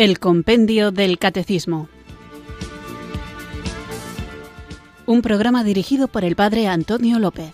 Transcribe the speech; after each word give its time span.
El 0.00 0.18
Compendio 0.18 0.92
del 0.92 1.18
Catecismo. 1.18 1.86
Un 5.04 5.20
programa 5.20 5.62
dirigido 5.62 6.08
por 6.08 6.24
el 6.24 6.36
Padre 6.36 6.68
Antonio 6.68 7.18
López. 7.18 7.52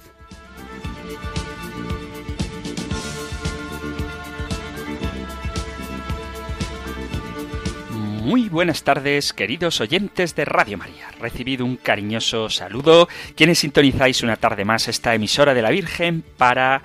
Muy 7.91 8.49
buenas 8.49 8.85
tardes, 8.85 9.33
queridos 9.33 9.81
oyentes 9.81 10.37
de 10.37 10.45
Radio 10.45 10.79
María. 10.79 11.09
Recibido 11.19 11.65
un 11.65 11.75
cariñoso 11.77 12.49
saludo, 12.49 13.09
quienes 13.35 13.59
sintonizáis 13.59 14.23
una 14.23 14.37
tarde 14.37 14.65
más 14.65 14.87
esta 14.87 15.17
emisora 15.17 15.53
de 15.53 15.63
la 15.63 15.71
Virgen 15.71 16.23
para 16.37 16.85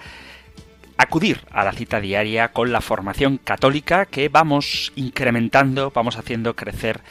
acudir 1.02 1.42
a 1.52 1.64
la 1.64 1.74
cita 1.74 2.00
diaria 2.00 2.50
con 2.50 2.72
la 2.72 2.80
formación 2.80 3.38
católica 3.38 4.06
que 4.06 4.30
vamos 4.30 4.94
incrementando, 4.96 5.92
vamos 5.92 6.18
haciendo 6.18 6.56
crecer 6.56 7.02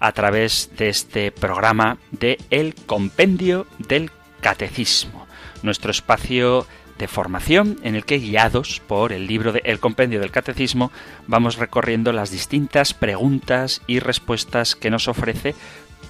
a 0.00 0.12
través 0.12 0.70
de 0.76 0.90
este 0.90 1.32
programa 1.32 1.96
de 2.10 2.38
El 2.50 2.74
Compendio 2.74 3.66
del 3.78 4.10
Catecismo, 4.40 5.26
nuestro 5.62 5.90
espacio 5.90 6.66
de 6.98 7.08
formación 7.08 7.78
en 7.82 7.94
el 7.94 8.04
que 8.04 8.18
guiados 8.18 8.82
por 8.86 9.12
el 9.12 9.26
libro 9.26 9.52
de 9.52 9.62
El 9.64 9.80
Compendio 9.80 10.20
del 10.20 10.30
Catecismo 10.30 10.92
vamos 11.26 11.56
recorriendo 11.56 12.12
las 12.12 12.30
distintas 12.30 12.92
preguntas 12.92 13.80
y 13.86 14.00
respuestas 14.00 14.76
que 14.76 14.90
nos 14.90 15.08
ofrece 15.08 15.54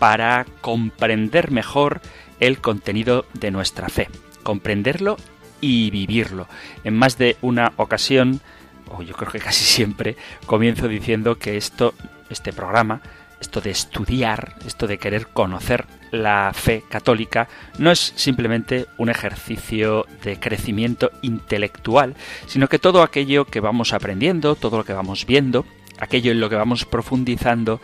para 0.01 0.45
comprender 0.61 1.53
mejor 1.53 2.01
el 2.41 2.61
contenido 2.61 3.27
de 3.35 3.51
nuestra 3.51 3.89
fe, 3.89 4.09
comprenderlo 4.43 5.19
y 5.61 5.91
vivirlo. 5.91 6.49
En 6.85 6.97
más 6.97 7.19
de 7.19 7.37
una 7.43 7.73
ocasión, 7.77 8.41
o 8.89 9.03
yo 9.03 9.15
creo 9.15 9.33
que 9.33 9.41
casi 9.41 9.65
siempre, 9.65 10.17
comienzo 10.47 10.89
diciendo 10.89 11.39
que 11.39 11.57
esto, 11.57 11.95
este 12.31 12.53
programa, 12.53 13.01
esto 13.41 13.61
de 13.61 13.71
estudiar, 13.71 14.57
esto 14.67 14.87
de 14.87 14.99
querer 14.99 15.29
conocer 15.29 15.87
la 16.11 16.53
fe 16.55 16.83
católica, 16.89 17.49
no 17.79 17.91
es 17.91 18.13
simplemente 18.17 18.87
un 18.97 19.11
ejercicio 19.11 20.07
de 20.25 20.41
crecimiento 20.41 21.11
intelectual, 21.23 22.17
sino 22.47 22.69
que 22.69 22.79
todo 22.79 23.03
aquello 23.03 23.45
que 23.45 23.61
vamos 23.61 23.93
aprendiendo, 23.93 24.57
todo 24.57 24.79
lo 24.79 24.85
que 24.85 24.93
vamos 24.93 25.27
viendo, 25.27 25.65
aquello 25.99 26.33
en 26.33 26.41
lo 26.41 26.49
que 26.49 26.57
vamos 26.57 26.85
profundizando, 26.85 27.81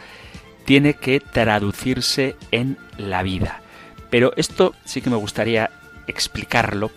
tiene 0.64 0.95
que 0.95 1.20
traducirse 1.20 2.36
en 2.50 2.78
la 2.97 3.22
vida. 3.22 3.61
Pero 4.11 4.33
esto 4.36 4.75
sí 4.84 5.02
que 5.02 5.11
me 5.11 5.17
gustaría 5.17 5.70
explicarlo 6.06 6.91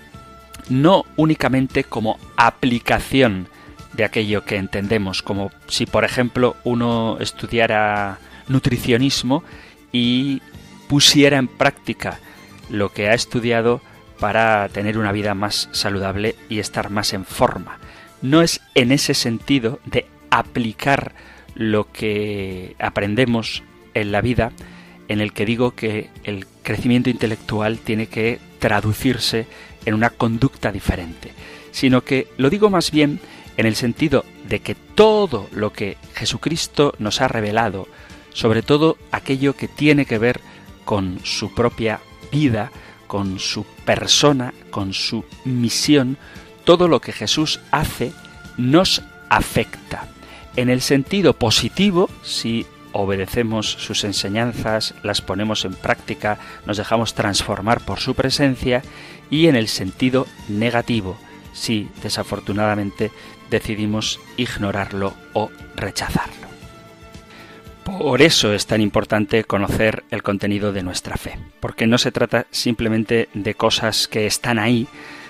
no 0.69 1.05
únicamente 1.15 1.83
como 1.83 2.19
aplicación 2.35 3.47
de 3.93 4.05
aquello 4.05 4.45
que 4.45 4.57
entendemos, 4.57 5.21
como 5.21 5.51
si 5.67 5.85
por 5.85 6.05
ejemplo 6.05 6.55
uno 6.63 7.17
estudiara 7.19 8.19
nutricionismo 8.47 9.43
y 9.91 10.41
pusiera 10.87 11.37
en 11.37 11.47
práctica 11.47 12.19
lo 12.69 12.91
que 12.91 13.09
ha 13.09 13.13
estudiado 13.13 13.81
para 14.19 14.67
tener 14.69 14.97
una 14.97 15.11
vida 15.11 15.33
más 15.33 15.69
saludable 15.71 16.35
y 16.49 16.59
estar 16.59 16.89
más 16.89 17.13
en 17.13 17.25
forma. 17.25 17.79
No 18.21 18.41
es 18.41 18.61
en 18.75 18.91
ese 18.91 19.13
sentido 19.13 19.79
de 19.85 20.05
aplicar 20.29 21.13
lo 21.55 21.91
que 21.91 22.75
aprendemos 22.79 23.63
en 23.93 24.11
la 24.11 24.21
vida 24.21 24.51
en 25.07 25.21
el 25.21 25.33
que 25.33 25.45
digo 25.45 25.71
que 25.71 26.09
el 26.23 26.45
crecimiento 26.63 27.09
intelectual 27.09 27.79
tiene 27.79 28.07
que 28.07 28.39
traducirse 28.59 29.47
en 29.87 29.93
una 29.93 30.09
conducta 30.09 30.73
diferente, 30.73 31.31
sino 31.71 32.03
que 32.03 32.27
lo 32.35 32.49
digo 32.49 32.69
más 32.69 32.91
bien 32.91 33.21
en 33.55 33.65
el 33.65 33.75
sentido 33.75 34.25
de 34.47 34.59
que 34.59 34.75
todo 34.75 35.47
lo 35.53 35.71
que 35.71 35.97
Jesucristo 36.13 36.93
nos 36.99 37.21
ha 37.21 37.29
revelado, 37.29 37.87
sobre 38.33 38.63
todo 38.63 38.97
aquello 39.11 39.55
que 39.55 39.69
tiene 39.69 40.05
que 40.05 40.17
ver 40.17 40.41
con 40.83 41.21
su 41.23 41.55
propia 41.55 42.01
vida, 42.33 42.69
con 43.07 43.39
su 43.39 43.63
persona, 43.85 44.53
con 44.71 44.93
su 44.93 45.23
misión, 45.45 46.17
todo 46.65 46.89
lo 46.89 46.99
que 46.99 47.13
Jesús 47.13 47.61
hace 47.71 48.11
nos 48.57 49.01
afecta. 49.29 50.09
En 50.57 50.69
el 50.69 50.81
sentido 50.81 51.31
positivo, 51.31 52.09
si 52.23 52.65
obedecemos 52.97 53.71
sus 53.71 54.03
enseñanzas, 54.03 54.95
las 55.03 55.21
ponemos 55.21 55.65
en 55.65 55.73
práctica, 55.73 56.39
nos 56.65 56.77
dejamos 56.77 57.13
transformar 57.13 57.81
por 57.81 57.99
su 57.99 58.15
presencia, 58.15 58.81
y 59.29 59.47
en 59.47 59.55
el 59.55 59.67
sentido 59.67 60.25
negativo 60.47 61.17
si 61.53 61.89
desafortunadamente 62.01 63.11
decidimos 63.49 64.19
ignorarlo 64.37 65.13
o 65.33 65.49
rechazarlo. 65.75 66.47
Por 67.83 68.21
eso 68.21 68.53
es 68.53 68.65
tan 68.65 68.81
importante 68.81 69.43
conocer 69.43 70.03
el 70.11 70.23
contenido 70.23 70.73
de 70.73 70.83
nuestra 70.83 71.17
fe, 71.17 71.37
porque 71.59 71.87
no 71.87 71.97
se 71.97 72.11
trata 72.11 72.47
simplemente 72.51 73.29
de 73.33 73.55
cosas 73.55 74.07
que 74.07 74.25
están 74.25 74.59
ahí, 74.59 74.87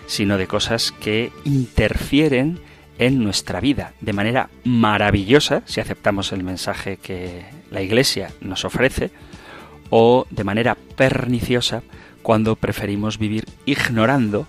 sino 0.08 0.38
de 0.38 0.48
cosas 0.48 0.92
que 0.92 1.32
interfieren 1.44 2.60
en 2.97 3.24
nuestra 3.24 3.59
vida 3.59 3.94
de 4.02 4.13
manera 4.13 4.50
maravillosa, 4.63 5.62
si 5.66 5.81
aceptamos 5.81 6.31
el 6.31 6.44
mensaje 6.44 6.97
que 6.97 7.46
la 7.72 7.81
Iglesia 7.81 8.31
nos 8.41 8.66
ofrece, 8.66 9.12
o 9.90 10.25
de 10.30 10.44
manera 10.44 10.75
perniciosa 10.96 11.84
cuando 12.22 12.56
preferimos 12.56 13.18
vivir 13.18 13.46
ignorando 13.66 14.47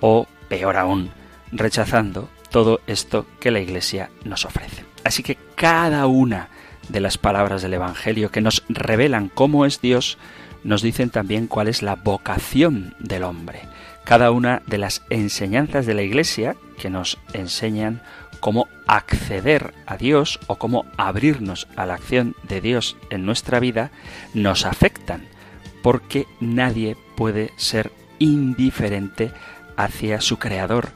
o, 0.00 0.26
peor 0.48 0.76
aún, 0.76 1.10
rechazando 1.52 2.28
todo 2.50 2.80
esto 2.86 3.26
que 3.40 3.50
la 3.50 3.60
Iglesia 3.60 4.10
nos 4.24 4.44
ofrece. 4.44 4.84
Así 5.04 5.22
que 5.22 5.38
cada 5.54 6.06
una 6.06 6.48
de 6.88 7.00
las 7.00 7.18
palabras 7.18 7.62
del 7.62 7.74
Evangelio 7.74 8.30
que 8.30 8.40
nos 8.40 8.64
revelan 8.68 9.28
cómo 9.28 9.66
es 9.66 9.80
Dios, 9.80 10.18
nos 10.64 10.82
dicen 10.82 11.10
también 11.10 11.46
cuál 11.46 11.68
es 11.68 11.82
la 11.82 11.96
vocación 11.96 12.94
del 12.98 13.24
hombre. 13.24 13.62
Cada 14.04 14.30
una 14.30 14.62
de 14.66 14.78
las 14.78 15.02
enseñanzas 15.10 15.86
de 15.86 15.94
la 15.94 16.02
Iglesia 16.02 16.56
que 16.78 16.90
nos 16.90 17.18
enseñan 17.32 18.02
cómo 18.40 18.66
acceder 18.88 19.72
a 19.86 19.96
Dios 19.96 20.40
o 20.48 20.56
cómo 20.56 20.84
abrirnos 20.96 21.68
a 21.76 21.86
la 21.86 21.94
acción 21.94 22.34
de 22.48 22.60
Dios 22.60 22.96
en 23.10 23.24
nuestra 23.24 23.60
vida, 23.60 23.92
nos 24.34 24.66
afectan, 24.66 25.28
porque 25.82 26.26
nadie 26.40 26.96
puede 27.16 27.52
ser 27.56 27.92
indiferente 28.18 29.30
hacia 29.76 30.20
su 30.20 30.38
creador, 30.38 30.88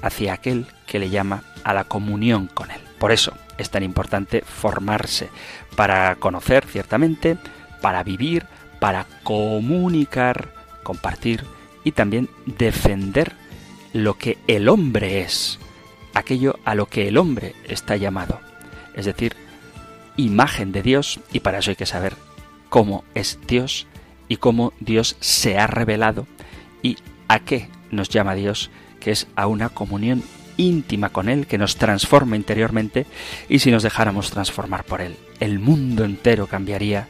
hacia 0.00 0.32
aquel 0.32 0.66
que 0.86 0.98
le 0.98 1.10
llama 1.10 1.42
a 1.62 1.74
la 1.74 1.84
comunión 1.84 2.46
con 2.46 2.70
él. 2.70 2.80
Por 2.98 3.12
eso 3.12 3.34
es 3.58 3.68
tan 3.68 3.82
importante 3.82 4.40
formarse 4.40 5.28
para 5.76 6.14
conocer 6.16 6.64
ciertamente, 6.64 7.36
para 7.82 8.02
vivir, 8.02 8.46
para 8.80 9.06
comunicar, 9.22 10.48
compartir 10.82 11.44
y 11.84 11.92
también 11.92 12.28
defender 12.46 13.32
lo 13.92 14.18
que 14.18 14.38
el 14.48 14.68
hombre 14.68 15.20
es, 15.20 15.58
aquello 16.14 16.58
a 16.64 16.74
lo 16.74 16.86
que 16.86 17.08
el 17.08 17.16
hombre 17.18 17.54
está 17.68 17.96
llamado, 17.96 18.40
es 18.94 19.04
decir, 19.04 19.36
imagen 20.16 20.72
de 20.72 20.82
Dios 20.82 21.20
y 21.32 21.40
para 21.40 21.58
eso 21.58 21.70
hay 21.70 21.76
que 21.76 21.86
saber 21.86 22.14
cómo 22.68 23.04
es 23.14 23.38
Dios 23.46 23.86
y 24.28 24.36
cómo 24.36 24.72
Dios 24.80 25.16
se 25.20 25.58
ha 25.58 25.66
revelado 25.66 26.26
y 26.82 26.96
a 27.28 27.40
qué 27.40 27.68
nos 27.90 28.08
llama 28.08 28.34
Dios, 28.34 28.70
que 29.00 29.10
es 29.10 29.26
a 29.36 29.46
una 29.46 29.68
comunión 29.68 30.22
íntima 30.56 31.10
con 31.10 31.28
Él 31.28 31.46
que 31.46 31.58
nos 31.58 31.76
transforma 31.76 32.36
interiormente 32.36 33.06
y 33.48 33.58
si 33.58 33.70
nos 33.70 33.82
dejáramos 33.82 34.30
transformar 34.30 34.84
por 34.84 35.00
Él, 35.00 35.16
el 35.40 35.58
mundo 35.58 36.04
entero 36.04 36.46
cambiaría 36.46 37.08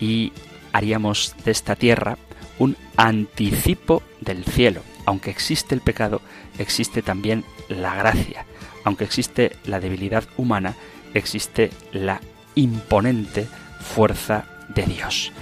y 0.00 0.32
haríamos 0.72 1.34
de 1.44 1.50
esta 1.50 1.76
tierra 1.76 2.18
un 2.62 2.76
anticipo 2.96 4.04
del 4.20 4.44
cielo. 4.44 4.82
Aunque 5.04 5.30
existe 5.30 5.74
el 5.74 5.80
pecado, 5.80 6.20
existe 6.58 7.02
también 7.02 7.44
la 7.68 7.96
gracia. 7.96 8.46
Aunque 8.84 9.02
existe 9.02 9.56
la 9.64 9.80
debilidad 9.80 10.22
humana, 10.36 10.76
existe 11.12 11.72
la 11.90 12.20
imponente 12.54 13.48
fuerza 13.80 14.44
de 14.68 14.84
Dios, 14.84 15.32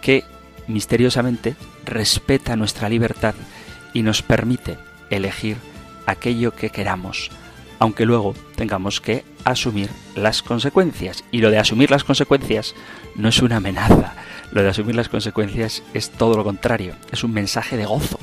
que 0.00 0.22
misteriosamente 0.68 1.56
respeta 1.84 2.54
nuestra 2.54 2.88
libertad 2.88 3.34
y 3.92 4.02
nos 4.02 4.22
permite 4.22 4.78
elegir 5.10 5.56
aquello 6.06 6.54
que 6.54 6.70
queramos, 6.70 7.32
aunque 7.78 8.06
luego 8.06 8.34
tengamos 8.56 9.00
que 9.00 9.24
asumir 9.44 9.90
las 10.14 10.42
consecuencias. 10.42 11.24
Y 11.30 11.38
lo 11.38 11.50
de 11.50 11.58
asumir 11.58 11.90
las 11.90 12.04
consecuencias 12.04 12.74
no 13.14 13.28
es 13.28 13.40
una 13.40 13.56
amenaza, 13.56 14.14
lo 14.52 14.62
de 14.62 14.68
asumir 14.68 14.94
las 14.96 15.08
consecuencias 15.08 15.82
es 15.94 16.10
todo 16.10 16.36
lo 16.36 16.44
contrario, 16.44 16.94
es 17.12 17.24
un 17.24 17.32
mensaje 17.32 17.76
de 17.76 17.86
gozo, 17.86 18.18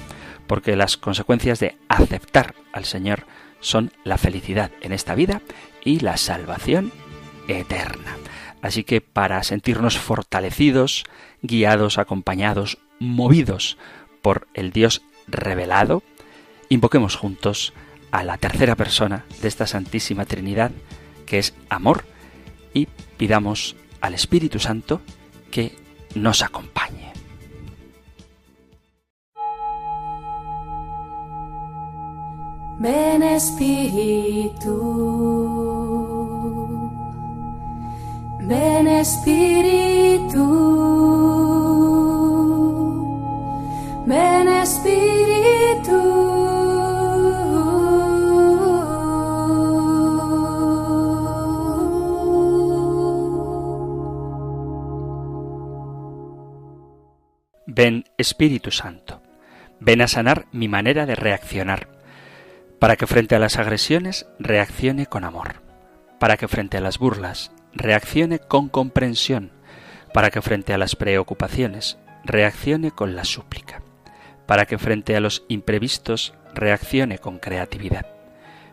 porque 0.48 0.75
las 0.75 0.98
consecuencias 0.98 1.60
de 1.60 1.78
aceptar 1.88 2.56
al 2.74 2.86
Señor 2.86 3.25
son 3.60 3.92
la 4.04 4.18
felicidad 4.18 4.72
en 4.81 4.92
esta 4.92 5.16
vida 5.16 5.42
y 5.84 6.00
la 6.00 6.18
salvación 6.18 6.92
eterna. 7.48 8.18
Así 8.62 8.84
que 8.84 9.01
para 9.01 9.44
sentirnos 9.44 9.98
fortalecidos, 9.98 11.04
guiados, 11.42 11.98
acompañados, 11.98 12.80
movidos 13.00 13.78
por 14.22 14.48
el 14.54 14.72
Dios 14.72 15.04
revelado, 15.28 16.01
invoquemos 16.69 17.16
juntos 17.16 17.74
a 18.15 18.23
la 18.23 18.38
tercera 18.38 18.77
persona 18.77 19.25
de 19.41 19.50
esta 19.50 19.67
Santísima 19.67 20.23
Trinidad, 20.23 20.71
que 21.25 21.38
es 21.38 21.53
amor, 21.67 22.06
y 22.73 22.88
pidamos 23.17 23.75
al 24.00 24.13
Espíritu 24.13 24.57
Santo 24.57 25.01
que 25.51 25.75
nos 26.15 26.41
acompañe. 26.41 27.12
Ven 32.79 33.21
Espíritu, 33.21 34.71
ven 38.47 38.88
Espíritu, 38.88 40.75
Espíritu 58.17 58.71
Santo, 58.71 59.21
ven 59.81 60.01
a 60.01 60.07
sanar 60.07 60.45
mi 60.53 60.69
manera 60.69 61.06
de 61.06 61.15
reaccionar, 61.15 61.89
para 62.79 62.95
que 62.95 63.07
frente 63.07 63.35
a 63.35 63.39
las 63.39 63.57
agresiones 63.57 64.25
reaccione 64.39 65.06
con 65.06 65.25
amor, 65.25 65.62
para 66.17 66.38
que 66.38 66.47
frente 66.47 66.77
a 66.77 66.81
las 66.81 66.97
burlas 66.97 67.51
reaccione 67.73 68.39
con 68.39 68.69
comprensión, 68.69 69.51
para 70.13 70.31
que 70.31 70.41
frente 70.41 70.73
a 70.73 70.77
las 70.77 70.95
preocupaciones 70.95 71.97
reaccione 72.23 72.91
con 72.91 73.17
la 73.17 73.25
súplica, 73.25 73.81
para 74.45 74.65
que 74.65 74.77
frente 74.77 75.17
a 75.17 75.19
los 75.19 75.44
imprevistos 75.50 76.33
reaccione 76.53 77.19
con 77.19 77.38
creatividad, 77.38 78.06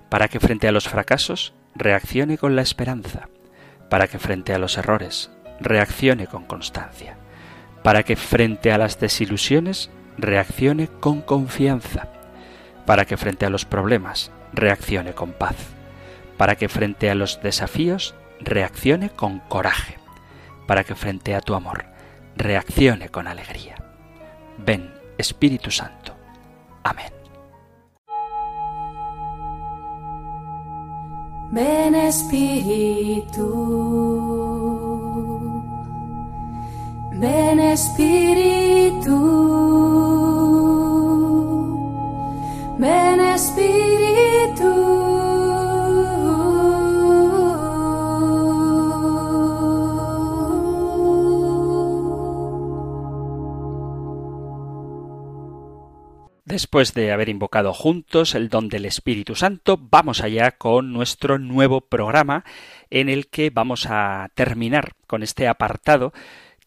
para 0.08 0.28
que 0.28 0.38
frente 0.38 0.68
a 0.68 0.72
los 0.72 0.88
fracasos 0.88 1.52
reaccione 1.74 2.38
con 2.38 2.54
la 2.54 2.62
esperanza, 2.62 3.28
para 3.90 4.06
que 4.06 4.20
frente 4.20 4.54
a 4.54 4.58
los 4.58 4.78
errores 4.78 5.32
reaccione 5.58 6.28
con 6.28 6.44
constancia 6.44 7.16
para 7.82 8.02
que 8.02 8.16
frente 8.16 8.72
a 8.72 8.78
las 8.78 8.98
desilusiones 9.00 9.90
reaccione 10.16 10.88
con 10.88 11.20
confianza, 11.20 12.08
para 12.86 13.04
que 13.04 13.16
frente 13.16 13.46
a 13.46 13.50
los 13.50 13.64
problemas 13.64 14.30
reaccione 14.52 15.14
con 15.14 15.32
paz, 15.32 15.56
para 16.36 16.56
que 16.56 16.68
frente 16.68 17.10
a 17.10 17.14
los 17.14 17.40
desafíos 17.42 18.14
reaccione 18.40 19.10
con 19.10 19.40
coraje, 19.40 19.98
para 20.66 20.84
que 20.84 20.94
frente 20.94 21.34
a 21.34 21.40
tu 21.40 21.54
amor 21.54 21.86
reaccione 22.36 23.08
con 23.08 23.26
alegría. 23.26 23.76
Ven, 24.58 24.92
Espíritu 25.18 25.70
Santo. 25.70 26.14
Amén. 26.82 27.12
Ven 31.52 31.94
Espíritu. 31.94 33.42
Ven 37.14 37.60
Espíritu, 37.60 39.10
ven 42.78 43.20
Espíritu. 43.20 44.92
Después 56.44 56.92
de 56.92 57.12
haber 57.12 57.28
invocado 57.28 57.72
juntos 57.72 58.34
el 58.34 58.48
don 58.48 58.68
del 58.68 58.84
Espíritu 58.84 59.34
Santo, 59.34 59.78
vamos 59.80 60.22
allá 60.22 60.52
con 60.52 60.92
nuestro 60.92 61.38
nuevo 61.38 61.82
programa 61.82 62.44
en 62.90 63.08
el 63.08 63.28
que 63.28 63.50
vamos 63.50 63.86
a 63.88 64.28
terminar 64.34 64.92
con 65.06 65.22
este 65.22 65.48
apartado 65.48 66.12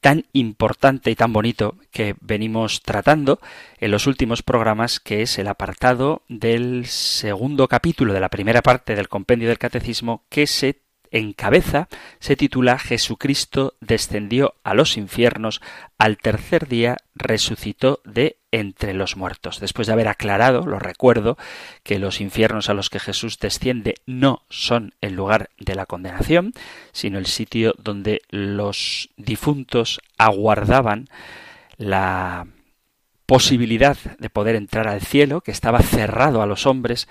tan 0.02 0.26
importante 0.34 1.12
y 1.12 1.16
tan 1.16 1.34
bonito 1.34 1.76
que 1.92 2.16
venimos 2.22 2.82
tratando 2.82 3.40
en 3.80 3.92
los 3.92 4.08
últimos 4.08 4.44
programas, 4.44 5.00
que 5.00 5.22
es 5.22 5.38
el 5.40 5.48
apartado 5.48 6.24
del 6.28 6.86
segundo 6.86 7.68
capítulo 7.68 8.14
de 8.14 8.20
la 8.20 8.30
primera 8.30 8.62
parte 8.62 8.96
del 8.96 9.10
compendio 9.10 9.50
del 9.50 9.58
catecismo 9.58 10.24
que 10.30 10.48
se 10.48 10.85
en 11.16 11.32
cabeza 11.32 11.88
se 12.20 12.36
titula 12.36 12.78
Jesucristo 12.78 13.76
descendió 13.80 14.56
a 14.66 14.74
los 14.74 14.98
infiernos, 14.98 15.62
al 15.98 16.18
tercer 16.18 16.68
día 16.68 16.98
resucitó 17.16 18.02
de 18.04 18.36
entre 18.52 18.94
los 18.94 19.16
muertos. 19.16 19.62
Después 19.62 19.88
de 19.88 19.94
haber 19.94 20.10
aclarado, 20.10 20.66
lo 20.66 20.78
recuerdo, 20.78 21.38
que 21.84 22.00
los 22.00 22.20
infiernos 22.20 22.70
a 22.70 22.74
los 22.74 22.90
que 22.90 23.00
Jesús 23.00 23.40
desciende 23.40 23.96
no 24.06 24.44
son 24.50 24.94
el 25.00 25.14
lugar 25.14 25.52
de 25.58 25.76
la 25.76 25.86
condenación, 25.86 26.52
sino 26.92 27.18
el 27.18 27.28
sitio 27.28 27.74
donde 27.78 28.22
los 28.30 29.10
difuntos 29.16 30.02
aguardaban 30.18 31.08
la 31.78 32.46
posibilidad 33.26 33.96
de 34.20 34.30
poder 34.30 34.58
entrar 34.58 34.90
al 34.90 35.00
cielo, 35.00 35.40
que 35.40 35.52
estaba 35.52 35.80
cerrado 35.80 36.42
a 36.42 36.46
los 36.46 36.66
hombres, 36.66 37.08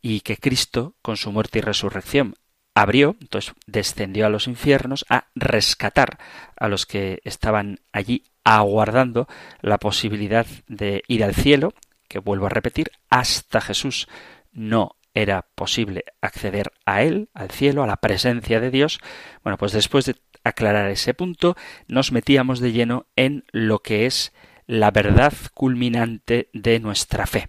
y 0.00 0.20
que 0.20 0.36
Cristo, 0.36 0.94
con 1.02 1.16
su 1.16 1.32
muerte 1.32 1.58
y 1.58 1.62
resurrección, 1.62 2.36
abrió, 2.78 3.16
entonces 3.20 3.54
descendió 3.66 4.26
a 4.26 4.28
los 4.28 4.46
infiernos 4.46 5.04
a 5.08 5.26
rescatar 5.34 6.18
a 6.56 6.68
los 6.68 6.86
que 6.86 7.20
estaban 7.24 7.80
allí 7.90 8.22
aguardando 8.44 9.26
la 9.60 9.78
posibilidad 9.78 10.46
de 10.68 11.02
ir 11.08 11.24
al 11.24 11.34
cielo, 11.34 11.74
que 12.06 12.20
vuelvo 12.20 12.46
a 12.46 12.50
repetir, 12.50 12.92
hasta 13.10 13.60
Jesús 13.60 14.06
no 14.52 14.94
era 15.12 15.46
posible 15.56 16.04
acceder 16.20 16.70
a 16.86 17.02
él, 17.02 17.30
al 17.34 17.50
cielo, 17.50 17.82
a 17.82 17.88
la 17.88 17.96
presencia 17.96 18.60
de 18.60 18.70
Dios. 18.70 19.00
Bueno, 19.42 19.58
pues 19.58 19.72
después 19.72 20.04
de 20.04 20.14
aclarar 20.44 20.88
ese 20.88 21.14
punto, 21.14 21.56
nos 21.88 22.12
metíamos 22.12 22.60
de 22.60 22.70
lleno 22.70 23.06
en 23.16 23.44
lo 23.50 23.80
que 23.80 24.06
es 24.06 24.32
la 24.68 24.92
verdad 24.92 25.32
culminante 25.52 26.48
de 26.52 26.78
nuestra 26.78 27.26
fe, 27.26 27.48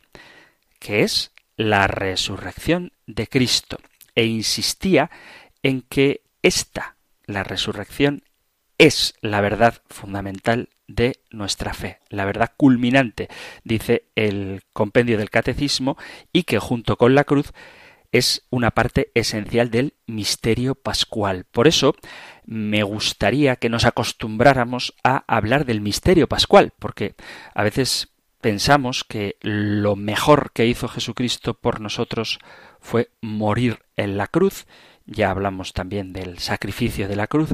que 0.79 1.03
es 1.03 1.33
la 1.55 1.85
resurrección 1.85 2.93
de 3.05 3.27
Cristo 3.27 3.77
e 4.19 4.25
insistía 4.25 5.09
en 5.63 5.81
que 5.81 6.23
esta, 6.41 6.97
la 7.25 7.45
resurrección, 7.45 8.23
es 8.77 9.13
la 9.21 9.39
verdad 9.39 9.81
fundamental 9.87 10.67
de 10.89 11.21
nuestra 11.29 11.73
fe, 11.73 11.99
la 12.09 12.25
verdad 12.25 12.51
culminante, 12.57 13.29
dice 13.63 14.09
el 14.15 14.63
compendio 14.73 15.17
del 15.17 15.29
catecismo, 15.29 15.97
y 16.33 16.43
que 16.43 16.59
junto 16.59 16.97
con 16.97 17.15
la 17.15 17.23
cruz 17.23 17.53
es 18.11 18.45
una 18.49 18.71
parte 18.71 19.09
esencial 19.15 19.71
del 19.71 19.93
misterio 20.05 20.75
pascual. 20.75 21.45
Por 21.49 21.69
eso 21.69 21.95
me 22.43 22.83
gustaría 22.83 23.55
que 23.55 23.69
nos 23.69 23.85
acostumbráramos 23.85 24.95
a 25.01 25.23
hablar 25.33 25.63
del 25.63 25.79
misterio 25.79 26.27
pascual, 26.27 26.73
porque 26.77 27.15
a 27.53 27.63
veces 27.63 28.09
pensamos 28.41 29.05
que 29.05 29.37
lo 29.39 29.95
mejor 29.95 30.51
que 30.51 30.65
hizo 30.65 30.89
Jesucristo 30.89 31.53
por 31.53 31.79
nosotros 31.79 32.39
fue 32.79 33.11
morir 33.21 33.79
en 33.95 34.17
la 34.17 34.27
cruz, 34.27 34.65
ya 35.05 35.31
hablamos 35.31 35.73
también 35.73 36.13
del 36.13 36.39
sacrificio 36.39 37.07
de 37.07 37.15
la 37.15 37.27
cruz, 37.27 37.49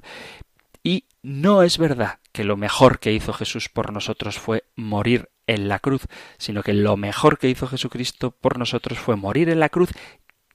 y 0.84 1.05
no 1.24 1.63
es 1.63 1.77
verdad 1.77 2.20
que 2.32 2.44
lo 2.44 2.58
mejor 2.58 3.00
que 3.00 3.13
hizo 3.13 3.34
Jesús 3.34 3.70
por 3.70 3.91
nosotros 3.91 4.38
fue 4.38 4.65
morir 4.75 5.29
en 5.48 5.67
la 5.67 5.79
cruz, 5.79 6.03
sino 6.38 6.63
que 6.63 6.74
lo 6.74 6.98
mejor 6.98 7.39
que 7.39 7.50
hizo 7.50 7.67
Jesucristo 7.67 8.32
por 8.32 8.60
nosotros 8.60 9.00
fue 9.00 9.15
morir 9.15 9.50
en 9.50 9.60
la 9.60 9.70
cruz 9.70 9.89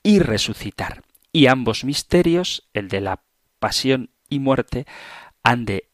y 0.03 0.19
resucitar. 0.19 1.03
Y 1.33 1.47
ambos 1.47 1.85
misterios, 1.85 2.69
el 2.75 2.89
de 2.89 3.01
la 3.01 3.23
pasión 3.59 4.11
y 4.29 4.39
muerte, 4.39 4.87
han 5.43 5.65
de 5.65 5.89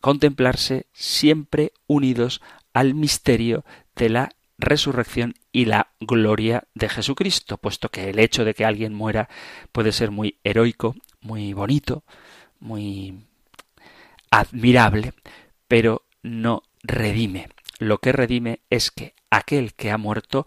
contemplarse 0.00 0.86
siempre 0.92 1.72
unidos 1.86 2.40
al 2.72 2.94
misterio 2.94 3.64
de 3.96 4.08
la 4.08 4.30
resurrección 4.60 5.34
y 5.52 5.64
la 5.64 5.92
gloria 6.00 6.64
de 6.74 6.88
Jesucristo, 6.88 7.58
puesto 7.58 7.88
que 7.88 8.10
el 8.10 8.18
hecho 8.18 8.44
de 8.44 8.54
que 8.54 8.64
alguien 8.64 8.94
muera 8.94 9.28
puede 9.72 9.92
ser 9.92 10.10
muy 10.10 10.38
heroico, 10.44 10.94
muy 11.20 11.52
bonito, 11.52 12.04
muy 12.58 13.26
admirable, 14.30 15.12
pero 15.68 16.06
no 16.22 16.62
redime. 16.82 17.48
Lo 17.78 17.98
que 17.98 18.12
redime 18.12 18.60
es 18.70 18.90
que 18.90 19.14
aquel 19.30 19.74
que 19.74 19.90
ha 19.90 19.98
muerto 19.98 20.46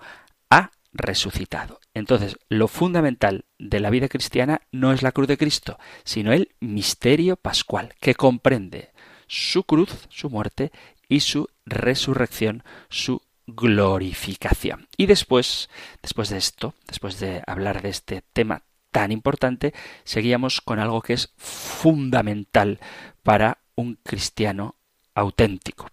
ha 0.50 0.72
resucitado. 0.94 1.80
Entonces, 1.96 2.38
lo 2.50 2.68
fundamental 2.68 3.46
de 3.60 3.80
la 3.80 3.90
vida 3.90 4.08
cristiana 4.08 4.62
no 4.72 4.94
es 4.94 5.02
la 5.02 5.12
cruz 5.12 5.28
de 5.28 5.38
Cristo, 5.38 5.78
sino 6.04 6.32
el 6.34 6.56
misterio 6.60 7.36
pascual, 7.36 7.94
que 8.00 8.16
comprende 8.16 8.92
su 9.28 9.64
cruz, 9.64 10.08
su 10.10 10.30
muerte, 10.30 10.72
y 11.14 11.20
su 11.20 11.48
resurrección, 11.66 12.64
su 12.90 13.22
glorificación. 13.48 14.88
Y 14.98 15.06
después, 15.06 15.70
después 16.02 16.30
de 16.30 16.38
esto, 16.38 16.74
después 16.88 17.20
de 17.20 17.44
hablar 17.48 17.82
de 17.82 17.90
este 17.90 18.24
tema 18.34 18.64
tan 18.92 19.12
importante, 19.12 19.74
seguíamos 20.04 20.62
con 20.62 20.80
algo 20.80 21.02
que 21.02 21.14
es 21.14 21.34
fundamental 21.38 22.80
para 23.24 23.60
un 23.76 23.96
cristiano 24.04 24.76
auténtico, 25.16 25.90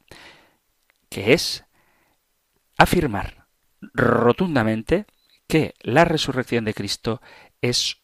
que 1.08 1.32
es 1.32 1.64
afirmar 2.76 3.46
rotundamente 3.80 5.06
que 5.46 5.74
la 5.80 6.04
resurrección 6.04 6.64
de 6.64 6.74
Cristo 6.74 7.20
es 7.60 7.96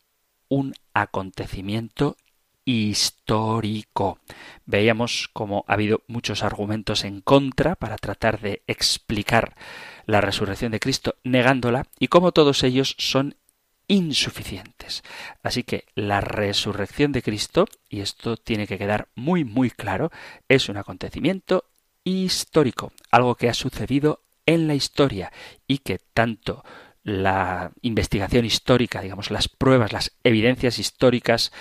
un 0.48 0.74
acontecimiento 0.94 2.16
histórico. 2.66 4.18
Veíamos 4.66 5.30
cómo 5.32 5.64
ha 5.66 5.72
habido 5.72 6.02
muchos 6.08 6.42
argumentos 6.42 7.04
en 7.04 7.22
contra 7.22 7.76
para 7.76 7.96
tratar 7.96 8.40
de 8.40 8.62
explicar 8.66 9.56
la 10.04 10.20
resurrección 10.20 10.72
de 10.72 10.80
Cristo 10.80 11.14
negándola 11.24 11.86
y 11.98 12.08
cómo 12.08 12.32
todos 12.32 12.62
ellos 12.64 12.94
son 12.98 13.36
insuficientes. 13.88 15.04
Así 15.42 15.62
que 15.62 15.86
la 15.94 16.20
resurrección 16.20 17.12
de 17.12 17.22
Cristo, 17.22 17.66
y 17.88 18.00
esto 18.00 18.36
tiene 18.36 18.66
que 18.66 18.78
quedar 18.78 19.08
muy 19.14 19.44
muy 19.44 19.70
claro, 19.70 20.10
es 20.48 20.68
un 20.68 20.76
acontecimiento 20.76 21.64
histórico, 22.02 22.92
algo 23.10 23.36
que 23.36 23.48
ha 23.48 23.54
sucedido 23.54 24.22
en 24.44 24.66
la 24.66 24.74
historia 24.74 25.32
y 25.66 25.78
que 25.78 25.98
tanto 25.98 26.64
la 27.04 27.70
investigación 27.82 28.44
histórica, 28.44 29.00
digamos, 29.00 29.30
las 29.30 29.48
pruebas, 29.48 29.92
las 29.92 30.16
evidencias 30.24 30.80
históricas, 30.80 31.52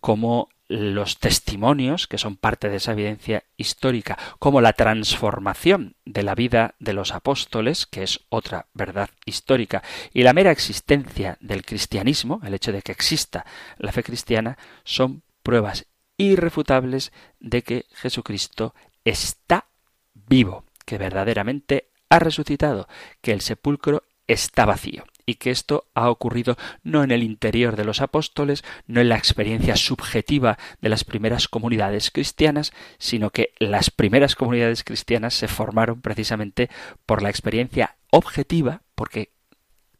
como 0.00 0.48
los 0.68 1.18
testimonios, 1.18 2.06
que 2.06 2.18
son 2.18 2.36
parte 2.36 2.68
de 2.68 2.76
esa 2.76 2.92
evidencia 2.92 3.44
histórica, 3.56 4.18
como 4.38 4.60
la 4.60 4.72
transformación 4.72 5.96
de 6.04 6.22
la 6.22 6.34
vida 6.34 6.74
de 6.78 6.94
los 6.94 7.12
apóstoles, 7.12 7.86
que 7.86 8.02
es 8.02 8.20
otra 8.28 8.66
verdad 8.72 9.10
histórica, 9.26 9.82
y 10.12 10.22
la 10.22 10.32
mera 10.32 10.50
existencia 10.50 11.36
del 11.40 11.64
cristianismo, 11.64 12.40
el 12.44 12.54
hecho 12.54 12.72
de 12.72 12.82
que 12.82 12.92
exista 12.92 13.44
la 13.78 13.92
fe 13.92 14.02
cristiana, 14.02 14.56
son 14.84 15.22
pruebas 15.42 15.86
irrefutables 16.16 17.12
de 17.40 17.62
que 17.62 17.86
Jesucristo 17.94 18.74
está 19.04 19.66
vivo, 20.14 20.64
que 20.86 20.98
verdaderamente 20.98 21.90
ha 22.08 22.18
resucitado, 22.18 22.88
que 23.20 23.32
el 23.32 23.40
sepulcro 23.40 24.04
está 24.26 24.64
vacío 24.64 25.04
y 25.26 25.36
que 25.36 25.50
esto 25.50 25.86
ha 25.94 26.10
ocurrido 26.10 26.56
no 26.82 27.02
en 27.02 27.10
el 27.10 27.22
interior 27.22 27.76
de 27.76 27.84
los 27.84 28.00
apóstoles, 28.00 28.64
no 28.86 29.00
en 29.00 29.08
la 29.08 29.16
experiencia 29.16 29.76
subjetiva 29.76 30.58
de 30.80 30.88
las 30.88 31.04
primeras 31.04 31.48
comunidades 31.48 32.10
cristianas, 32.10 32.72
sino 32.98 33.30
que 33.30 33.52
las 33.58 33.90
primeras 33.90 34.36
comunidades 34.36 34.84
cristianas 34.84 35.34
se 35.34 35.48
formaron 35.48 36.00
precisamente 36.00 36.70
por 37.06 37.22
la 37.22 37.30
experiencia 37.30 37.96
objetiva, 38.10 38.82
porque 38.94 39.32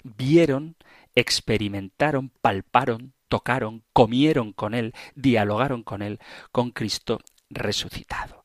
vieron, 0.03 0.77
experimentaron, 1.15 2.31
palparon, 2.41 3.15
tocaron, 3.29 3.85
comieron 3.93 4.53
con 4.53 4.75
Él, 4.75 4.95
dialogaron 5.15 5.83
con 5.83 6.03
Él, 6.03 6.21
con 6.53 6.71
Cristo 6.71 7.21
resucitado, 7.51 8.45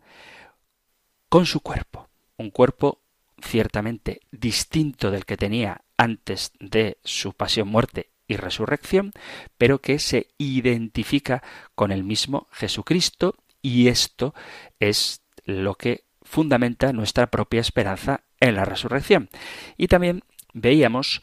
con 1.29 1.45
su 1.45 1.62
cuerpo, 1.62 2.09
un 2.38 2.50
cuerpo 2.51 3.01
ciertamente 3.41 4.21
distinto 4.31 5.12
del 5.12 5.25
que 5.25 5.38
tenía 5.38 5.83
antes 6.00 6.53
de 6.62 6.98
su 7.03 7.34
pasión, 7.34 7.68
muerte 7.68 8.10
y 8.25 8.38
resurrección, 8.38 9.12
pero 9.58 9.82
que 9.82 10.00
se 10.00 10.27
identifica 10.38 11.44
con 11.75 11.91
el 11.91 12.06
mismo 12.06 12.48
Jesucristo 12.51 13.36
y 13.62 13.89
esto 13.89 14.34
es 14.79 15.22
lo 15.44 15.75
que 15.75 16.06
fundamenta 16.22 16.94
nuestra 16.94 17.27
propia 17.27 17.60
esperanza 17.60 18.24
en 18.39 18.56
la 18.56 18.63
resurrección. 18.63 19.29
Y 19.75 19.89
también 19.89 20.24
veíamos 20.53 21.22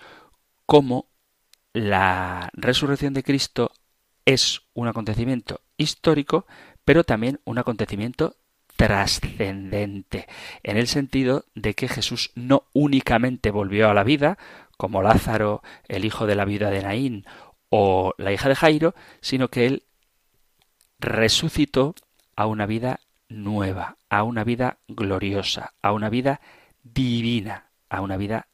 cómo 0.67 1.09
la 1.73 2.51
resurrección 2.53 3.15
de 3.15 3.23
Cristo 3.23 3.73
es 4.27 4.61
un 4.75 4.89
acontecimiento 4.89 5.63
histórico, 5.79 6.47
pero 6.85 7.03
también 7.03 7.41
un 7.45 7.57
acontecimiento 7.57 8.37
trascendente, 8.77 10.27
en 10.63 10.77
el 10.77 10.87
sentido 10.87 11.47
de 11.55 11.75
que 11.75 11.89
Jesús 11.89 12.31
no 12.35 12.65
únicamente 12.75 13.51
volvió 13.51 13.89
a 13.89 13.95
la 13.95 14.05
vida, 14.05 14.39
como 14.77 15.03
Lázaro, 15.03 15.63
el 15.89 16.05
hijo 16.05 16.27
de 16.27 16.35
la 16.35 16.45
viuda 16.45 16.71
de 16.71 16.83
Naín 16.83 17.27
o 17.69 18.15
la 18.19 18.33
hija 18.33 18.49
de 18.49 18.55
Jairo, 18.55 18.95
sino 19.21 19.49
que 19.49 19.67
él 19.67 19.85
resucitó 20.99 21.95
a 22.37 22.47
una 22.47 22.67
vida 22.67 23.01
nueva, 23.29 23.97
a 24.09 24.23
una 24.23 24.45
vida 24.45 24.79
gloriosa, 24.89 25.75
a 25.83 25.93
una 25.93 26.11
vida 26.11 26.41
divina, 26.83 27.71
a 27.89 28.01
una 28.01 28.17
vida 28.17 28.49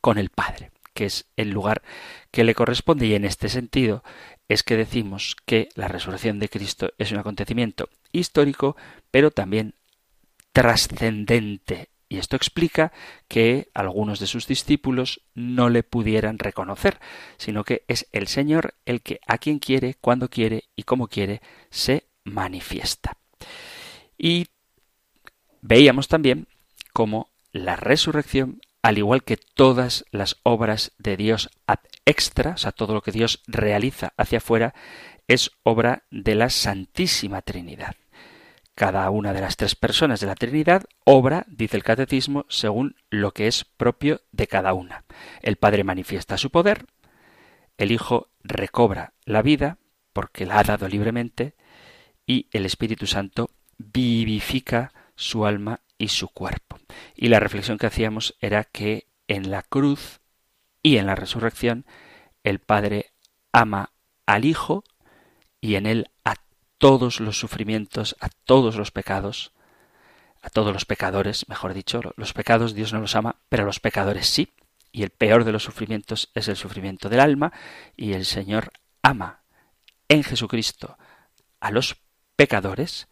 con 0.00 0.18
el 0.18 0.30
Padre, 0.30 0.70
que 0.92 1.06
es 1.06 1.26
el 1.36 1.50
lugar 1.50 1.82
que 2.30 2.44
le 2.44 2.54
corresponde. 2.54 3.06
Y 3.06 3.14
en 3.14 3.24
este 3.24 3.48
sentido 3.48 4.04
es 4.48 4.62
que 4.62 4.76
decimos 4.76 5.36
que 5.46 5.68
la 5.74 5.88
resurrección 5.88 6.38
de 6.38 6.48
Cristo 6.48 6.90
es 6.98 7.12
un 7.12 7.18
acontecimiento 7.18 7.88
histórico, 8.12 8.76
pero 9.10 9.30
también 9.30 9.74
trascendente 10.52 11.88
y 12.08 12.18
esto 12.18 12.36
explica 12.36 12.92
que 13.28 13.70
algunos 13.74 14.20
de 14.20 14.26
sus 14.26 14.46
discípulos 14.46 15.22
no 15.34 15.68
le 15.68 15.82
pudieran 15.82 16.38
reconocer, 16.38 17.00
sino 17.36 17.64
que 17.64 17.84
es 17.88 18.08
el 18.12 18.28
Señor 18.28 18.74
el 18.84 19.02
que 19.02 19.20
a 19.26 19.38
quien 19.38 19.58
quiere, 19.58 19.94
cuando 20.00 20.28
quiere 20.28 20.64
y 20.76 20.84
como 20.84 21.08
quiere 21.08 21.40
se 21.70 22.08
manifiesta. 22.24 23.16
Y 24.18 24.46
veíamos 25.60 26.08
también 26.08 26.46
cómo 26.92 27.30
la 27.52 27.76
resurrección, 27.76 28.60
al 28.82 28.98
igual 28.98 29.24
que 29.24 29.36
todas 29.36 30.04
las 30.10 30.36
obras 30.42 30.92
de 30.98 31.16
Dios 31.16 31.50
ad 31.66 31.78
extra, 32.04 32.52
o 32.52 32.56
sea, 32.58 32.72
todo 32.72 32.94
lo 32.94 33.02
que 33.02 33.12
Dios 33.12 33.42
realiza 33.46 34.12
hacia 34.16 34.38
afuera, 34.38 34.74
es 35.26 35.50
obra 35.62 36.04
de 36.10 36.34
la 36.34 36.50
Santísima 36.50 37.40
Trinidad. 37.40 37.96
Cada 38.74 39.08
una 39.10 39.32
de 39.32 39.40
las 39.40 39.56
tres 39.56 39.76
personas 39.76 40.20
de 40.20 40.26
la 40.26 40.34
Trinidad 40.34 40.84
obra, 41.04 41.44
dice 41.48 41.76
el 41.76 41.84
Catecismo, 41.84 42.44
según 42.48 42.96
lo 43.08 43.32
que 43.32 43.46
es 43.46 43.64
propio 43.64 44.22
de 44.32 44.48
cada 44.48 44.74
una. 44.74 45.04
El 45.42 45.56
Padre 45.56 45.84
manifiesta 45.84 46.36
su 46.36 46.50
poder, 46.50 46.86
el 47.78 47.92
Hijo 47.92 48.30
recobra 48.42 49.14
la 49.24 49.42
vida, 49.42 49.78
porque 50.12 50.46
la 50.46 50.58
ha 50.58 50.64
dado 50.64 50.88
libremente, 50.88 51.54
y 52.26 52.48
el 52.52 52.66
Espíritu 52.66 53.06
Santo 53.06 53.50
vivifica 53.78 54.92
su 55.14 55.46
alma 55.46 55.80
y 55.98 56.08
su 56.08 56.28
cuerpo. 56.28 56.78
Y 57.14 57.28
la 57.28 57.40
reflexión 57.40 57.78
que 57.78 57.86
hacíamos 57.86 58.36
era 58.40 58.64
que 58.64 59.06
en 59.28 59.50
la 59.50 59.62
cruz 59.62 60.20
y 60.82 60.98
en 60.98 61.06
la 61.06 61.14
resurrección 61.14 61.86
el 62.42 62.58
Padre 62.58 63.12
ama 63.52 63.92
al 64.26 64.44
Hijo 64.44 64.84
y 65.60 65.76
en 65.76 65.86
él 65.86 66.10
a 66.24 66.34
todos 66.84 67.18
los 67.18 67.38
sufrimientos, 67.38 68.14
a 68.20 68.28
todos 68.28 68.76
los 68.76 68.90
pecados, 68.90 69.52
a 70.42 70.50
todos 70.50 70.70
los 70.70 70.84
pecadores, 70.84 71.48
mejor 71.48 71.72
dicho, 71.72 72.02
los 72.16 72.34
pecados 72.34 72.74
Dios 72.74 72.92
no 72.92 73.00
los 73.00 73.16
ama, 73.16 73.36
pero 73.48 73.64
los 73.64 73.80
pecadores 73.80 74.26
sí. 74.26 74.52
Y 74.92 75.02
el 75.02 75.08
peor 75.08 75.44
de 75.44 75.52
los 75.52 75.62
sufrimientos 75.62 76.30
es 76.34 76.46
el 76.48 76.56
sufrimiento 76.56 77.08
del 77.08 77.20
alma, 77.20 77.54
y 77.96 78.12
el 78.12 78.26
Señor 78.26 78.70
ama 79.00 79.40
en 80.10 80.24
Jesucristo 80.24 80.98
a 81.58 81.70
los 81.70 81.96
pecadores 82.36 83.08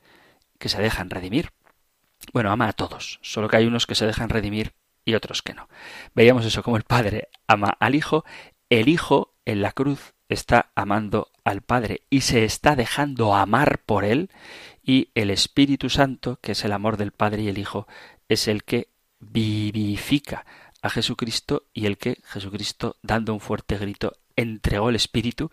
que 0.59 0.69
se 0.69 0.83
dejan 0.83 1.09
redimir. 1.09 1.53
Bueno, 2.35 2.53
ama 2.53 2.69
a 2.69 2.75
todos, 2.75 3.21
solo 3.23 3.49
que 3.49 3.57
hay 3.57 3.65
unos 3.65 3.87
que 3.87 3.95
se 3.95 4.05
dejan 4.05 4.29
redimir 4.29 4.75
y 5.07 5.15
otros 5.15 5.41
que 5.41 5.55
no. 5.55 5.71
Veíamos 6.15 6.45
eso 6.45 6.63
como 6.63 6.77
el 6.77 6.83
Padre 6.85 7.31
ama 7.47 7.75
al 7.81 7.95
Hijo, 7.95 8.27
el 8.69 8.91
Hijo 8.91 9.33
en 9.47 9.63
la 9.63 9.73
cruz 9.73 10.13
está 10.33 10.71
amando 10.75 11.31
al 11.45 11.63
Padre 11.63 12.03
y 12.11 12.23
se 12.23 12.45
está 12.45 12.77
dejando 12.77 13.35
amar 13.35 13.81
por 13.85 14.05
Él 14.05 14.31
y 14.83 15.11
el 15.15 15.31
Espíritu 15.31 15.91
Santo, 15.91 16.39
que 16.41 16.53
es 16.53 16.65
el 16.65 16.73
amor 16.73 16.97
del 16.97 17.13
Padre 17.13 17.43
y 17.43 17.49
el 17.49 17.59
Hijo, 17.59 17.87
es 18.29 18.49
el 18.49 18.65
que 18.65 18.89
vivifica 19.21 20.45
a 20.83 20.91
Jesucristo 20.91 21.65
y 21.73 21.87
el 21.87 21.97
que 21.97 22.19
Jesucristo, 22.25 22.97
dando 23.03 23.33
un 23.33 23.41
fuerte 23.41 23.79
grito, 23.79 24.13
entregó 24.37 24.89
el 24.89 24.97
Espíritu, 24.97 25.51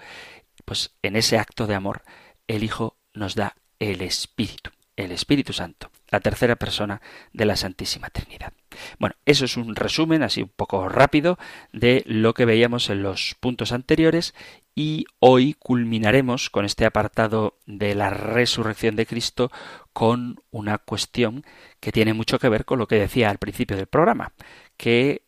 pues 0.65 0.91
en 1.03 1.15
ese 1.15 1.37
acto 1.37 1.67
de 1.67 1.75
amor 1.75 2.03
el 2.47 2.63
Hijo 2.63 2.97
nos 3.13 3.35
da 3.35 3.55
el 3.79 4.01
Espíritu, 4.01 4.71
el 4.99 5.11
Espíritu 5.11 5.53
Santo, 5.53 5.91
la 6.09 6.19
tercera 6.19 6.57
persona 6.57 7.01
de 7.31 7.45
la 7.45 7.55
Santísima 7.55 8.09
Trinidad. 8.09 8.53
Bueno, 8.99 9.15
eso 9.25 9.45
es 9.45 9.55
un 9.55 9.75
resumen 9.75 10.23
así 10.23 10.41
un 10.41 10.49
poco 10.49 10.89
rápido 10.89 11.37
de 11.71 12.03
lo 12.05 12.33
que 12.33 12.45
veíamos 12.45 12.89
en 12.89 13.01
los 13.01 13.35
puntos 13.39 13.71
anteriores 13.71 14.33
y 14.75 15.05
hoy 15.19 15.55
culminaremos 15.57 16.49
con 16.49 16.65
este 16.65 16.85
apartado 16.85 17.57
de 17.65 17.95
la 17.95 18.09
resurrección 18.09 18.95
de 18.95 19.05
Cristo 19.05 19.51
con 19.93 20.41
una 20.51 20.77
cuestión 20.77 21.45
que 21.79 21.91
tiene 21.91 22.13
mucho 22.13 22.37
que 22.37 22.49
ver 22.49 22.65
con 22.65 22.79
lo 22.79 22.87
que 22.87 22.99
decía 22.99 23.29
al 23.29 23.37
principio 23.37 23.77
del 23.77 23.87
programa, 23.87 24.33
que 24.77 25.23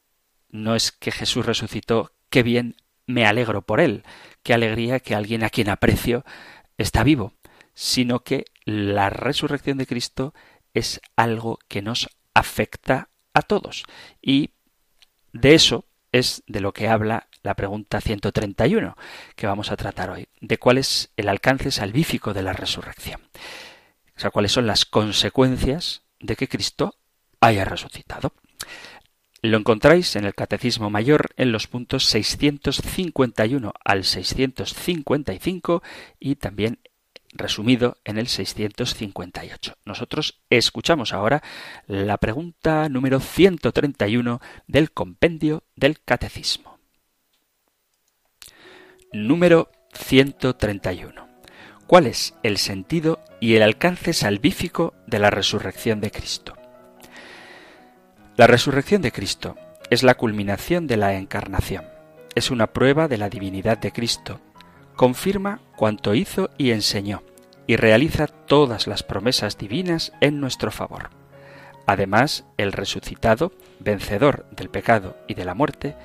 no 0.50 0.76
es 0.76 0.92
que 0.92 1.12
Jesús 1.12 1.46
resucitó, 1.46 2.12
qué 2.30 2.44
bien 2.44 2.76
me 3.08 3.26
alegro 3.26 3.62
por 3.62 3.80
él, 3.80 4.04
qué 4.44 4.54
alegría 4.54 5.00
que 5.00 5.16
alguien 5.16 5.44
a 5.44 5.50
quien 5.50 5.70
aprecio 5.70 6.26
está 6.78 7.04
vivo, 7.04 7.34
sino 7.74 8.22
que 8.22 8.46
la 8.66 9.10
resurrección 9.10 9.78
de 9.78 9.88
Cristo 9.88 10.34
es 10.74 11.02
algo 11.16 11.60
que 11.68 11.82
nos 11.82 12.10
afecta 12.34 13.10
a 13.34 13.42
todos. 13.42 13.84
Y 14.22 14.52
de 15.34 15.54
eso 15.56 15.86
es 16.12 16.44
de 16.48 16.60
lo 16.60 16.74
que 16.74 16.88
habla 16.88 17.28
la 17.44 17.56
pregunta 17.56 18.02
131 18.02 18.96
que 19.36 19.48
vamos 19.48 19.72
a 19.72 19.78
tratar 19.78 20.10
hoy, 20.10 20.28
de 20.42 20.58
cuál 20.58 20.78
es 20.78 21.12
el 21.18 21.30
alcance 21.30 21.72
salvífico 21.72 22.34
de 22.34 22.44
la 22.44 22.54
resurrección. 22.54 23.22
O 24.16 24.20
sea, 24.20 24.30
cuáles 24.32 24.52
son 24.52 24.68
las 24.68 24.86
consecuencias 24.86 26.04
de 26.20 26.36
que 26.36 26.48
Cristo 26.48 26.96
haya 27.40 27.66
resucitado. 27.66 28.34
Lo 29.42 29.58
encontráis 29.58 30.16
en 30.16 30.26
el 30.26 30.36
Catecismo 30.36 30.92
Mayor 30.92 31.32
en 31.36 31.52
los 31.52 31.66
puntos 31.66 32.06
651 32.06 33.74
al 33.84 34.04
655 34.04 35.82
y 36.20 36.36
también 36.36 36.80
resumido 37.34 37.98
en 38.04 38.18
el 38.18 38.28
658. 38.28 39.78
Nosotros 39.86 40.42
escuchamos 40.50 41.14
ahora 41.14 41.42
la 41.88 42.18
pregunta 42.18 42.90
número 42.90 43.20
131 43.20 44.42
del 44.68 44.92
compendio 44.92 45.64
del 45.76 46.02
Catecismo. 46.02 46.80
Número 49.14 49.72
131. 49.94 51.28
¿Cuál 51.88 52.08
es 52.08 52.34
el 52.44 52.58
sentido 52.58 53.20
y 53.42 53.56
el 53.56 53.64
alcance 53.64 54.14
salvífico 54.14 54.94
de 55.08 55.20
la 55.20 55.30
resurrección 55.30 56.00
de 56.00 56.12
Cristo? 56.12 56.56
La 58.38 58.48
resurrección 58.48 59.02
de 59.02 59.12
Cristo 59.12 59.58
es 59.90 60.04
la 60.04 60.16
culminación 60.16 60.88
de 60.88 60.96
la 60.96 61.16
encarnación. 61.16 61.86
Es 62.34 62.50
una 62.50 62.68
prueba 62.68 63.10
de 63.10 63.18
la 63.18 63.30
divinidad 63.30 63.78
de 63.78 63.92
Cristo. 63.92 64.40
Confirma 65.02 65.62
cuanto 65.76 66.14
hizo 66.14 66.52
y 66.60 66.70
enseñó 66.70 67.24
y 67.66 67.76
realiza 67.76 68.28
todas 68.28 68.86
las 68.86 69.02
promesas 69.02 69.58
divinas 69.58 70.14
en 70.22 70.40
nuestro 70.40 70.70
favor. 70.70 71.10
Además, 71.88 72.46
el 72.58 72.72
resucitado, 72.72 73.52
vencedor 73.80 74.46
del 74.52 74.70
pecado 74.70 75.18
y 75.28 75.34
de 75.34 75.44
la 75.44 75.56
muerte, 75.56 75.96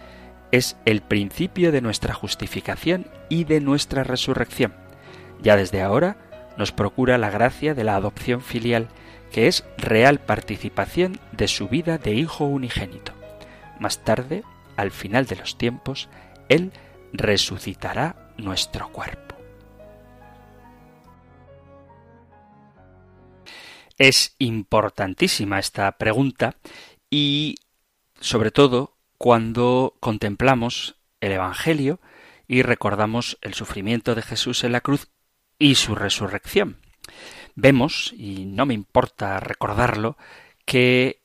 es 0.50 0.78
el 0.86 1.02
principio 1.02 1.72
de 1.72 1.82
nuestra 1.82 2.14
justificación 2.14 3.06
y 3.28 3.44
de 3.44 3.60
nuestra 3.60 4.02
resurrección. 4.02 4.72
Ya 5.42 5.56
desde 5.56 5.82
ahora 5.82 6.16
nos 6.56 6.72
procura 6.72 7.18
la 7.18 7.28
gracia 7.28 7.74
de 7.74 7.84
la 7.84 7.96
adopción 7.96 8.40
filial, 8.40 8.88
que 9.30 9.46
es 9.46 9.66
real 9.76 10.20
participación 10.20 11.20
de 11.32 11.48
su 11.48 11.68
vida 11.68 11.98
de 11.98 12.14
Hijo 12.14 12.46
unigénito. 12.46 13.12
Más 13.78 14.04
tarde, 14.04 14.42
al 14.78 14.90
final 14.90 15.26
de 15.26 15.36
los 15.36 15.58
tiempos, 15.58 16.08
Él 16.48 16.72
resucitará 17.12 18.25
nuestro 18.38 18.90
cuerpo. 18.92 19.36
Es 23.98 24.34
importantísima 24.38 25.58
esta 25.58 25.90
pregunta 25.92 26.56
y 27.10 27.56
sobre 28.20 28.50
todo 28.50 28.96
cuando 29.18 29.96
contemplamos 30.00 30.96
el 31.20 31.32
Evangelio 31.32 32.00
y 32.46 32.62
recordamos 32.62 33.38
el 33.40 33.54
sufrimiento 33.54 34.14
de 34.14 34.22
Jesús 34.22 34.64
en 34.64 34.72
la 34.72 34.80
cruz 34.80 35.08
y 35.58 35.76
su 35.76 35.94
resurrección. 35.94 36.78
Vemos, 37.54 38.12
y 38.16 38.44
no 38.44 38.66
me 38.66 38.74
importa 38.74 39.40
recordarlo, 39.40 40.18
que 40.66 41.22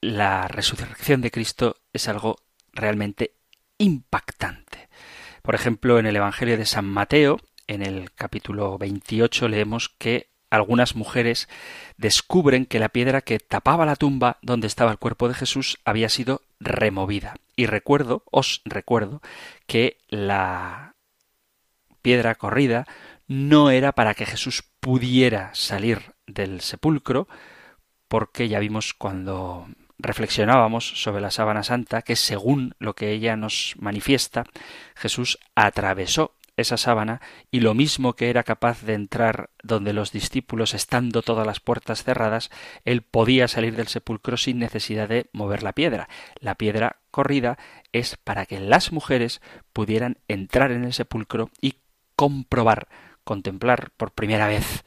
la 0.00 0.46
resurrección 0.46 1.20
de 1.20 1.32
Cristo 1.32 1.76
es 1.92 2.08
algo 2.08 2.36
realmente 2.72 3.34
impactante. 3.78 4.87
Por 5.48 5.54
ejemplo, 5.54 5.98
en 5.98 6.04
el 6.04 6.14
Evangelio 6.14 6.58
de 6.58 6.66
San 6.66 6.84
Mateo, 6.84 7.40
en 7.68 7.80
el 7.80 8.12
capítulo 8.12 8.76
28, 8.76 9.48
leemos 9.48 9.88
que 9.88 10.28
algunas 10.50 10.94
mujeres 10.94 11.48
descubren 11.96 12.66
que 12.66 12.78
la 12.78 12.90
piedra 12.90 13.22
que 13.22 13.38
tapaba 13.38 13.86
la 13.86 13.96
tumba 13.96 14.36
donde 14.42 14.66
estaba 14.66 14.90
el 14.90 14.98
cuerpo 14.98 15.26
de 15.26 15.32
Jesús 15.32 15.78
había 15.86 16.10
sido 16.10 16.42
removida. 16.60 17.36
Y 17.56 17.64
recuerdo, 17.64 18.24
os 18.30 18.60
recuerdo, 18.66 19.22
que 19.66 19.96
la 20.08 20.96
piedra 22.02 22.34
corrida 22.34 22.86
no 23.26 23.70
era 23.70 23.92
para 23.92 24.12
que 24.12 24.26
Jesús 24.26 24.64
pudiera 24.80 25.54
salir 25.54 26.12
del 26.26 26.60
sepulcro, 26.60 27.26
porque 28.06 28.50
ya 28.50 28.58
vimos 28.58 28.92
cuando 28.92 29.66
reflexionábamos 29.98 31.02
sobre 31.02 31.20
la 31.20 31.30
sábana 31.30 31.62
santa 31.62 32.02
que 32.02 32.16
según 32.16 32.74
lo 32.78 32.94
que 32.94 33.12
ella 33.12 33.36
nos 33.36 33.74
manifiesta, 33.78 34.44
Jesús 34.94 35.38
atravesó 35.54 36.34
esa 36.58 36.76
sábana 36.76 37.20
y 37.50 37.60
lo 37.60 37.72
mismo 37.72 38.14
que 38.14 38.30
era 38.30 38.42
capaz 38.42 38.82
de 38.82 38.94
entrar 38.94 39.50
donde 39.62 39.92
los 39.92 40.12
discípulos 40.12 40.74
estando 40.74 41.22
todas 41.22 41.46
las 41.46 41.60
puertas 41.60 42.02
cerradas, 42.02 42.50
él 42.84 43.02
podía 43.02 43.48
salir 43.48 43.76
del 43.76 43.86
sepulcro 43.86 44.36
sin 44.36 44.58
necesidad 44.58 45.08
de 45.08 45.30
mover 45.32 45.62
la 45.62 45.72
piedra. 45.72 46.08
La 46.40 46.56
piedra 46.56 46.96
corrida 47.10 47.58
es 47.92 48.16
para 48.16 48.44
que 48.44 48.60
las 48.60 48.92
mujeres 48.92 49.40
pudieran 49.72 50.18
entrar 50.26 50.72
en 50.72 50.84
el 50.84 50.92
sepulcro 50.92 51.50
y 51.60 51.76
comprobar, 52.16 52.88
contemplar 53.22 53.90
por 53.96 54.10
primera 54.10 54.48
vez, 54.48 54.84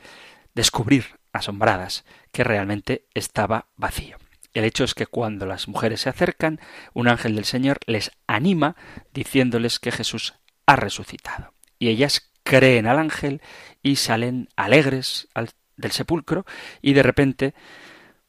descubrir 0.53 1.05
asombradas 1.31 2.03
que 2.33 2.43
realmente 2.43 3.05
estaba 3.13 3.67
vacío. 3.77 4.17
El 4.53 4.65
hecho 4.65 4.83
es 4.83 4.93
que 4.93 5.05
cuando 5.07 5.45
las 5.45 5.67
mujeres 5.67 6.01
se 6.01 6.09
acercan, 6.09 6.59
un 6.93 7.07
ángel 7.07 7.35
del 7.35 7.45
Señor 7.45 7.79
les 7.85 8.11
anima 8.27 8.75
diciéndoles 9.13 9.79
que 9.79 9.91
Jesús 9.91 10.33
ha 10.65 10.75
resucitado 10.75 11.53
y 11.81 11.89
ellas 11.89 12.31
creen 12.43 12.85
al 12.85 12.99
ángel 12.99 13.41
y 13.81 13.95
salen 13.95 14.49
alegres 14.55 15.27
del 15.77 15.91
sepulcro 15.91 16.45
y 16.79 16.93
de 16.93 17.01
repente 17.01 17.55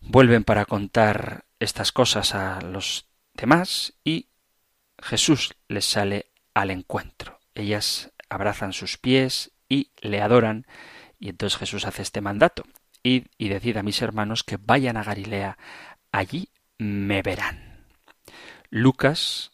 vuelven 0.01 0.43
para 0.43 0.65
contar 0.65 1.45
estas 1.61 1.93
cosas 1.93 2.35
a 2.35 2.63
los 2.63 3.11
demás 3.35 3.93
y 4.05 4.29
Jesús 4.99 5.55
les 5.69 5.85
sale 5.85 6.31
al 6.55 6.71
encuentro. 6.71 7.41
Ellas 7.55 8.11
abrazan 8.31 8.73
sus 8.73 8.97
pies 8.97 9.53
y 9.69 9.91
le 10.01 10.23
adoran 10.23 10.67
y 11.21 11.29
entonces 11.29 11.59
Jesús 11.59 11.85
hace 11.85 12.01
este 12.01 12.23
mandato. 12.23 12.65
Id 13.03 13.27
y 13.37 13.49
decid 13.49 13.77
a 13.77 13.83
mis 13.83 14.01
hermanos 14.01 14.45
que 14.45 14.57
vayan 14.57 14.97
a 14.97 15.05
Galilea, 15.05 15.59
allí 16.13 16.51
me 16.79 17.23
verán. 17.23 17.85
Lucas 18.71 19.51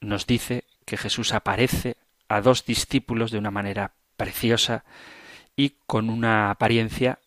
nos 0.00 0.26
dice 0.26 0.64
que 0.84 0.96
Jesús 0.96 1.32
aparece 1.32 1.96
a 2.28 2.40
dos 2.40 2.64
discípulos 2.64 3.30
de 3.30 3.38
una 3.38 3.50
manera 3.50 3.94
preciosa 4.16 4.84
y 5.54 5.76
con 5.86 6.10
una 6.10 6.50
apariencia 6.50 7.20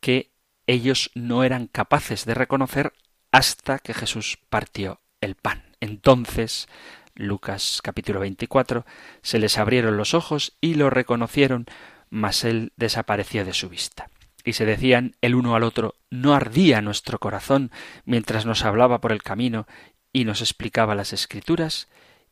que 0.00 0.30
ellos 0.66 1.10
no 1.14 1.44
eran 1.44 1.66
capaces 1.66 2.24
de 2.24 2.34
reconocer 2.34 2.92
hasta 3.32 3.78
que 3.78 3.94
Jesús 3.94 4.38
partió 4.48 5.00
el 5.20 5.34
pan. 5.34 5.64
Entonces, 5.80 6.68
Lucas 7.14 7.80
capítulo 7.82 8.20
24, 8.20 8.84
se 9.22 9.38
les 9.38 9.58
abrieron 9.58 9.96
los 9.96 10.14
ojos 10.14 10.56
y 10.60 10.74
lo 10.74 10.90
reconocieron, 10.90 11.66
mas 12.10 12.44
él 12.44 12.72
desapareció 12.76 13.44
de 13.44 13.54
su 13.54 13.68
vista. 13.68 14.10
Y 14.46 14.54
se 14.54 14.64
decían 14.64 15.16
el 15.20 15.34
uno 15.34 15.54
al 15.56 15.64
otro, 15.64 15.96
¿no 16.08 16.34
ardía 16.34 16.80
nuestro 16.80 17.18
corazón 17.18 17.70
mientras 18.06 18.46
nos 18.46 18.64
hablaba 18.64 19.02
por 19.02 19.12
el 19.12 19.22
camino 19.22 19.66
y 20.10 20.24
nos 20.24 20.40
explicaba 20.40 20.94
las 20.94 21.12
escrituras? 21.12 21.88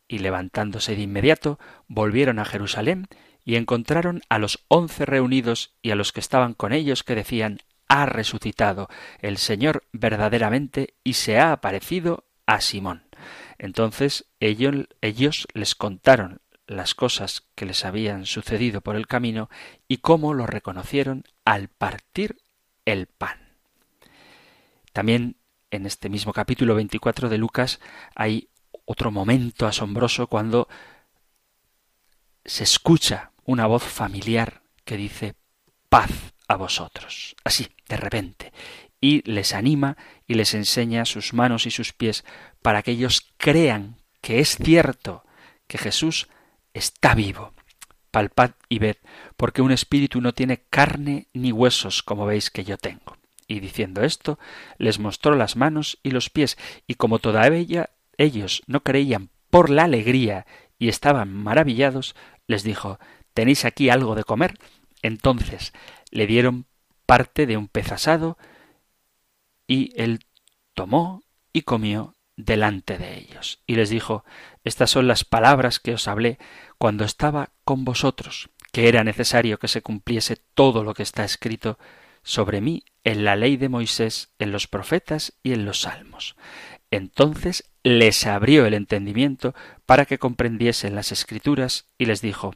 y 0.07 0.19
levantándose 0.19 0.95
de 0.95 1.01
inmediato 1.01 1.59
volvieron 1.87 2.39
a 2.39 2.45
Jerusalén 2.45 3.07
y 3.43 3.55
encontraron 3.55 4.21
a 4.29 4.39
los 4.39 4.63
once 4.67 5.05
reunidos 5.05 5.73
y 5.81 5.91
a 5.91 5.95
los 5.95 6.11
que 6.11 6.19
estaban 6.19 6.53
con 6.53 6.73
ellos 6.73 7.03
que 7.03 7.15
decían 7.15 7.59
ha 7.87 8.05
resucitado 8.05 8.89
el 9.19 9.37
Señor 9.37 9.83
verdaderamente 9.91 10.95
y 11.03 11.13
se 11.13 11.37
ha 11.37 11.51
aparecido 11.51 12.25
a 12.47 12.61
Simón. 12.61 13.03
Entonces 13.57 14.25
ellos, 14.39 15.47
les 15.53 15.75
contaron 15.75 16.41
las 16.67 16.95
cosas 16.95 17.47
que 17.55 17.65
les 17.65 17.85
habían 17.85 18.25
sucedido 18.25 18.81
por 18.81 18.95
el 18.95 19.07
camino 19.07 19.49
y 19.87 19.97
cómo 19.97 20.33
lo 20.33 20.47
reconocieron 20.47 21.23
al 21.43 21.67
partir 21.67 22.37
el 22.85 23.07
pan. 23.07 23.57
También 24.93 25.37
en 25.71 25.85
este 25.85 26.09
mismo 26.09 26.33
capítulo 26.33 26.75
24 26.75 27.29
de 27.29 27.37
Lucas 27.37 27.79
hay 28.15 28.49
otro 28.85 29.11
momento 29.11 29.67
asombroso 29.67 30.27
cuando 30.27 30.67
se 32.45 32.63
escucha 32.63 33.31
una 33.43 33.65
voz 33.67 33.83
familiar 33.83 34.61
que 34.83 34.97
dice 34.97 35.35
paz 35.89 36.11
a 36.47 36.55
vosotros. 36.55 37.35
Así, 37.43 37.67
de 37.87 37.97
repente. 37.97 38.53
Y 39.01 39.29
les 39.29 39.53
anima 39.53 39.97
y 40.27 40.35
les 40.35 40.53
enseña 40.53 41.05
sus 41.05 41.33
manos 41.33 41.65
y 41.65 41.71
sus 41.71 41.93
pies 41.93 42.23
para 42.61 42.81
que 42.81 42.91
ellos 42.91 43.33
crean 43.37 43.97
que 44.21 44.39
es 44.39 44.57
cierto 44.57 45.23
que 45.67 45.77
Jesús 45.77 46.27
está 46.75 47.15
vivo. 47.15 47.53
Palpad 48.11 48.51
y 48.69 48.79
ved, 48.79 48.97
porque 49.35 49.61
un 49.61 49.71
espíritu 49.71 50.21
no 50.21 50.33
tiene 50.33 50.61
carne 50.69 51.27
ni 51.33 51.51
huesos 51.51 52.03
como 52.03 52.25
veis 52.25 52.51
que 52.51 52.63
yo 52.63 52.77
tengo. 52.77 53.17
Y 53.47 53.59
diciendo 53.59 54.03
esto, 54.03 54.39
les 54.77 54.99
mostró 54.99 55.35
las 55.35 55.55
manos 55.55 55.99
y 56.03 56.11
los 56.11 56.29
pies, 56.29 56.57
y 56.87 56.95
como 56.95 57.19
todavía 57.19 57.89
ellos 58.17 58.63
no 58.67 58.83
creían 58.83 59.29
por 59.49 59.69
la 59.69 59.83
alegría 59.83 60.45
y 60.79 60.89
estaban 60.89 61.33
maravillados, 61.33 62.15
les 62.47 62.63
dijo 62.63 62.99
¿Tenéis 63.33 63.65
aquí 63.65 63.89
algo 63.89 64.15
de 64.15 64.23
comer? 64.23 64.57
Entonces 65.01 65.73
le 66.09 66.25
dieron 66.25 66.65
parte 67.05 67.45
de 67.45 67.57
un 67.57 67.67
pez 67.67 67.91
asado 67.91 68.37
y 69.67 69.91
él 70.01 70.25
tomó 70.73 71.23
y 71.51 71.61
comió 71.61 72.15
delante 72.37 72.97
de 72.97 73.17
ellos. 73.17 73.59
Y 73.67 73.75
les 73.75 73.89
dijo 73.89 74.23
Estas 74.65 74.89
son 74.89 75.07
las 75.07 75.23
palabras 75.23 75.79
que 75.79 75.93
os 75.93 76.07
hablé 76.07 76.39
cuando 76.77 77.05
estaba 77.05 77.51
con 77.63 77.85
vosotros, 77.85 78.49
que 78.73 78.89
era 78.89 79.03
necesario 79.03 79.59
que 79.59 79.67
se 79.67 79.83
cumpliese 79.83 80.37
todo 80.55 80.83
lo 80.83 80.93
que 80.93 81.03
está 81.03 81.23
escrito 81.23 81.77
sobre 82.23 82.59
mí 82.59 82.83
en 83.03 83.23
la 83.23 83.35
ley 83.35 83.55
de 83.55 83.69
Moisés, 83.69 84.33
en 84.39 84.51
los 84.51 84.67
profetas 84.67 85.37
y 85.43 85.53
en 85.53 85.65
los 85.65 85.81
salmos. 85.81 86.35
Entonces 86.89 87.71
les 87.83 88.25
abrió 88.25 88.65
el 88.65 88.73
entendimiento 88.73 89.53
para 89.85 90.05
que 90.05 90.17
comprendiesen 90.17 90.95
las 90.95 91.11
escrituras 91.11 91.85
y 91.99 92.05
les 92.05 92.21
dijo 92.21 92.55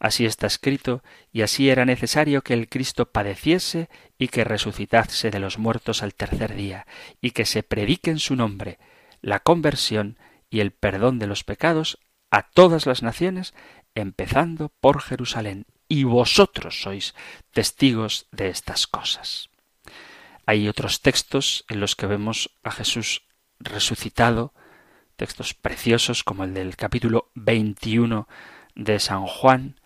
Así 0.00 0.26
está 0.26 0.48
escrito, 0.48 1.04
y 1.32 1.42
así 1.42 1.70
era 1.70 1.84
necesario 1.84 2.42
que 2.42 2.54
el 2.54 2.68
Cristo 2.68 3.12
padeciese 3.12 3.88
y 4.18 4.28
que 4.28 4.42
resucitase 4.42 5.30
de 5.30 5.38
los 5.38 5.58
muertos 5.58 6.02
al 6.02 6.14
tercer 6.14 6.54
día, 6.56 6.86
y 7.20 7.30
que 7.30 7.46
se 7.46 7.62
predique 7.62 8.10
en 8.10 8.18
su 8.18 8.34
nombre 8.34 8.78
la 9.20 9.40
conversión 9.40 10.18
y 10.54 10.60
el 10.60 10.70
perdón 10.70 11.18
de 11.18 11.26
los 11.26 11.42
pecados 11.42 11.98
a 12.30 12.44
todas 12.44 12.86
las 12.86 13.02
naciones, 13.02 13.54
empezando 13.96 14.68
por 14.68 15.02
Jerusalén. 15.02 15.66
Y 15.88 16.04
vosotros 16.04 16.80
sois 16.80 17.12
testigos 17.50 18.28
de 18.30 18.50
estas 18.50 18.86
cosas. 18.86 19.50
Hay 20.46 20.68
otros 20.68 21.02
textos 21.02 21.64
en 21.68 21.80
los 21.80 21.96
que 21.96 22.06
vemos 22.06 22.54
a 22.62 22.70
Jesús 22.70 23.24
resucitado, 23.58 24.54
textos 25.16 25.54
preciosos 25.54 26.22
como 26.22 26.44
el 26.44 26.54
del 26.54 26.76
capítulo 26.76 27.32
21 27.34 28.28
de 28.76 29.00
San 29.00 29.26
Juan, 29.26 29.80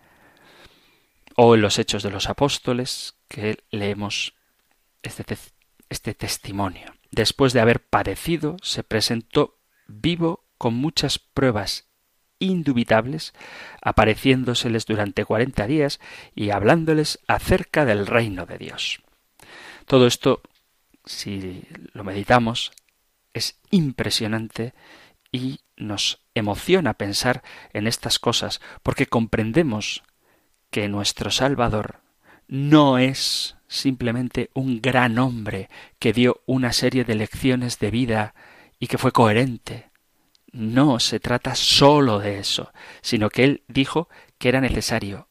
o 1.35 1.55
en 1.55 1.61
los 1.61 1.79
Hechos 1.79 2.03
de 2.03 2.11
los 2.11 2.29
Apóstoles, 2.29 3.15
que 3.27 3.57
leemos 3.71 4.35
este, 5.01 5.25
este 5.89 6.13
testimonio. 6.13 6.93
Después 7.09 7.53
de 7.53 7.61
haber 7.61 7.83
padecido, 7.83 8.57
se 8.61 8.83
presentó 8.83 9.57
vivo 9.87 10.45
con 10.59 10.75
muchas 10.75 11.17
pruebas 11.17 11.89
indubitables, 12.37 13.33
apareciéndoseles 13.81 14.85
durante 14.85 15.25
cuarenta 15.25 15.65
días 15.65 15.99
y 16.35 16.51
hablándoles 16.51 17.19
acerca 17.27 17.85
del 17.85 18.05
reino 18.05 18.45
de 18.45 18.59
Dios. 18.59 19.01
Todo 19.87 20.05
esto, 20.05 20.41
si 21.05 21.63
lo 21.93 22.03
meditamos, 22.03 22.71
es 23.33 23.59
impresionante 23.71 24.73
y 25.31 25.61
nos 25.75 26.21
emociona 26.35 26.93
pensar 26.93 27.43
en 27.73 27.87
estas 27.87 28.19
cosas, 28.19 28.61
porque 28.83 29.07
comprendemos 29.07 30.03
que 30.69 30.87
nuestro 30.87 31.31
Salvador 31.31 32.01
no 32.47 32.97
es 32.97 33.55
simplemente 33.67 34.49
un 34.53 34.81
gran 34.81 35.19
hombre 35.19 35.69
que 35.99 36.13
dio 36.13 36.41
una 36.45 36.73
serie 36.73 37.03
de 37.03 37.15
lecciones 37.15 37.79
de 37.79 37.91
vida 37.91 38.33
y 38.79 38.87
que 38.87 38.97
fue 38.97 39.11
coherente. 39.11 39.88
No 40.51 40.99
se 40.99 41.19
trata 41.19 41.55
sólo 41.55 42.19
de 42.19 42.39
eso, 42.39 42.71
sino 43.01 43.29
que 43.29 43.43
él 43.43 43.63
dijo 43.67 44.09
que 44.37 44.49
era 44.49 44.61
necesario 44.61 45.29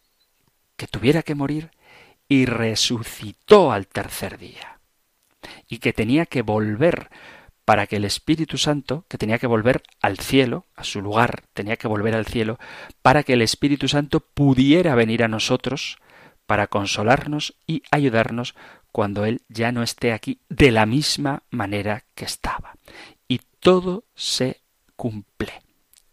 que 0.79 0.87
tuviera 0.87 1.23
que 1.23 1.35
morir 1.35 1.73
y 2.29 2.47
resucitó 2.47 3.73
al 3.73 3.89
tercer 3.89 4.39
día, 4.39 4.79
y 5.67 5.79
que 5.79 5.93
tenía 5.93 6.25
que 6.25 6.43
volver 6.43 7.11
para 7.65 7.87
que 7.87 7.97
el 7.97 8.05
Espíritu 8.05 8.57
Santo, 8.57 9.05
que 9.09 9.19
tenía 9.19 9.39
que 9.39 9.47
volver 9.47 9.83
al 10.01 10.19
cielo, 10.19 10.65
a 10.75 10.85
su 10.85 11.03
lugar, 11.03 11.43
tenía 11.53 11.77
que 11.77 11.89
volver 11.89 12.15
al 12.15 12.27
cielo, 12.27 12.59
para 13.03 13.25
que 13.25 13.35
el 13.35 13.43
Espíritu 13.43 13.89
Santo 13.89 14.21
pudiera 14.21 14.95
venir 14.95 15.23
a 15.23 15.29
nosotros 15.29 15.99
para 16.47 16.69
consolarnos 16.69 17.55
y 17.67 17.83
ayudarnos 17.91 18.55
cuando 18.93 19.27
Él 19.27 19.43
ya 19.49 19.71
no 19.73 19.83
esté 19.83 20.13
aquí 20.13 20.41
de 20.49 20.71
la 20.71 20.87
misma 20.87 21.43
manera 21.51 22.05
que 22.15 22.25
estaba. 22.25 22.75
Y 23.27 23.41
todo 23.61 24.05
se 24.15 24.63
cumple. 24.99 25.63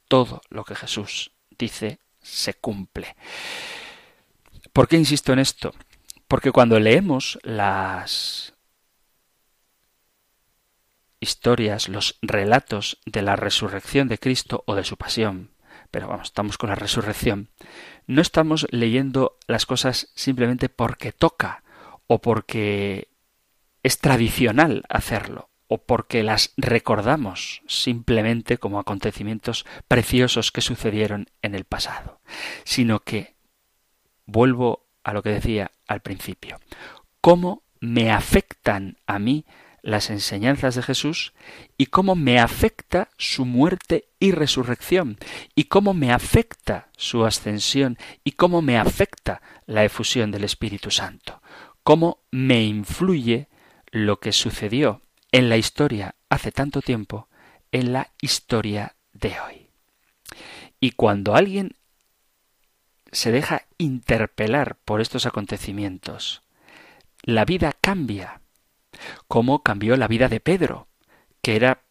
Todo 0.07 0.41
lo 0.49 0.63
que 0.63 0.75
Jesús 0.75 1.31
dice 1.57 1.99
se 2.21 2.53
cumple. 2.53 3.15
¿Por 4.71 4.87
qué 4.87 4.95
insisto 4.95 5.33
en 5.33 5.39
esto? 5.39 5.73
Porque 6.27 6.51
cuando 6.51 6.79
leemos 6.79 7.39
las 7.41 8.53
historias, 11.19 11.89
los 11.89 12.19
relatos 12.21 12.99
de 13.05 13.23
la 13.23 13.35
resurrección 13.35 14.07
de 14.07 14.19
Cristo 14.19 14.63
o 14.67 14.75
de 14.75 14.83
su 14.83 14.97
pasión, 14.97 15.49
pero 15.89 16.07
vamos, 16.07 16.27
estamos 16.27 16.59
con 16.59 16.69
la 16.69 16.75
resurrección, 16.75 17.49
no 18.05 18.21
estamos 18.21 18.67
leyendo 18.69 19.37
las 19.47 19.65
cosas 19.65 20.11
simplemente 20.13 20.69
porque 20.69 21.11
toca 21.11 21.63
o 22.05 22.21
porque 22.21 23.09
es 23.81 23.97
tradicional 23.97 24.83
hacerlo 24.89 25.49
o 25.67 25.79
porque 25.79 26.23
las 26.23 26.53
recordamos 26.57 27.61
simplemente 27.67 28.57
como 28.57 28.79
acontecimientos 28.79 29.65
preciosos 29.87 30.51
que 30.51 30.61
sucedieron 30.61 31.29
en 31.41 31.55
el 31.55 31.65
pasado, 31.65 32.19
sino 32.63 32.99
que 32.99 33.35
vuelvo 34.25 34.85
a 35.03 35.13
lo 35.13 35.23
que 35.23 35.29
decía 35.29 35.71
al 35.87 36.01
principio, 36.01 36.59
cómo 37.21 37.63
me 37.79 38.11
afectan 38.11 38.97
a 39.05 39.19
mí 39.19 39.45
las 39.81 40.09
enseñanzas 40.09 40.73
de 40.73 40.81
Jesús 40.81 41.33
y 41.77 41.87
cómo 41.87 42.15
me 42.15 42.39
afecta 42.39 43.09
su 43.17 43.45
muerte 43.45 44.09
y 44.19 44.31
resurrección 44.31 45.17
y 45.53 45.65
cómo 45.65 45.93
me 45.93 46.11
afecta 46.11 46.89
su 46.97 47.23
ascensión 47.23 47.99
y 48.23 48.31
cómo 48.31 48.63
me 48.63 48.79
afecta 48.79 49.43
la 49.67 49.83
efusión 49.83 50.31
del 50.31 50.43
Espíritu 50.43 50.89
Santo, 50.89 51.39
cómo 51.83 52.19
me 52.31 52.63
influye 52.63 53.47
lo 53.91 54.19
que 54.19 54.31
sucedió 54.31 55.04
en 55.35 55.49
la 55.49 55.57
historia 55.57 56.15
hace 56.29 56.53
tanto 56.53 56.81
tiempo 56.81 57.27
en 57.73 57.91
la 57.91 58.13
historia 58.21 58.95
de 59.11 59.37
hoy. 59.41 59.69
Y 60.79 60.91
cuando 60.91 61.35
alguien 61.35 61.75
se 63.11 63.33
deja 63.33 63.63
interpelar 63.77 64.77
por 64.85 65.01
estos 65.01 65.25
acontecimientos, 65.25 66.41
la 67.21 67.43
vida 67.43 67.73
cambia 67.81 68.39
cómo 69.27 69.61
cambió 69.61 69.97
la 69.97 70.07
vida 70.07 70.29
de 70.29 70.39
Pedro, 70.39 70.87
que 71.41 71.57
era 71.57 71.81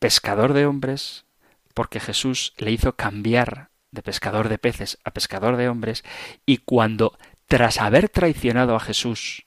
pescador 0.00 0.52
de 0.52 0.66
hombres, 0.66 1.26
porque 1.74 2.00
Jesús 2.00 2.54
le 2.56 2.72
hizo 2.72 2.96
cambiar 2.96 3.70
de 3.92 4.02
pescador 4.02 4.48
de 4.48 4.58
peces 4.58 4.98
a 5.04 5.12
pescador 5.12 5.56
de 5.56 5.68
hombres, 5.68 6.02
y 6.44 6.56
cuando, 6.56 7.16
tras 7.46 7.78
haber 7.78 8.08
traicionado 8.08 8.74
a 8.74 8.80
Jesús, 8.80 9.46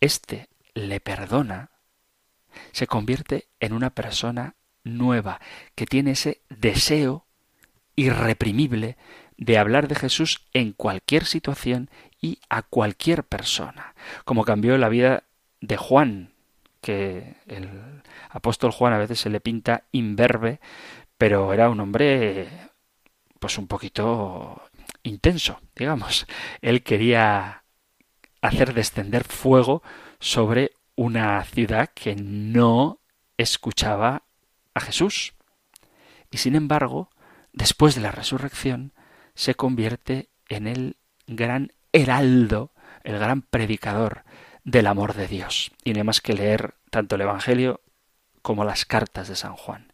éste 0.00 0.48
le 0.74 0.98
perdona, 0.98 1.70
se 2.72 2.86
convierte 2.86 3.46
en 3.60 3.72
una 3.72 3.90
persona 3.90 4.54
nueva, 4.84 5.40
que 5.74 5.86
tiene 5.86 6.12
ese 6.12 6.40
deseo 6.48 7.26
irreprimible 7.96 8.96
de 9.36 9.58
hablar 9.58 9.88
de 9.88 9.94
Jesús 9.94 10.42
en 10.52 10.72
cualquier 10.72 11.24
situación 11.24 11.90
y 12.20 12.38
a 12.48 12.62
cualquier 12.62 13.24
persona, 13.24 13.94
como 14.24 14.44
cambió 14.44 14.78
la 14.78 14.88
vida 14.88 15.24
de 15.60 15.76
Juan, 15.76 16.30
que 16.80 17.36
el 17.46 17.68
apóstol 18.28 18.70
Juan 18.70 18.92
a 18.92 18.98
veces 18.98 19.20
se 19.20 19.30
le 19.30 19.40
pinta 19.40 19.84
imberbe, 19.92 20.60
pero 21.16 21.52
era 21.52 21.70
un 21.70 21.80
hombre 21.80 22.48
pues 23.38 23.58
un 23.58 23.66
poquito 23.66 24.62
intenso, 25.02 25.60
digamos. 25.74 26.26
Él 26.60 26.82
quería 26.82 27.64
hacer 28.40 28.74
descender 28.74 29.24
fuego 29.24 29.82
sobre 30.20 30.72
una 30.96 31.42
ciudad 31.44 31.90
que 31.94 32.16
no 32.16 33.00
escuchaba 33.36 34.24
a 34.74 34.80
Jesús. 34.80 35.34
Y 36.30 36.38
sin 36.38 36.54
embargo, 36.54 37.10
después 37.52 37.94
de 37.94 38.00
la 38.00 38.12
resurrección, 38.12 38.92
se 39.34 39.54
convierte 39.54 40.28
en 40.48 40.66
el 40.66 40.96
gran 41.26 41.72
heraldo, 41.92 42.72
el 43.02 43.18
gran 43.18 43.42
predicador 43.42 44.24
del 44.64 44.86
amor 44.86 45.14
de 45.14 45.26
Dios. 45.26 45.72
Y 45.84 45.92
no 45.92 45.98
hay 45.98 46.04
más 46.04 46.20
que 46.20 46.34
leer 46.34 46.74
tanto 46.90 47.16
el 47.16 47.22
Evangelio 47.22 47.80
como 48.42 48.64
las 48.64 48.84
cartas 48.84 49.28
de 49.28 49.36
San 49.36 49.54
Juan. 49.54 49.92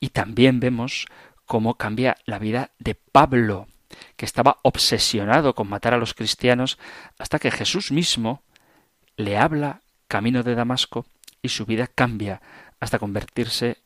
Y 0.00 0.10
también 0.10 0.60
vemos 0.60 1.06
cómo 1.46 1.74
cambia 1.74 2.16
la 2.24 2.38
vida 2.38 2.70
de 2.78 2.94
Pablo, 2.94 3.68
que 4.16 4.24
estaba 4.24 4.58
obsesionado 4.62 5.54
con 5.54 5.68
matar 5.68 5.94
a 5.94 5.98
los 5.98 6.14
cristianos, 6.14 6.78
hasta 7.18 7.38
que 7.38 7.50
Jesús 7.50 7.92
mismo 7.92 8.42
le 9.16 9.36
habla 9.36 9.82
camino 10.12 10.42
de 10.42 10.54
Damasco 10.54 11.06
y 11.40 11.48
su 11.48 11.64
vida 11.64 11.86
cambia 11.86 12.42
hasta 12.80 12.98
convertirse 12.98 13.78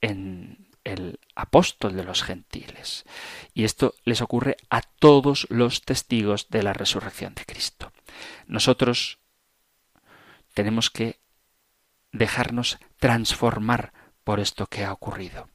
en 0.00 0.68
el 0.84 1.18
apóstol 1.34 1.96
de 1.96 2.04
los 2.04 2.22
gentiles. 2.22 3.04
Y 3.52 3.64
esto 3.64 3.92
les 4.04 4.20
ocurre 4.20 4.56
a 4.70 4.82
todos 4.82 5.48
los 5.50 5.82
testigos 5.82 6.48
de 6.50 6.62
la 6.62 6.72
resurrección 6.72 7.34
de 7.34 7.44
Cristo. 7.44 7.90
Nosotros 8.46 9.18
tenemos 10.54 10.88
que 10.88 11.18
dejarnos 12.12 12.78
transformar 13.00 13.92
por 14.22 14.38
esto 14.38 14.68
que 14.68 14.84
ha 14.84 14.92
ocurrido. 14.92 15.48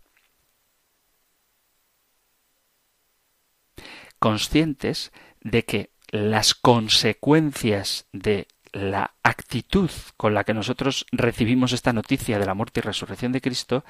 Conscientes 4.20 5.14
de 5.40 5.64
que 5.64 5.92
las 6.10 6.54
consecuencias 6.54 8.08
de 8.12 8.50
la 8.78 9.16
actitud 9.24 9.90
con 10.16 10.34
la 10.34 10.44
que 10.44 10.54
nosotros 10.54 11.06
recibimos 11.12 11.74
esta 11.74 11.94
noticia 11.94 12.40
de 12.40 12.46
la 12.46 12.54
muerte 12.54 12.80
y 12.80 12.84
resurrección 12.84 13.32
de 13.32 13.42
Cristo 13.42 13.84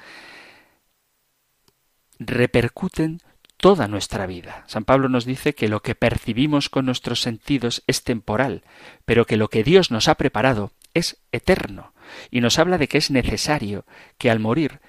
repercuten 2.18 3.20
toda 3.56 3.88
nuestra 3.88 4.26
vida. 4.26 4.64
San 4.66 4.84
Pablo 4.84 5.08
nos 5.08 5.24
dice 5.24 5.54
que 5.54 5.68
lo 5.68 5.82
que 5.82 5.94
percibimos 5.94 6.68
con 6.68 6.86
nuestros 6.86 7.20
sentidos 7.20 7.82
es 7.86 8.04
temporal, 8.04 8.62
pero 9.04 9.26
que 9.26 9.36
lo 9.36 9.48
que 9.48 9.64
Dios 9.64 9.90
nos 9.90 10.08
ha 10.08 10.14
preparado 10.14 10.72
es 10.94 11.20
eterno 11.32 11.92
y 12.30 12.40
nos 12.40 12.58
habla 12.58 12.78
de 12.78 12.88
que 12.88 12.98
es 12.98 13.10
necesario 13.10 13.84
que 14.16 14.30
al 14.30 14.40
morir 14.40 14.80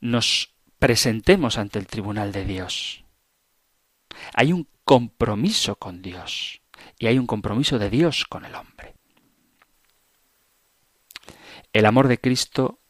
nos 0.00 0.54
presentemos 0.78 1.58
ante 1.58 1.78
el 1.78 1.86
tribunal 1.86 2.32
de 2.32 2.44
Dios. 2.44 3.04
Hay 4.34 4.52
un 4.52 4.68
compromiso 4.84 5.76
con 5.76 6.02
Dios 6.02 6.62
y 6.98 7.06
hay 7.06 7.18
un 7.18 7.26
compromiso 7.26 7.78
de 7.78 7.90
Dios 7.90 8.24
con 8.24 8.44
el 8.44 8.54
hombre. 8.54 8.95
El 11.76 11.84
amor 11.84 12.08
de 12.08 12.18
Cristo, 12.18 12.80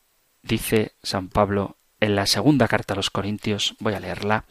dice 0.45 0.93
San 1.03 1.29
Pablo 1.29 1.77
en 1.99 2.15
la 2.15 2.25
segunda 2.25 2.69
carta 2.69 2.95
a 2.95 2.97
los 2.97 3.11
Corintios, 3.11 3.75
voy 3.81 3.95
a 3.95 3.99
leerla, 3.99 4.45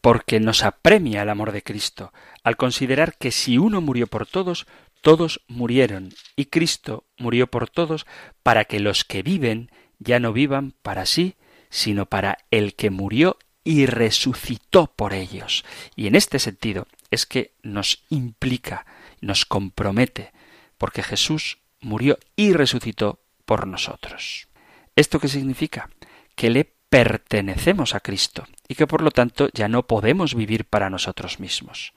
porque 0.00 0.38
nos 0.38 0.62
apremia 0.62 1.22
el 1.22 1.28
amor 1.28 1.50
de 1.50 1.64
Cristo, 1.64 2.12
al 2.44 2.56
considerar 2.56 3.16
que 3.18 3.32
si 3.32 3.58
uno 3.58 3.80
murió 3.80 4.06
por 4.06 4.28
todos, 4.28 4.68
todos 5.00 5.40
murieron, 5.48 6.14
y 6.36 6.44
Cristo 6.44 7.02
murió 7.18 7.48
por 7.48 7.68
todos, 7.68 8.06
para 8.44 8.64
que 8.64 8.78
los 8.78 9.02
que 9.02 9.24
viven 9.24 9.72
ya 9.98 10.20
no 10.20 10.32
vivan 10.32 10.74
para 10.82 11.04
sí, 11.04 11.34
sino 11.68 12.06
para 12.06 12.38
el 12.52 12.76
que 12.76 12.90
murió 12.90 13.38
y 13.64 13.86
resucitó 13.86 14.86
por 14.94 15.14
ellos. 15.14 15.64
Y 15.96 16.06
en 16.06 16.14
este 16.14 16.38
sentido 16.38 16.86
es 17.10 17.26
que 17.26 17.54
nos 17.64 18.04
implica, 18.08 18.86
nos 19.20 19.44
compromete, 19.46 20.32
porque 20.78 21.02
Jesús 21.02 21.58
murió 21.86 22.18
y 22.34 22.52
resucitó 22.52 23.20
por 23.44 23.66
nosotros. 23.66 24.48
¿Esto 24.94 25.20
qué 25.20 25.28
significa? 25.28 25.88
Que 26.34 26.50
le 26.50 26.64
pertenecemos 26.90 27.94
a 27.94 28.00
Cristo 28.00 28.46
y 28.68 28.74
que 28.74 28.86
por 28.86 29.02
lo 29.02 29.10
tanto 29.10 29.48
ya 29.54 29.68
no 29.68 29.86
podemos 29.86 30.34
vivir 30.34 30.64
para 30.64 30.90
nosotros 30.90 31.40
mismos. 31.40 31.92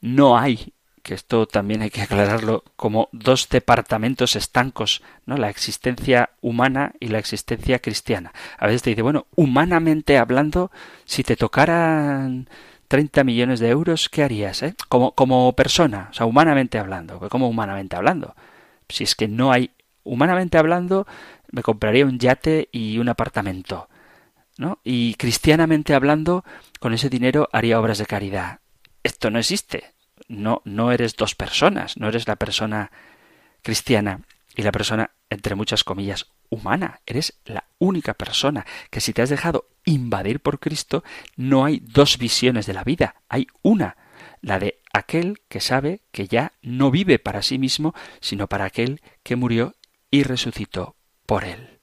No 0.00 0.38
hay, 0.38 0.72
que 1.02 1.14
esto 1.14 1.46
también 1.46 1.82
hay 1.82 1.90
que 1.90 2.02
aclararlo, 2.02 2.64
como 2.76 3.08
dos 3.12 3.48
departamentos 3.48 4.36
estancos, 4.36 5.02
¿no? 5.26 5.36
La 5.36 5.50
existencia 5.50 6.30
humana 6.40 6.94
y 6.98 7.08
la 7.08 7.18
existencia 7.18 7.78
cristiana. 7.78 8.32
A 8.58 8.66
veces 8.66 8.82
te 8.82 8.90
dice, 8.90 9.02
bueno, 9.02 9.26
humanamente 9.36 10.16
hablando, 10.16 10.70
si 11.04 11.22
te 11.22 11.36
tocaran 11.36 12.48
30 12.88 13.24
millones 13.24 13.60
de 13.60 13.68
euros, 13.68 14.08
¿qué 14.08 14.22
harías? 14.22 14.62
Eh? 14.62 14.74
Como, 14.88 15.12
como 15.12 15.54
persona, 15.54 16.08
o 16.10 16.14
sea, 16.14 16.26
humanamente 16.26 16.78
hablando. 16.78 17.18
¿Cómo 17.28 17.48
humanamente 17.48 17.96
hablando? 17.96 18.34
Si 18.88 19.04
es 19.04 19.14
que 19.14 19.28
no 19.28 19.52
hay, 19.52 19.70
humanamente 20.04 20.58
hablando, 20.58 21.06
me 21.50 21.62
compraría 21.62 22.06
un 22.06 22.18
yate 22.18 22.68
y 22.72 22.98
un 22.98 23.08
apartamento. 23.08 23.88
¿no? 24.58 24.78
Y 24.84 25.14
cristianamente 25.14 25.94
hablando, 25.94 26.44
con 26.80 26.94
ese 26.94 27.10
dinero 27.10 27.48
haría 27.52 27.80
obras 27.80 27.98
de 27.98 28.06
caridad. 28.06 28.60
Esto 29.02 29.30
no 29.30 29.38
existe. 29.38 29.94
No, 30.28 30.62
no 30.64 30.92
eres 30.92 31.16
dos 31.16 31.34
personas, 31.34 31.96
no 31.96 32.08
eres 32.08 32.26
la 32.26 32.36
persona 32.36 32.90
cristiana 33.62 34.22
y 34.56 34.62
la 34.62 34.72
persona, 34.72 35.10
entre 35.28 35.54
muchas 35.54 35.84
comillas, 35.84 36.30
humana. 36.50 37.00
Eres 37.06 37.40
la 37.44 37.64
única 37.78 38.14
persona 38.14 38.66
que 38.90 39.00
si 39.00 39.12
te 39.12 39.22
has 39.22 39.30
dejado 39.30 39.68
invadir 39.84 40.40
por 40.40 40.58
Cristo, 40.58 41.04
no 41.36 41.64
hay 41.64 41.80
dos 41.80 42.18
visiones 42.18 42.66
de 42.66 42.74
la 42.74 42.84
vida, 42.84 43.16
hay 43.28 43.46
una, 43.62 43.96
la 44.40 44.58
de 44.58 44.80
aquel 44.92 45.40
que 45.48 45.60
sabe 45.60 46.00
que 46.10 46.26
ya 46.26 46.52
no 46.62 46.90
vive 46.90 47.18
para 47.18 47.42
sí 47.42 47.58
mismo, 47.58 47.94
sino 48.20 48.48
para 48.48 48.64
aquel 48.64 49.00
que 49.22 49.36
murió 49.36 49.74
y 50.10 50.22
resucitó 50.22 50.96
por 51.26 51.44
él. 51.44 51.80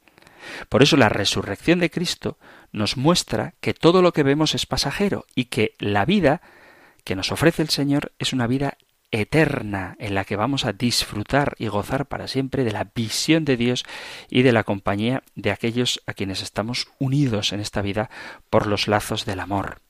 Por 0.69 0.83
eso 0.83 0.97
la 0.97 1.09
resurrección 1.09 1.79
de 1.79 1.89
Cristo 1.89 2.37
nos 2.71 2.97
muestra 2.97 3.53
que 3.61 3.73
todo 3.73 4.01
lo 4.01 4.13
que 4.13 4.23
vemos 4.23 4.55
es 4.55 4.65
pasajero 4.65 5.25
y 5.35 5.45
que 5.45 5.75
la 5.79 6.05
vida 6.05 6.41
que 7.03 7.15
nos 7.15 7.31
ofrece 7.31 7.61
el 7.61 7.69
Señor 7.69 8.13
es 8.19 8.33
una 8.33 8.47
vida 8.47 8.77
eterna 9.13 9.95
en 9.99 10.15
la 10.15 10.25
que 10.25 10.35
vamos 10.35 10.65
a 10.65 10.73
disfrutar 10.73 11.55
y 11.59 11.67
gozar 11.67 12.07
para 12.07 12.27
siempre 12.27 12.63
de 12.63 12.71
la 12.71 12.89
visión 12.95 13.45
de 13.45 13.57
Dios 13.57 13.85
y 14.27 14.41
de 14.41 14.51
la 14.51 14.63
compañía 14.63 15.21
de 15.35 15.51
aquellos 15.51 16.01
a 16.07 16.13
quienes 16.13 16.41
estamos 16.41 16.87
unidos 16.97 17.53
en 17.53 17.59
esta 17.59 17.83
vida 17.83 18.09
por 18.49 18.65
los 18.65 18.87
lazos 18.87 19.25
del 19.25 19.39
amor. 19.39 19.81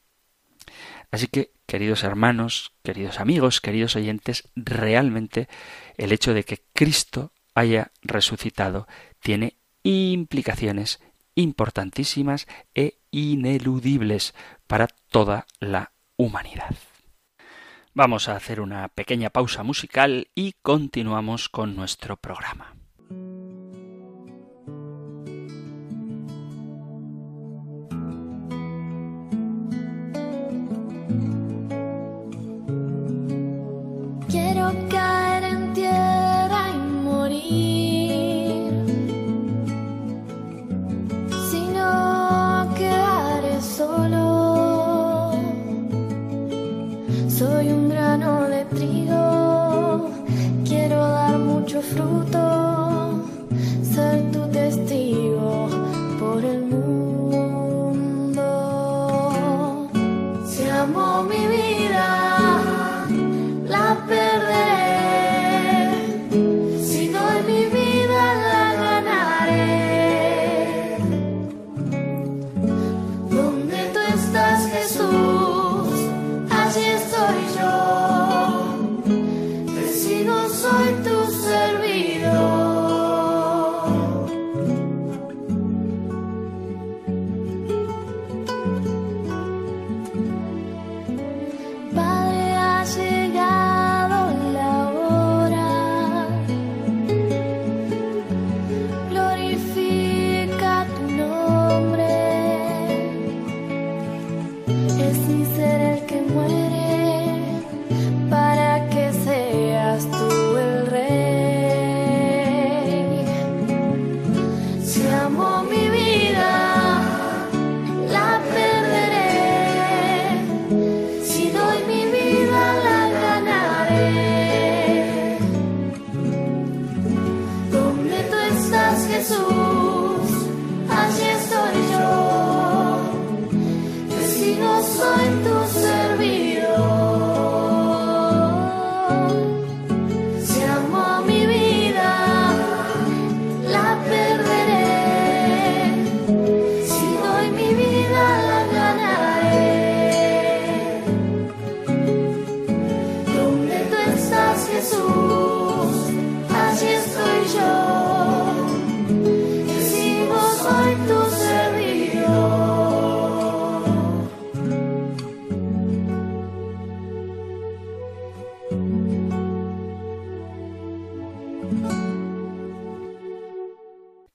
Así 1.10 1.28
que, 1.28 1.52
queridos 1.66 2.04
hermanos, 2.04 2.74
queridos 2.84 3.22
amigos, 3.22 3.62
queridos 3.62 3.96
oyentes, 3.96 4.50
realmente 4.58 5.48
el 5.96 6.12
hecho 6.12 6.34
de 6.34 6.44
que 6.44 6.62
Cristo 6.74 7.32
haya 7.56 7.92
resucitado 8.02 8.88
tiene 9.22 9.56
implicaciones 9.84 11.00
importantísimas 11.36 12.46
e 12.76 12.98
ineludibles 13.12 14.34
para 14.68 14.88
toda 14.88 15.46
la 15.62 15.94
humanidad. 16.18 16.76
Vamos 17.96 18.28
a 18.28 18.36
hacer 18.36 18.60
una 18.60 18.88
pequeña 18.88 19.30
pausa 19.30 19.62
musical 19.62 20.28
y 20.34 20.54
continuamos 20.64 21.48
con 21.48 21.76
nuestro 21.76 22.18
programa. 22.18 22.76
Fruto, 51.94 52.43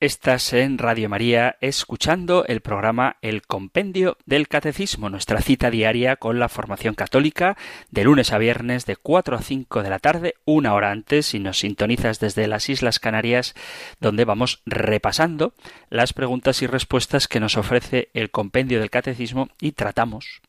Estás 0.09 0.55
en 0.55 0.79
Radio 0.79 1.11
María 1.11 1.59
escuchando 1.61 2.47
el 2.47 2.62
programa 2.62 3.18
El 3.21 3.42
Compendio 3.42 4.16
del 4.25 4.49
Catecismo, 4.49 5.11
nuestra 5.11 5.42
cita 5.42 5.71
diaria 5.71 6.16
con 6.16 6.38
la 6.38 6.49
formación 6.49 6.94
católica 6.94 7.59
de 7.90 8.05
lunes 8.05 8.33
a 8.33 8.38
viernes 8.38 8.87
de 8.87 8.97
4 8.97 9.37
a 9.37 9.42
5 9.42 9.83
de 9.83 9.90
la 9.90 9.99
tarde, 9.99 10.37
una 10.47 10.73
hora 10.73 10.92
antes, 10.92 11.27
si 11.27 11.40
nos 11.40 11.59
sintonizas 11.59 12.21
desde 12.21 12.47
las 12.47 12.71
Islas 12.71 13.01
Canarias, 13.01 13.55
donde 14.01 14.25
vamos 14.25 14.62
repasando 14.64 15.53
las 15.90 16.14
preguntas 16.14 16.62
y 16.62 16.66
respuestas 16.66 17.29
que 17.29 17.38
nos 17.38 17.59
ofrece 17.59 18.09
el 18.14 18.31
Compendio 18.31 18.81
del 18.81 18.88
Catecismo 18.88 19.51
y 19.61 19.73
tratamos, 19.73 20.40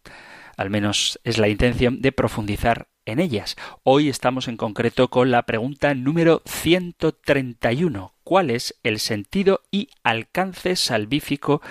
al 0.59 0.69
menos 0.69 1.21
es 1.23 1.37
la 1.37 1.47
intención, 1.47 2.01
de 2.01 2.11
profundizar 2.11 2.89
en 3.05 3.19
ellas. 3.19 3.55
Hoy 3.83 4.09
estamos 4.09 4.49
en 4.49 4.57
concreto 4.57 5.09
con 5.09 5.31
la 5.31 5.43
pregunta 5.43 5.93
número 5.93 6.41
131 6.45 8.13
cuál 8.25 8.49
es 8.49 8.77
el 8.83 8.99
sentido 8.99 9.61
y 9.71 9.87
alcance 10.03 10.75
salvífico 10.75 11.61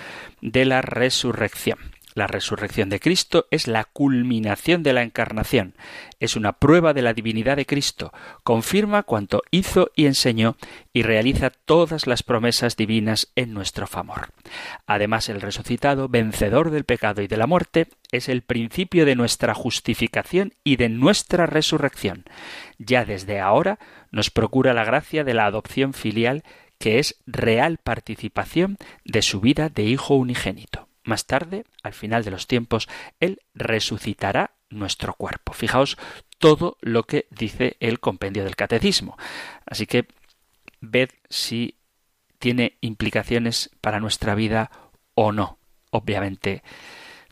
de 0.41 0.65
la 0.65 0.81
resurrección. 0.81 1.77
La 2.19 2.27
resurrección 2.27 2.89
de 2.89 2.99
Cristo 2.99 3.47
es 3.49 3.69
la 3.69 3.85
culminación 3.85 4.83
de 4.83 4.91
la 4.91 5.03
encarnación, 5.03 5.73
es 6.19 6.35
una 6.35 6.51
prueba 6.51 6.93
de 6.93 7.01
la 7.01 7.13
divinidad 7.13 7.55
de 7.55 7.65
Cristo, 7.65 8.11
confirma 8.43 9.03
cuanto 9.03 9.41
hizo 9.51 9.89
y 9.95 10.05
enseñó 10.05 10.57
y 10.91 11.03
realiza 11.03 11.49
todas 11.49 12.07
las 12.07 12.23
promesas 12.23 12.75
divinas 12.75 13.31
en 13.37 13.53
nuestro 13.53 13.87
favor. 13.87 14.33
Además, 14.85 15.29
el 15.29 15.39
resucitado, 15.39 16.09
vencedor 16.09 16.71
del 16.71 16.83
pecado 16.83 17.21
y 17.21 17.27
de 17.27 17.37
la 17.37 17.47
muerte, 17.47 17.87
es 18.11 18.27
el 18.27 18.41
principio 18.41 19.05
de 19.05 19.15
nuestra 19.15 19.53
justificación 19.53 20.51
y 20.65 20.75
de 20.75 20.89
nuestra 20.89 21.45
resurrección. 21.45 22.25
Ya 22.79 23.05
desde 23.05 23.39
ahora 23.39 23.79
nos 24.11 24.29
procura 24.29 24.73
la 24.73 24.83
gracia 24.83 25.23
de 25.23 25.35
la 25.35 25.45
adopción 25.45 25.93
filial 25.93 26.43
que 26.79 26.99
es 26.99 27.15
real 27.25 27.77
participación 27.77 28.75
de 29.05 29.21
su 29.21 29.39
vida 29.39 29.69
de 29.69 29.83
Hijo 29.83 30.15
unigénito. 30.15 30.88
Más 31.09 31.25
tarde, 31.25 31.65
al 31.81 31.93
final 31.93 32.23
de 32.23 32.29
los 32.29 32.45
tiempos, 32.45 32.87
Él 33.19 33.41
resucitará 33.55 34.51
nuestro 34.69 35.15
cuerpo. 35.15 35.53
Fijaos 35.53 35.97
todo 36.37 36.77
lo 36.81 37.01
que 37.01 37.25
dice 37.31 37.77
el 37.79 37.99
compendio 37.99 38.43
del 38.43 38.55
catecismo. 38.55 39.17
Así 39.65 39.87
que 39.87 40.07
ved 40.81 41.09
si 41.27 41.79
tiene 42.37 42.77
implicaciones 42.81 43.71
para 43.81 43.99
nuestra 43.99 44.35
vida 44.35 44.69
o 45.15 45.31
no. 45.31 45.57
Obviamente 45.89 46.61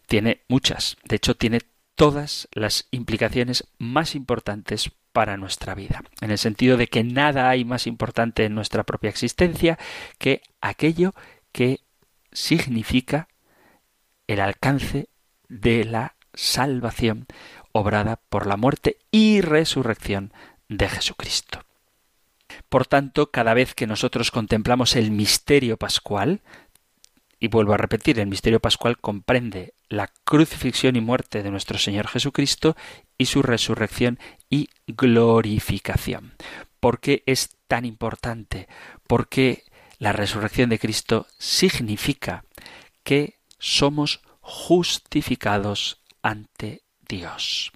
tiene 0.08 0.42
muchas. 0.48 0.98
De 1.04 1.18
hecho, 1.18 1.36
tiene 1.38 1.62
todas 1.94 2.48
las 2.54 2.88
implicaciones 2.90 3.68
más 3.78 4.16
importantes 4.16 4.90
para 5.12 5.38
nuestra 5.38 5.76
vida, 5.76 6.02
en 6.22 6.32
el 6.32 6.40
sentido 6.40 6.78
de 6.78 6.88
que 6.88 7.04
nada 7.04 7.48
hay 7.48 7.64
más 7.64 7.86
importante 7.86 8.46
en 8.46 8.56
nuestra 8.56 8.84
propia 8.84 9.12
existencia 9.12 9.78
que 10.18 10.42
aquello 10.62 11.14
que 11.52 11.82
significa 12.32 13.28
el 14.28 14.40
alcance 14.40 15.10
de 15.50 15.86
la 15.86 16.16
salvación 16.34 17.26
obrada 17.72 18.20
por 18.30 18.46
la 18.46 18.58
muerte 18.58 18.98
y 19.12 19.42
resurrección 19.42 20.34
de 20.70 20.90
Jesucristo. 20.90 21.62
Por 22.70 22.86
tanto, 22.86 23.32
cada 23.32 23.54
vez 23.54 23.74
que 23.74 23.88
nosotros 23.88 24.32
contemplamos 24.32 24.96
el 24.96 25.12
misterio 25.12 25.78
pascual, 25.78 26.42
y 27.40 27.50
vuelvo 27.50 27.74
a 27.74 27.78
repetir, 27.78 28.20
el 28.20 28.28
misterio 28.28 28.60
pascual 28.60 28.98
comprende 28.98 29.74
la 29.90 30.10
crucifixión 30.24 30.96
y 30.96 31.02
muerte 31.02 31.44
de 31.44 31.52
nuestro 31.52 31.78
Señor 31.78 32.08
Jesucristo 32.08 32.76
y 33.18 33.26
su 33.26 33.42
resurrección 33.44 34.20
y 34.50 34.70
glorificación. 34.88 36.34
¿Por 36.80 37.00
qué 37.00 37.24
es 37.26 37.56
tan 37.68 37.86
importante? 37.86 38.68
Porque 39.08 39.64
la 40.00 40.14
resurrección 40.14 40.70
de 40.70 40.80
Cristo 40.80 41.28
significa 41.38 42.44
que 43.04 43.37
somos 43.60 44.22
justificados 44.42 46.02
ante 46.22 46.84
Dios. 47.08 47.72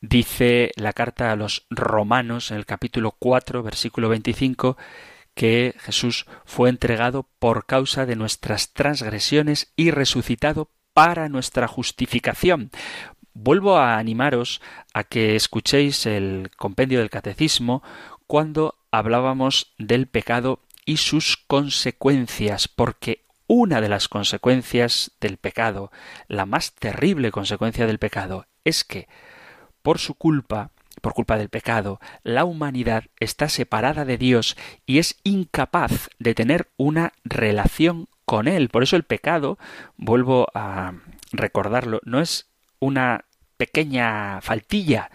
Dice 0.00 0.70
la 0.76 0.92
carta 0.92 1.32
a 1.32 1.36
los 1.36 1.66
romanos 1.70 2.50
en 2.50 2.58
el 2.58 2.66
capítulo 2.66 3.16
4, 3.18 3.62
versículo 3.62 4.08
25, 4.08 4.76
que 5.34 5.74
Jesús 5.80 6.26
fue 6.44 6.68
entregado 6.68 7.28
por 7.38 7.66
causa 7.66 8.06
de 8.06 8.16
nuestras 8.16 8.72
transgresiones 8.72 9.72
y 9.76 9.90
resucitado 9.90 10.70
para 10.92 11.28
nuestra 11.28 11.68
justificación. 11.68 12.70
Vuelvo 13.34 13.76
a 13.76 13.98
animaros 13.98 14.60
a 14.94 15.04
que 15.04 15.36
escuchéis 15.36 16.06
el 16.06 16.50
compendio 16.56 16.98
del 17.00 17.10
catecismo 17.10 17.82
cuando 18.26 18.78
hablábamos 18.90 19.74
del 19.78 20.06
pecado 20.06 20.60
y 20.88 20.96
sus 20.96 21.36
consecuencias, 21.36 22.66
porque 22.66 23.22
una 23.46 23.82
de 23.82 23.90
las 23.90 24.08
consecuencias 24.08 25.10
del 25.20 25.36
pecado, 25.36 25.92
la 26.28 26.46
más 26.46 26.72
terrible 26.72 27.30
consecuencia 27.30 27.86
del 27.86 27.98
pecado, 27.98 28.46
es 28.64 28.84
que, 28.84 29.06
por 29.82 29.98
su 29.98 30.14
culpa, 30.14 30.70
por 31.02 31.12
culpa 31.12 31.36
del 31.36 31.50
pecado, 31.50 32.00
la 32.22 32.46
humanidad 32.46 33.04
está 33.20 33.50
separada 33.50 34.06
de 34.06 34.16
Dios 34.16 34.56
y 34.86 34.98
es 34.98 35.18
incapaz 35.24 36.08
de 36.18 36.34
tener 36.34 36.70
una 36.78 37.12
relación 37.22 38.08
con 38.24 38.48
Él. 38.48 38.70
Por 38.70 38.82
eso 38.82 38.96
el 38.96 39.04
pecado, 39.04 39.58
vuelvo 39.98 40.46
a 40.54 40.94
recordarlo, 41.32 42.00
no 42.04 42.18
es 42.18 42.48
una 42.78 43.26
pequeña 43.58 44.40
faltilla, 44.40 45.10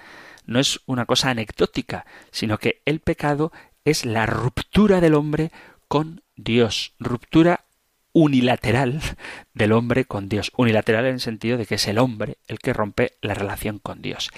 no 0.45 0.59
es 0.59 0.81
una 0.85 1.07
cosa 1.07 1.31
anecdótica, 1.31 2.05
sino 2.29 2.59
que 2.59 2.83
el 2.85 2.99
pecado 2.99 3.51
es 3.85 4.05
la 4.05 4.25
ruptura 4.25 5.01
del 5.01 5.13
hombre 5.13 5.51
con 5.87 6.21
Dios, 6.35 6.93
ruptura 6.99 7.65
unilateral 8.13 9.01
del 9.53 9.71
hombre 9.71 10.05
con 10.05 10.29
Dios, 10.29 10.51
unilateral 10.55 11.05
en 11.05 11.15
el 11.15 11.19
sentido 11.19 11.57
de 11.57 11.65
que 11.65 11.75
es 11.75 11.87
el 11.87 11.97
hombre 11.97 12.37
el 12.47 12.59
que 12.59 12.73
rompe 12.73 13.13
la 13.21 13.33
relación 13.33 13.79
con 13.79 14.01
Dios. 14.01 14.29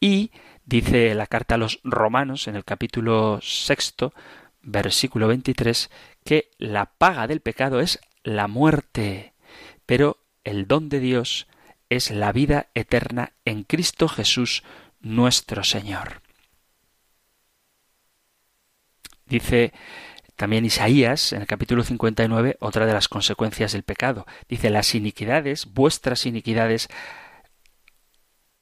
Y 0.00 0.30
dice 0.64 1.14
la 1.14 1.26
carta 1.26 1.56
a 1.56 1.58
los 1.58 1.80
romanos 1.82 2.46
en 2.48 2.56
el 2.56 2.64
capítulo 2.64 3.40
sexto, 3.42 4.12
versículo 4.62 5.28
23, 5.28 5.90
que 6.24 6.50
la 6.58 6.86
paga 6.86 7.26
del 7.26 7.40
pecado 7.40 7.80
es 7.80 7.98
la 8.22 8.46
muerte, 8.46 9.32
pero 9.86 10.18
el 10.44 10.66
don 10.66 10.88
de 10.88 11.00
Dios 11.00 11.46
es 11.88 12.10
la 12.10 12.32
vida 12.32 12.68
eterna 12.74 13.32
en 13.44 13.64
Cristo 13.64 14.08
Jesús 14.08 14.62
nuestro 15.00 15.64
Señor. 15.64 16.21
Dice 19.26 19.72
también 20.36 20.64
Isaías, 20.64 21.32
en 21.32 21.42
el 21.42 21.46
capítulo 21.46 21.84
59, 21.84 22.56
otra 22.60 22.86
de 22.86 22.92
las 22.92 23.08
consecuencias 23.08 23.72
del 23.72 23.82
pecado. 23.82 24.26
Dice, 24.48 24.70
las 24.70 24.94
iniquidades, 24.94 25.72
vuestras 25.72 26.26
iniquidades, 26.26 26.88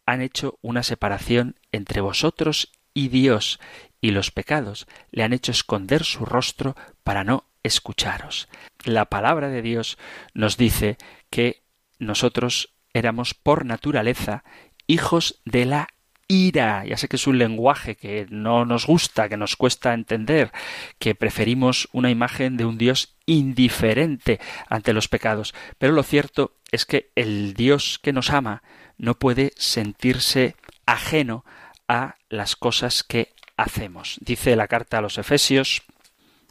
han 0.05 0.21
hecho 0.21 0.59
una 0.61 0.83
separación 0.83 1.57
entre 1.73 2.01
vosotros 2.01 2.73
y 2.93 3.09
Dios, 3.09 3.61
y 4.01 4.11
los 4.11 4.31
pecados 4.31 4.87
le 5.11 5.23
han 5.23 5.33
hecho 5.33 5.53
esconder 5.53 6.05
su 6.05 6.25
rostro 6.25 6.75
para 7.05 7.25
no 7.25 7.45
escucharos. 7.63 8.49
La 8.85 9.07
palabra 9.07 9.49
de 9.49 9.63
Dios 9.63 9.99
nos 10.35 10.57
dice 10.57 10.97
que 11.31 11.63
nosotros 11.99 12.75
éramos 12.93 13.35
por 13.35 13.65
naturaleza 13.65 14.43
hijos 14.87 15.41
de 15.45 15.67
la 15.67 15.89
ira. 16.31 16.85
Ya 16.87 16.97
sé 16.97 17.09
que 17.09 17.17
es 17.17 17.27
un 17.27 17.39
lenguaje 17.39 17.97
que 17.97 18.27
no 18.31 18.65
nos 18.65 18.87
gusta, 18.87 19.29
que 19.29 19.37
nos 19.37 19.57
cuesta 19.57 19.93
entender, 19.93 20.53
que 20.99 21.17
preferimos 21.17 21.89
una 21.93 22.11
imagen 22.11 22.57
de 22.57 22.65
un 22.65 22.79
Dios 22.79 23.17
indiferente 23.27 24.41
ante 24.69 24.93
los 24.93 25.09
pecados. 25.09 25.55
Pero 25.79 25.93
lo 25.93 26.05
cierto 26.05 26.55
es 26.71 26.87
que 26.87 27.11
el 27.17 27.55
Dios 27.55 27.99
que 28.01 28.13
nos 28.13 28.31
ama 28.31 28.63
no 28.97 29.19
puede 29.19 29.53
sentirse 29.57 30.55
ajeno 30.87 31.45
a 31.89 32.15
las 32.29 32.55
cosas 32.55 33.03
que 33.03 33.33
hacemos. 33.57 34.17
Dice 34.21 34.55
la 34.55 34.69
carta 34.69 34.99
a 34.99 35.03
los 35.03 35.19
Efesios, 35.19 35.83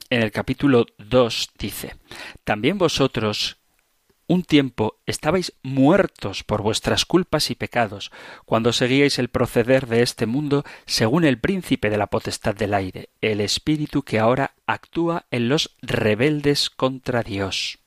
en 0.09 0.23
el 0.23 0.31
capítulo 0.31 0.87
2 0.97 1.51
dice, 1.57 1.95
También 2.43 2.77
vosotros 2.77 3.58
un 4.29 4.43
tiempo 4.43 4.99
estabais 5.07 5.53
muertos 5.63 6.43
por 6.43 6.61
vuestras 6.61 7.03
culpas 7.03 7.49
y 7.49 7.55
pecados, 7.55 8.11
cuando 8.45 8.71
seguíais 8.71 9.17
el 9.17 9.27
proceder 9.27 9.87
de 9.87 10.03
este 10.03 10.27
mundo 10.27 10.63
según 10.85 11.25
el 11.25 11.39
príncipe 11.39 11.89
de 11.89 11.97
la 11.97 12.07
potestad 12.07 12.55
del 12.55 12.75
aire, 12.75 13.09
el 13.21 13.41
espíritu 13.41 14.03
que 14.03 14.19
ahora 14.19 14.53
actúa 14.67 15.25
en 15.31 15.49
los 15.49 15.75
rebeldes 15.81 16.69
contra 16.69 17.23
Dios. 17.23 17.79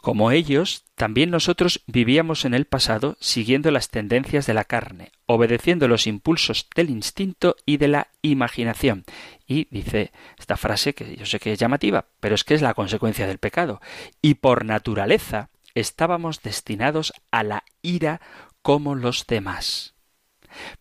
Como 0.00 0.30
ellos, 0.30 0.84
también 0.94 1.30
nosotros 1.30 1.82
vivíamos 1.86 2.44
en 2.44 2.54
el 2.54 2.66
pasado 2.66 3.16
siguiendo 3.20 3.72
las 3.72 3.90
tendencias 3.90 4.46
de 4.46 4.54
la 4.54 4.64
carne, 4.64 5.10
obedeciendo 5.26 5.88
los 5.88 6.06
impulsos 6.06 6.68
del 6.76 6.88
instinto 6.88 7.56
y 7.66 7.78
de 7.78 7.88
la 7.88 8.08
imaginación. 8.22 9.04
Y 9.46 9.66
dice 9.70 10.12
esta 10.38 10.56
frase 10.56 10.94
que 10.94 11.16
yo 11.16 11.26
sé 11.26 11.40
que 11.40 11.52
es 11.52 11.58
llamativa, 11.58 12.06
pero 12.20 12.36
es 12.36 12.44
que 12.44 12.54
es 12.54 12.62
la 12.62 12.74
consecuencia 12.74 13.26
del 13.26 13.38
pecado. 13.38 13.80
Y 14.22 14.34
por 14.34 14.64
naturaleza 14.64 15.50
estábamos 15.74 16.42
destinados 16.42 17.12
a 17.32 17.42
la 17.42 17.64
ira 17.82 18.20
como 18.62 18.94
los 18.94 19.26
demás. 19.26 19.94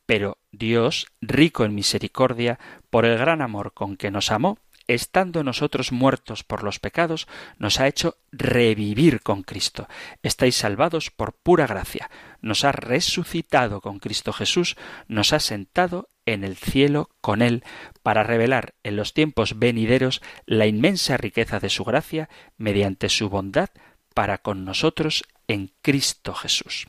Pero 0.06 0.38
Dios, 0.52 1.08
rico 1.22 1.66
en 1.66 1.76
misericordia, 1.76 2.60
por 2.90 3.06
el 3.06 3.18
gran 3.18 3.42
amor 3.42 3.74
con 3.74 3.98
que 3.98 4.12
nos 4.12 4.32
amó, 4.32 4.60
estando 4.88 5.44
nosotros 5.44 5.92
muertos 5.92 6.44
por 6.44 6.64
los 6.64 6.80
pecados, 6.80 7.28
nos 7.58 7.80
ha 7.80 7.88
hecho 7.88 8.18
revivir 8.32 9.22
con 9.22 9.44
Cristo. 9.44 9.88
Estáis 10.24 10.56
salvados 10.56 11.12
por 11.12 11.34
pura 11.34 11.68
gracia. 11.68 12.10
Nos 12.42 12.64
ha 12.64 12.72
resucitado 12.72 13.82
con 13.82 14.00
Cristo 14.00 14.34
Jesús, 14.34 14.78
nos 15.08 15.34
ha 15.34 15.40
sentado 15.40 16.10
en 16.26 16.44
el 16.44 16.58
cielo 16.58 17.10
con 17.22 17.42
Él, 17.42 17.64
para 18.04 18.24
revelar 18.24 18.74
en 18.84 18.96
los 18.96 19.14
tiempos 19.14 19.60
venideros 19.60 20.22
la 20.46 20.66
inmensa 20.66 21.18
riqueza 21.18 21.60
de 21.60 21.70
su 21.70 21.84
gracia, 21.84 22.30
mediante 22.58 23.10
su 23.10 23.30
bondad 23.30 23.70
para 24.14 24.40
con 24.40 24.66
nosotros 24.66 25.24
en 25.48 25.72
Cristo 25.82 26.34
Jesús. 26.34 26.88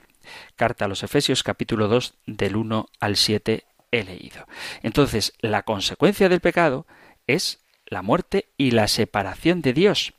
Carta 0.57 0.85
a 0.85 0.89
los 0.89 1.03
Efesios 1.03 1.43
capítulo 1.43 1.89
2 1.89 2.15
del 2.27 2.57
1 2.57 2.89
al 3.01 3.17
7 3.17 3.65
he 3.91 4.05
leído. 4.05 4.47
Entonces, 4.83 5.33
la 5.41 5.63
consecuencia 5.63 6.29
del 6.29 6.41
pecado 6.41 6.87
es 7.27 7.61
la 7.89 8.03
muerte 8.03 8.49
y 8.57 8.71
la 8.71 8.89
separación 8.89 9.63
de 9.63 9.73
Dios. 9.73 10.13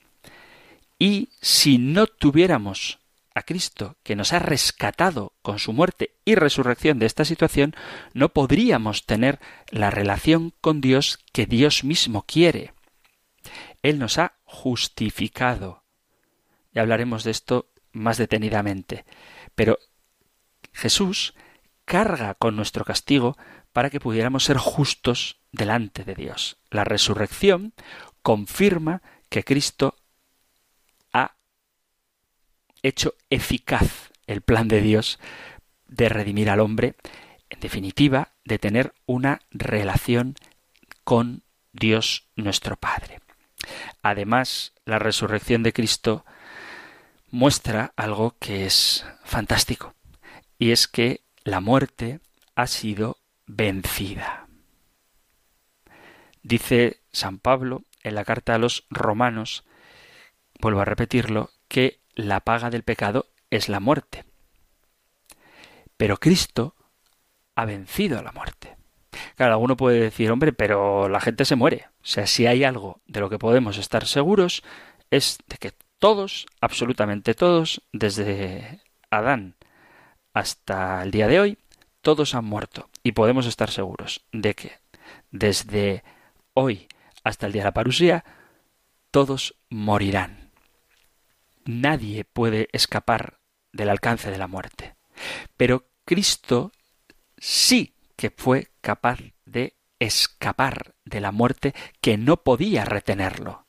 Y 0.98 1.30
si 1.42 1.78
no 1.78 2.08
tuviéramos 2.08 3.00
a 3.34 3.44
Cristo, 3.44 3.96
que 4.04 4.16
nos 4.16 4.34
ha 4.34 4.40
rescatado 4.40 5.34
con 5.42 5.60
su 5.60 5.72
muerte 5.72 6.16
y 6.26 6.36
resurrección 6.36 7.00
de 7.00 7.06
esta 7.06 7.26
situación, 7.26 7.76
no 8.14 8.30
podríamos 8.30 9.06
tener 9.06 9.40
la 9.70 9.92
relación 9.92 10.54
con 10.62 10.82
Dios 10.82 11.20
que 11.32 11.46
Dios 11.46 11.84
mismo 11.84 12.24
quiere. 12.24 12.74
Él 13.82 14.00
nos 14.00 14.18
ha 14.18 14.34
justificado. 14.44 15.84
Y 16.74 16.80
hablaremos 16.80 17.24
de 17.24 17.32
esto 17.32 17.70
más 17.92 18.18
detenidamente. 18.18 19.06
Pero 19.56 19.80
Jesús 20.74 21.34
carga 21.86 22.36
con 22.36 22.56
nuestro 22.56 22.86
castigo 22.86 23.38
para 23.80 23.90
que 23.90 24.02
pudiéramos 24.02 24.44
ser 24.44 24.58
justos 24.58 25.40
delante 25.54 26.04
de 26.04 26.14
Dios. 26.14 26.58
La 26.70 26.84
resurrección 26.84 27.74
confirma 28.22 29.02
que 29.30 29.46
Cristo 29.46 29.96
ha 31.14 31.38
hecho 32.84 33.14
eficaz 33.30 34.12
el 34.28 34.42
plan 34.42 34.68
de 34.68 34.82
Dios 34.82 35.18
de 35.88 36.10
redimir 36.10 36.50
al 36.50 36.60
hombre, 36.60 36.96
en 37.50 37.62
definitiva, 37.62 38.34
de 38.44 38.60
tener 38.60 38.94
una 39.06 39.40
relación 39.50 40.36
con 41.06 41.44
Dios 41.72 42.28
nuestro 42.36 42.76
Padre. 42.76 43.22
Además, 44.02 44.74
la 44.84 45.00
resurrección 45.00 45.64
de 45.64 45.72
Cristo 45.72 46.26
muestra 47.32 47.94
algo 47.96 48.36
que 48.42 48.66
es 48.66 49.06
fantástico, 49.24 49.94
y 50.58 50.72
es 50.72 50.90
que 50.90 51.22
la 51.46 51.62
muerte 51.62 52.20
ha 52.56 52.68
sido 52.68 53.20
vencida. 53.50 54.48
Dice 56.44 57.02
San 57.12 57.40
Pablo 57.40 57.84
en 58.04 58.16
la 58.16 58.24
carta 58.24 58.56
a 58.56 58.60
los 58.60 58.86
romanos, 58.90 59.66
vuelvo 60.62 60.82
a 60.82 60.86
repetirlo, 60.86 61.50
que 61.68 62.00
la 62.14 62.42
paga 62.42 62.70
del 62.70 62.84
pecado 62.84 63.26
es 63.50 63.68
la 63.68 63.80
muerte. 63.80 64.24
Pero 65.98 66.18
Cristo 66.18 66.76
ha 67.56 67.66
vencido 67.66 68.20
a 68.20 68.24
la 68.24 68.32
muerte. 68.32 68.78
Claro, 69.36 69.54
alguno 69.54 69.76
puede 69.76 70.00
decir, 70.00 70.32
hombre, 70.32 70.54
pero 70.54 71.10
la 71.10 71.20
gente 71.20 71.44
se 71.44 71.56
muere. 71.56 71.88
O 72.04 72.06
sea, 72.06 72.28
si 72.28 72.46
hay 72.46 72.64
algo 72.64 73.02
de 73.08 73.20
lo 73.20 73.30
que 73.30 73.40
podemos 73.40 73.78
estar 73.78 74.06
seguros 74.06 74.64
es 75.10 75.40
de 75.48 75.58
que 75.58 75.74
todos, 75.98 76.46
absolutamente 76.62 77.34
todos, 77.34 77.82
desde 77.92 78.82
Adán 79.10 79.56
hasta 80.34 81.02
el 81.02 81.12
día 81.12 81.28
de 81.28 81.40
hoy, 81.40 81.58
todos 82.02 82.36
han 82.36 82.46
muerto 82.46 82.89
y 83.04 83.14
podemos 83.14 83.46
estar 83.46 83.72
seguros 83.72 84.26
de 84.32 84.54
que 84.56 84.72
desde 85.32 86.04
hoy 86.54 86.88
hasta 87.24 87.46
el 87.46 87.54
día 87.54 87.62
de 87.64 87.68
la 87.68 87.74
parusía 87.74 88.24
todos 89.12 89.56
morirán. 89.70 90.52
Nadie 91.66 92.24
puede 92.26 92.68
escapar 92.72 93.40
del 93.72 93.90
alcance 93.90 94.32
de 94.32 94.38
la 94.38 94.48
muerte. 94.48 94.96
Pero 95.58 95.86
Cristo 96.06 96.72
sí 97.38 97.94
que 98.16 98.32
fue 98.32 98.70
capaz 98.82 99.20
de 99.46 99.76
escapar 100.00 100.96
de 101.06 101.22
la 101.22 101.32
muerte 101.32 101.74
que 102.02 102.18
no 102.18 102.38
podía 102.38 102.86
retenerlo. 102.86 103.66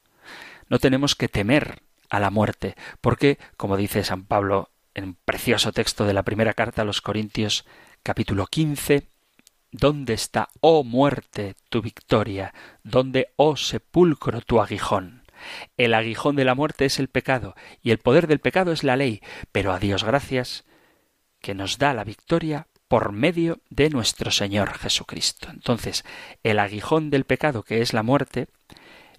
No 0.69 0.79
tenemos 0.79 1.15
que 1.15 1.29
temer 1.29 1.83
a 2.09 2.21
la 2.21 2.31
muerte, 2.31 2.75
porque, 3.01 3.39
como 3.57 3.77
dice 3.77 4.05
San 4.05 4.25
Pablo 4.25 4.71
en 4.95 5.05
un 5.05 5.15
precioso 5.25 5.73
texto 5.73 6.05
de 6.05 6.15
la 6.15 6.25
primera 6.25 6.55
carta 6.55 6.83
a 6.83 6.85
los 6.85 7.01
Corintios, 7.01 7.65
capítulo 8.03 8.47
15, 8.47 9.10
¿Dónde 9.73 10.15
está, 10.15 10.49
oh 10.61 10.83
muerte, 10.83 11.55
tu 11.69 11.81
victoria? 11.81 12.53
¿Dónde, 12.83 13.29
oh 13.37 13.57
sepulcro, 13.57 14.41
tu 14.41 14.61
aguijón? 14.61 15.23
El 15.77 15.95
aguijón 15.95 16.37
de 16.37 16.45
la 16.45 16.55
muerte 16.55 16.85
es 16.85 16.99
el 16.99 17.09
pecado, 17.09 17.55
y 17.83 17.93
el 17.93 17.99
poder 17.99 18.27
del 18.27 18.41
pecado 18.41 18.73
es 18.73 18.85
la 18.85 18.97
ley, 18.97 19.23
pero 19.53 19.73
a 19.73 19.79
Dios 19.79 20.05
gracias, 20.05 20.65
que 21.41 21.55
nos 21.55 21.79
da 21.79 21.95
la 21.95 22.05
victoria 22.05 22.67
por 22.89 23.13
medio 23.13 23.61
de 23.71 23.91
nuestro 23.91 24.33
Señor 24.33 24.77
Jesucristo. 24.77 25.49
Entonces, 25.51 26.05
el 26.43 26.59
aguijón 26.59 27.11
del 27.11 27.25
pecado, 27.25 27.63
que 27.63 27.81
es 27.81 27.93
la 27.93 28.03
muerte, 28.03 28.49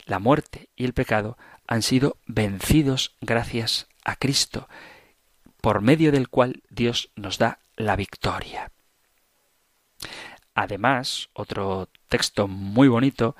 la 0.06 0.20
muerte 0.20 0.68
y 0.76 0.84
el 0.84 0.94
pecado 0.94 1.38
han 1.68 1.82
sido 1.82 2.18
vencidos 2.28 3.16
gracias 3.22 3.88
a 4.04 4.18
Cristo, 4.18 4.68
por 5.62 5.82
medio 5.82 6.12
del 6.12 6.28
cual 6.28 6.64
Dios 6.70 7.12
nos 7.16 7.38
da 7.38 7.60
la 7.78 7.96
victoria. 7.96 8.72
Además, 10.54 11.30
otro 11.34 11.90
texto 12.10 12.48
muy 12.48 12.88
bonito 12.88 13.36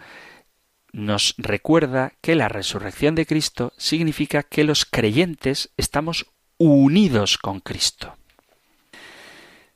nos 0.94 1.36
recuerda 1.38 2.14
que 2.22 2.36
la 2.36 2.50
resurrección 2.50 3.16
de 3.16 3.26
Cristo 3.26 3.74
significa 3.78 4.44
que 4.44 4.64
los 4.64 4.86
creyentes 4.86 5.72
estamos 5.78 6.26
unidos 6.58 7.38
con 7.38 7.60
Cristo. 7.60 8.16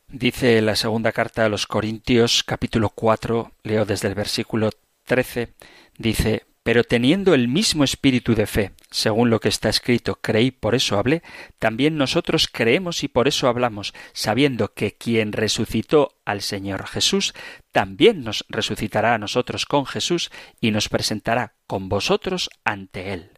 Dice 0.07 0.61
la 0.61 0.75
segunda 0.75 1.11
carta 1.11 1.45
a 1.45 1.49
los 1.49 1.67
Corintios 1.67 2.43
capítulo 2.43 2.89
4, 2.89 3.51
leo 3.63 3.85
desde 3.85 4.07
el 4.07 4.15
versículo 4.15 4.69
13, 5.05 5.53
dice, 5.97 6.45
pero 6.63 6.83
teniendo 6.83 7.33
el 7.33 7.47
mismo 7.47 7.83
espíritu 7.83 8.35
de 8.35 8.47
fe, 8.47 8.71
según 8.95 9.29
lo 9.29 9.41
que 9.41 9.49
está 9.49 9.67
escrito, 9.67 10.19
creí, 10.21 10.51
por 10.51 10.73
eso 10.73 10.97
hablé, 10.97 11.21
también 11.59 11.97
nosotros 11.97 12.47
creemos 12.49 13.03
y 13.03 13.09
por 13.09 13.27
eso 13.27 13.49
hablamos, 13.49 13.93
sabiendo 14.13 14.73
que 14.73 14.95
quien 14.95 15.33
resucitó 15.33 16.17
al 16.23 16.41
Señor 16.41 16.87
Jesús, 16.87 17.33
también 17.73 18.23
nos 18.23 18.45
resucitará 18.47 19.13
a 19.13 19.17
nosotros 19.17 19.65
con 19.65 19.85
Jesús 19.85 20.31
y 20.61 20.71
nos 20.71 20.87
presentará 20.87 21.55
con 21.67 21.89
vosotros 21.89 22.49
ante 22.63 23.11
Él. 23.11 23.31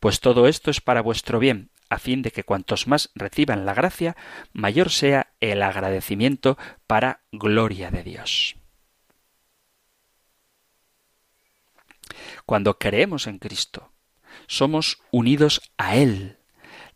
Pues 0.00 0.18
todo 0.18 0.48
esto 0.48 0.72
es 0.72 0.80
para 0.80 1.00
vuestro 1.00 1.38
bien, 1.38 1.70
a 1.90 1.98
fin 2.00 2.22
de 2.22 2.32
que 2.32 2.42
cuantos 2.42 2.88
más 2.88 3.10
reciban 3.14 3.64
la 3.64 3.74
gracia, 3.74 4.16
mayor 4.52 4.90
sea 4.90 5.32
el 5.38 5.62
agradecimiento 5.62 6.58
para 6.88 7.20
gloria 7.30 7.92
de 7.92 8.02
Dios. 8.02 8.56
Cuando 12.46 12.78
creemos 12.80 13.28
en 13.28 13.38
Cristo, 13.38 13.93
somos 14.46 14.98
unidos 15.10 15.62
a 15.76 15.96
Él. 15.96 16.38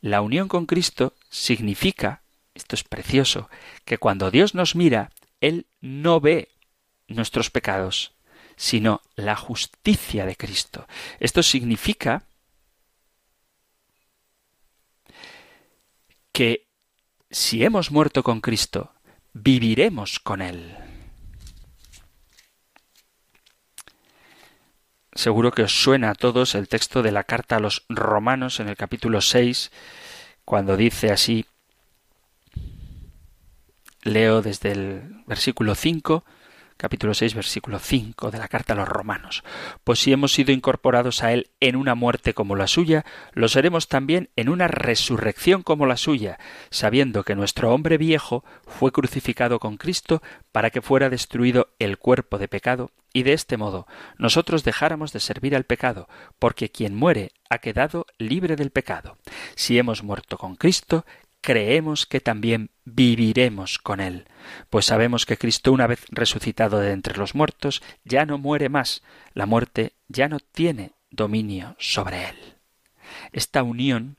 La 0.00 0.20
unión 0.20 0.48
con 0.48 0.66
Cristo 0.66 1.14
significa, 1.30 2.22
esto 2.54 2.74
es 2.74 2.84
precioso, 2.84 3.48
que 3.84 3.98
cuando 3.98 4.30
Dios 4.30 4.54
nos 4.54 4.74
mira, 4.74 5.10
Él 5.40 5.66
no 5.80 6.20
ve 6.20 6.48
nuestros 7.08 7.50
pecados, 7.50 8.12
sino 8.56 9.00
la 9.16 9.36
justicia 9.36 10.26
de 10.26 10.36
Cristo. 10.36 10.86
Esto 11.20 11.42
significa 11.42 12.24
que 16.32 16.68
si 17.30 17.64
hemos 17.64 17.90
muerto 17.90 18.22
con 18.22 18.40
Cristo, 18.40 18.92
viviremos 19.32 20.18
con 20.18 20.40
Él. 20.40 20.87
Seguro 25.18 25.50
que 25.50 25.62
os 25.62 25.72
suena 25.72 26.10
a 26.10 26.14
todos 26.14 26.54
el 26.54 26.68
texto 26.68 27.02
de 27.02 27.10
la 27.10 27.24
carta 27.24 27.56
a 27.56 27.58
los 27.58 27.84
romanos 27.88 28.60
en 28.60 28.68
el 28.68 28.76
capítulo 28.76 29.20
6, 29.20 29.72
cuando 30.44 30.76
dice 30.76 31.10
así, 31.10 31.44
leo 34.04 34.42
desde 34.42 34.70
el 34.70 35.24
versículo 35.26 35.74
5, 35.74 36.24
capítulo 36.78 37.12
6, 37.12 37.34
versículo 37.34 37.78
5 37.78 38.30
de 38.30 38.38
la 38.38 38.48
carta 38.48 38.72
a 38.72 38.76
los 38.76 38.88
romanos. 38.88 39.42
Pues 39.84 39.98
si 39.98 40.12
hemos 40.12 40.32
sido 40.32 40.52
incorporados 40.52 41.22
a 41.22 41.32
Él 41.32 41.50
en 41.60 41.76
una 41.76 41.94
muerte 41.94 42.32
como 42.32 42.56
la 42.56 42.68
suya, 42.68 43.04
lo 43.32 43.48
seremos 43.48 43.88
también 43.88 44.30
en 44.36 44.48
una 44.48 44.68
resurrección 44.68 45.62
como 45.62 45.84
la 45.86 45.96
suya, 45.96 46.38
sabiendo 46.70 47.24
que 47.24 47.34
nuestro 47.34 47.74
hombre 47.74 47.98
viejo 47.98 48.44
fue 48.66 48.92
crucificado 48.92 49.58
con 49.58 49.76
Cristo 49.76 50.22
para 50.52 50.70
que 50.70 50.80
fuera 50.80 51.10
destruido 51.10 51.68
el 51.78 51.98
cuerpo 51.98 52.38
de 52.38 52.48
pecado, 52.48 52.92
y 53.12 53.24
de 53.24 53.32
este 53.32 53.56
modo 53.56 53.86
nosotros 54.16 54.64
dejáramos 54.64 55.12
de 55.12 55.20
servir 55.20 55.56
al 55.56 55.64
pecado, 55.64 56.08
porque 56.38 56.70
quien 56.70 56.94
muere 56.94 57.32
ha 57.50 57.58
quedado 57.58 58.06
libre 58.18 58.54
del 58.54 58.70
pecado. 58.70 59.16
Si 59.56 59.78
hemos 59.78 60.04
muerto 60.04 60.38
con 60.38 60.54
Cristo, 60.54 61.04
creemos 61.40 62.06
que 62.06 62.20
también 62.20 62.70
viviremos 62.84 63.78
con 63.78 64.00
Él, 64.00 64.26
pues 64.70 64.86
sabemos 64.86 65.26
que 65.26 65.36
Cristo, 65.36 65.72
una 65.72 65.86
vez 65.86 66.04
resucitado 66.10 66.78
de 66.78 66.92
entre 66.92 67.16
los 67.16 67.34
muertos, 67.34 67.82
ya 68.04 68.26
no 68.26 68.38
muere 68.38 68.68
más, 68.68 69.02
la 69.34 69.46
muerte 69.46 69.94
ya 70.08 70.28
no 70.28 70.40
tiene 70.40 70.92
dominio 71.10 71.76
sobre 71.78 72.28
Él. 72.28 72.56
Esta 73.32 73.62
unión 73.62 74.16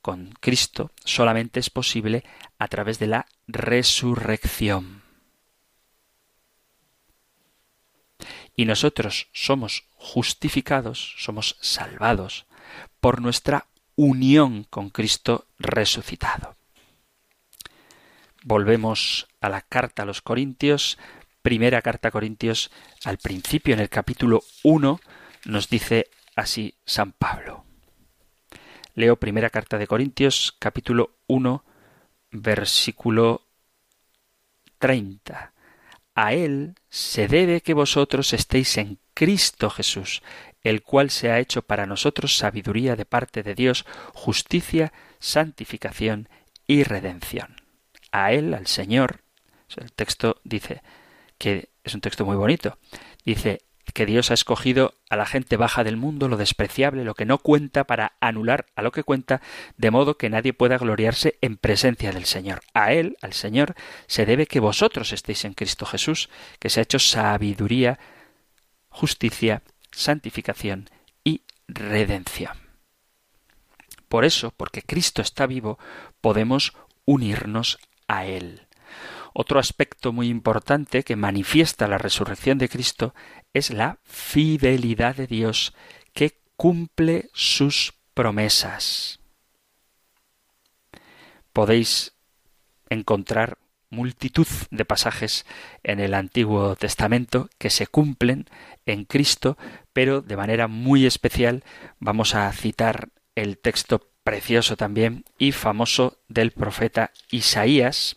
con 0.00 0.34
Cristo 0.40 0.90
solamente 1.04 1.60
es 1.60 1.70
posible 1.70 2.24
a 2.58 2.68
través 2.68 2.98
de 2.98 3.06
la 3.06 3.26
resurrección. 3.46 5.02
Y 8.54 8.66
nosotros 8.66 9.28
somos 9.32 9.84
justificados, 9.94 11.14
somos 11.18 11.56
salvados 11.60 12.46
por 13.00 13.20
nuestra 13.20 13.66
unión 13.96 14.64
con 14.70 14.90
Cristo 14.90 15.46
resucitado. 15.58 16.56
Volvemos 18.44 19.28
a 19.40 19.48
la 19.48 19.60
carta 19.60 20.02
a 20.02 20.06
los 20.06 20.22
Corintios, 20.22 20.98
primera 21.42 21.82
carta 21.82 22.08
a 22.08 22.10
Corintios, 22.10 22.70
al 23.04 23.18
principio 23.18 23.74
en 23.74 23.80
el 23.80 23.88
capítulo 23.88 24.42
1, 24.62 25.00
nos 25.44 25.68
dice 25.68 26.08
así 26.34 26.74
San 26.84 27.12
Pablo. 27.12 27.64
Leo 28.94 29.16
primera 29.16 29.50
carta 29.50 29.78
de 29.78 29.86
Corintios, 29.86 30.54
capítulo 30.58 31.16
1, 31.26 31.64
versículo 32.30 33.42
30. 34.78 35.52
A 36.14 36.34
él 36.34 36.74
se 36.90 37.26
debe 37.28 37.62
que 37.62 37.74
vosotros 37.74 38.32
estéis 38.32 38.76
en 38.76 38.98
Cristo 39.14 39.70
Jesús, 39.70 40.22
el 40.64 40.82
cual 40.82 41.10
se 41.10 41.30
ha 41.30 41.38
hecho 41.38 41.62
para 41.62 41.86
nosotros 41.86 42.36
sabiduría 42.36 42.96
de 42.96 43.04
parte 43.04 43.42
de 43.42 43.54
Dios, 43.54 43.84
justicia, 44.14 44.92
santificación 45.18 46.28
y 46.66 46.84
redención. 46.84 47.56
A 48.12 48.32
Él, 48.32 48.54
al 48.54 48.66
Señor, 48.66 49.20
el 49.76 49.92
texto 49.92 50.40
dice 50.44 50.82
que 51.38 51.70
es 51.82 51.94
un 51.94 52.00
texto 52.00 52.24
muy 52.24 52.36
bonito, 52.36 52.78
dice 53.24 53.62
que 53.94 54.06
Dios 54.06 54.30
ha 54.30 54.34
escogido 54.34 54.94
a 55.10 55.16
la 55.16 55.26
gente 55.26 55.56
baja 55.56 55.84
del 55.84 55.96
mundo, 55.96 56.28
lo 56.28 56.36
despreciable, 56.36 57.04
lo 57.04 57.14
que 57.14 57.26
no 57.26 57.38
cuenta, 57.38 57.84
para 57.84 58.12
anular 58.20 58.66
a 58.74 58.82
lo 58.82 58.92
que 58.92 59.02
cuenta, 59.02 59.42
de 59.76 59.90
modo 59.90 60.16
que 60.16 60.30
nadie 60.30 60.52
pueda 60.52 60.78
gloriarse 60.78 61.36
en 61.40 61.56
presencia 61.56 62.12
del 62.12 62.24
Señor. 62.24 62.62
A 62.74 62.92
Él, 62.92 63.16
al 63.20 63.32
Señor, 63.32 63.74
se 64.06 64.24
debe 64.24 64.46
que 64.46 64.60
vosotros 64.60 65.12
estéis 65.12 65.44
en 65.44 65.54
Cristo 65.54 65.84
Jesús, 65.84 66.30
que 66.58 66.70
se 66.70 66.80
ha 66.80 66.84
hecho 66.84 66.98
sabiduría, 66.98 67.98
justicia, 68.88 69.62
santificación 69.92 70.90
y 71.22 71.42
redención. 71.68 72.56
Por 74.08 74.24
eso, 74.24 74.52
porque 74.56 74.82
Cristo 74.82 75.22
está 75.22 75.46
vivo, 75.46 75.78
podemos 76.20 76.74
unirnos 77.04 77.78
a 78.08 78.26
Él. 78.26 78.66
Otro 79.34 79.58
aspecto 79.58 80.12
muy 80.12 80.28
importante 80.28 81.02
que 81.04 81.16
manifiesta 81.16 81.88
la 81.88 81.96
resurrección 81.96 82.58
de 82.58 82.68
Cristo 82.68 83.14
es 83.54 83.70
la 83.70 83.98
fidelidad 84.04 85.16
de 85.16 85.26
Dios 85.26 85.74
que 86.12 86.38
cumple 86.56 87.30
sus 87.32 87.94
promesas. 88.12 89.20
Podéis 91.52 92.14
encontrar 92.90 93.58
multitud 93.92 94.46
de 94.70 94.84
pasajes 94.84 95.46
en 95.84 96.00
el 96.00 96.14
Antiguo 96.14 96.74
Testamento 96.76 97.48
que 97.58 97.70
se 97.70 97.86
cumplen 97.86 98.46
en 98.86 99.04
Cristo, 99.04 99.56
pero 99.92 100.22
de 100.22 100.36
manera 100.36 100.66
muy 100.66 101.06
especial 101.06 101.62
vamos 102.00 102.34
a 102.34 102.50
citar 102.52 103.10
el 103.36 103.58
texto 103.58 104.10
precioso 104.24 104.76
también 104.76 105.24
y 105.38 105.52
famoso 105.52 106.18
del 106.28 106.52
profeta 106.52 107.12
Isaías 107.30 108.16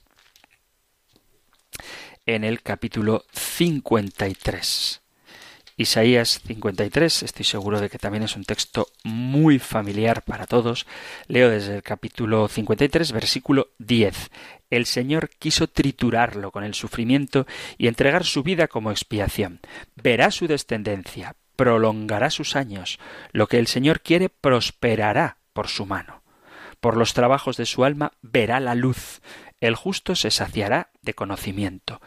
en 2.26 2.44
el 2.44 2.62
capítulo 2.62 3.26
53. 3.34 5.05
Isaías 5.78 6.40
53, 6.48 7.24
estoy 7.24 7.44
seguro 7.44 7.82
de 7.82 7.90
que 7.90 8.00
también 8.00 8.24
es 8.24 8.38
un 8.38 8.46
texto 8.46 8.88
muy 9.04 9.60
familiar 9.60 10.22
para 10.22 10.48
todos. 10.48 10.86
Leo 11.28 11.50
desde 11.50 11.76
el 11.76 11.84
capítulo 11.84 12.48
53, 12.48 13.12
versículo 13.12 13.68
10. 13.80 14.32
El 14.70 14.86
Señor 14.86 15.30
quiso 15.38 15.68
triturarlo 15.68 16.52
con 16.52 16.64
el 16.64 16.76
sufrimiento 16.76 17.46
y 17.78 17.88
entregar 17.88 18.24
su 18.24 18.42
vida 18.42 18.70
como 18.70 18.90
expiación. 18.90 19.60
Verá 19.98 20.32
su 20.32 20.48
descendencia, 20.48 21.36
prolongará 21.58 22.30
sus 22.30 22.56
años. 22.56 22.98
Lo 23.34 23.48
que 23.48 23.60
el 23.60 23.68
Señor 23.68 24.00
quiere 24.00 24.30
prosperará 24.30 25.40
por 25.52 25.68
su 25.68 25.86
mano. 25.86 26.24
Por 26.80 26.96
los 26.96 27.14
trabajos 27.14 27.58
de 27.58 27.66
su 27.66 27.84
alma 27.84 28.14
verá 28.22 28.62
la 28.62 28.76
luz. 28.76 29.22
El 29.60 29.76
justo 29.76 30.16
se 30.16 30.32
saciará 30.32 30.92
de 31.02 31.14
conocimiento. 31.16 32.00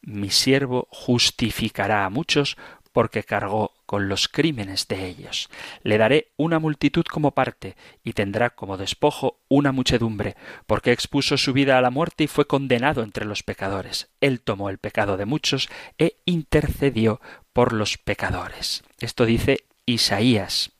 Mi 0.00 0.30
siervo 0.30 0.88
justificará 0.90 2.04
a 2.04 2.10
muchos 2.10 2.56
porque 2.92 3.24
cargó 3.24 3.72
con 3.86 4.08
los 4.08 4.28
crímenes 4.28 4.86
de 4.88 5.06
ellos. 5.06 5.48
Le 5.82 5.98
daré 5.98 6.28
una 6.36 6.58
multitud 6.58 7.04
como 7.04 7.32
parte, 7.32 7.76
y 8.04 8.12
tendrá 8.12 8.50
como 8.50 8.76
despojo 8.76 9.38
una 9.48 9.72
muchedumbre, 9.72 10.36
porque 10.66 10.92
expuso 10.92 11.36
su 11.36 11.52
vida 11.52 11.78
a 11.78 11.82
la 11.82 11.90
muerte 11.90 12.24
y 12.24 12.28
fue 12.28 12.46
condenado 12.46 13.02
entre 13.02 13.24
los 13.24 13.42
pecadores. 13.42 14.08
Él 14.20 14.40
tomó 14.40 14.70
el 14.70 14.78
pecado 14.78 15.16
de 15.16 15.26
muchos 15.26 15.68
e 15.98 16.16
intercedió 16.24 17.20
por 17.52 17.72
los 17.72 17.98
pecadores. 17.98 18.82
Esto 19.00 19.24
dice 19.26 19.64
Isaías. 19.86 20.72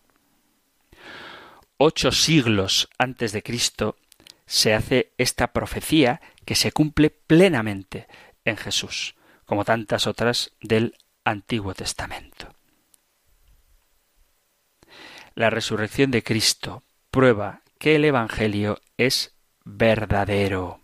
Ocho 1.77 2.13
siglos 2.13 2.89
antes 2.99 3.33
de 3.33 3.43
Cristo 3.43 3.97
se 4.47 4.75
hace 4.75 5.13
esta 5.19 5.53
profecía 5.53 6.21
que 6.45 6.55
se 6.55 6.73
cumple 6.73 7.11
plenamente 7.11 8.07
en 8.45 8.57
Jesús, 8.57 9.15
como 9.47 9.65
tantas 9.65 10.07
otras 10.07 10.53
del 10.61 10.95
Antiguo 11.25 11.75
Testamento. 11.75 12.55
La 15.35 15.51
resurrección 15.51 16.11
de 16.11 16.23
Cristo 16.23 16.83
prueba 17.11 17.63
que 17.79 17.97
el 17.97 18.05
Evangelio 18.05 18.81
es 18.97 19.35
verdadero. 19.65 20.81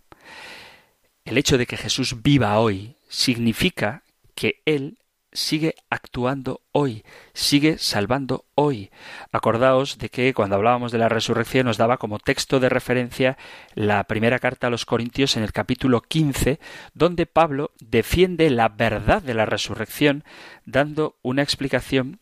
El 1.24 1.38
hecho 1.38 1.58
de 1.58 1.66
que 1.66 1.76
Jesús 1.76 2.22
viva 2.22 2.58
hoy 2.58 2.96
significa 3.08 4.04
que 4.34 4.62
Él 4.64 4.98
sigue 5.38 5.76
actuando 5.88 6.62
hoy, 6.72 7.04
sigue 7.32 7.78
salvando 7.78 8.44
hoy. 8.54 8.90
Acordaos 9.32 9.98
de 9.98 10.10
que 10.10 10.34
cuando 10.34 10.56
hablábamos 10.56 10.92
de 10.92 10.98
la 10.98 11.08
resurrección 11.08 11.66
nos 11.66 11.76
daba 11.76 11.96
como 11.96 12.18
texto 12.18 12.60
de 12.60 12.68
referencia 12.68 13.38
la 13.74 14.04
primera 14.04 14.38
carta 14.40 14.66
a 14.66 14.70
los 14.70 14.84
Corintios 14.84 15.36
en 15.36 15.44
el 15.44 15.52
capítulo 15.52 16.02
15, 16.02 16.58
donde 16.92 17.26
Pablo 17.26 17.70
defiende 17.78 18.50
la 18.50 18.68
verdad 18.68 19.22
de 19.22 19.34
la 19.34 19.46
resurrección, 19.46 20.24
dando 20.66 21.16
una 21.22 21.42
explicación 21.42 22.18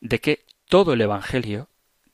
de 0.00 0.20
que 0.20 0.44
todo 0.68 0.92
el 0.94 1.00
Evangelio 1.00 1.68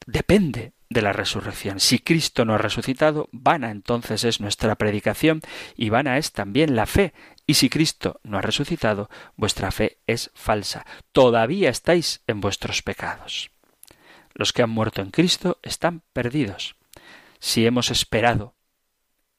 depende 0.06 0.72
de 0.90 1.02
la 1.02 1.12
resurrección. 1.12 1.80
Si 1.80 1.98
Cristo 1.98 2.44
no 2.44 2.54
ha 2.54 2.58
resucitado, 2.58 3.28
vana 3.32 3.70
entonces 3.70 4.24
es 4.24 4.40
nuestra 4.40 4.74
predicación 4.76 5.42
y 5.76 5.90
vana 5.90 6.18
es 6.18 6.32
también 6.32 6.76
la 6.76 6.86
fe. 6.86 7.12
Y 7.46 7.54
si 7.54 7.68
Cristo 7.68 8.20
no 8.22 8.38
ha 8.38 8.42
resucitado, 8.42 9.10
vuestra 9.36 9.70
fe 9.70 9.98
es 10.06 10.30
falsa. 10.34 10.86
Todavía 11.12 11.70
estáis 11.70 12.22
en 12.26 12.40
vuestros 12.40 12.82
pecados. 12.82 13.50
Los 14.34 14.52
que 14.52 14.62
han 14.62 14.70
muerto 14.70 15.02
en 15.02 15.10
Cristo 15.10 15.58
están 15.62 16.02
perdidos. 16.12 16.76
Si 17.38 17.66
hemos 17.66 17.90
esperado 17.90 18.54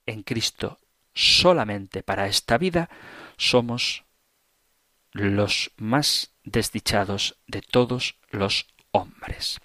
en 0.05 0.23
Cristo 0.23 0.79
solamente 1.13 2.03
para 2.03 2.27
esta 2.27 2.57
vida, 2.57 2.89
somos 3.37 4.03
los 5.11 5.71
más 5.77 6.33
desdichados 6.43 7.37
de 7.47 7.61
todos 7.61 8.17
los 8.29 8.67
hombres. 8.91 9.59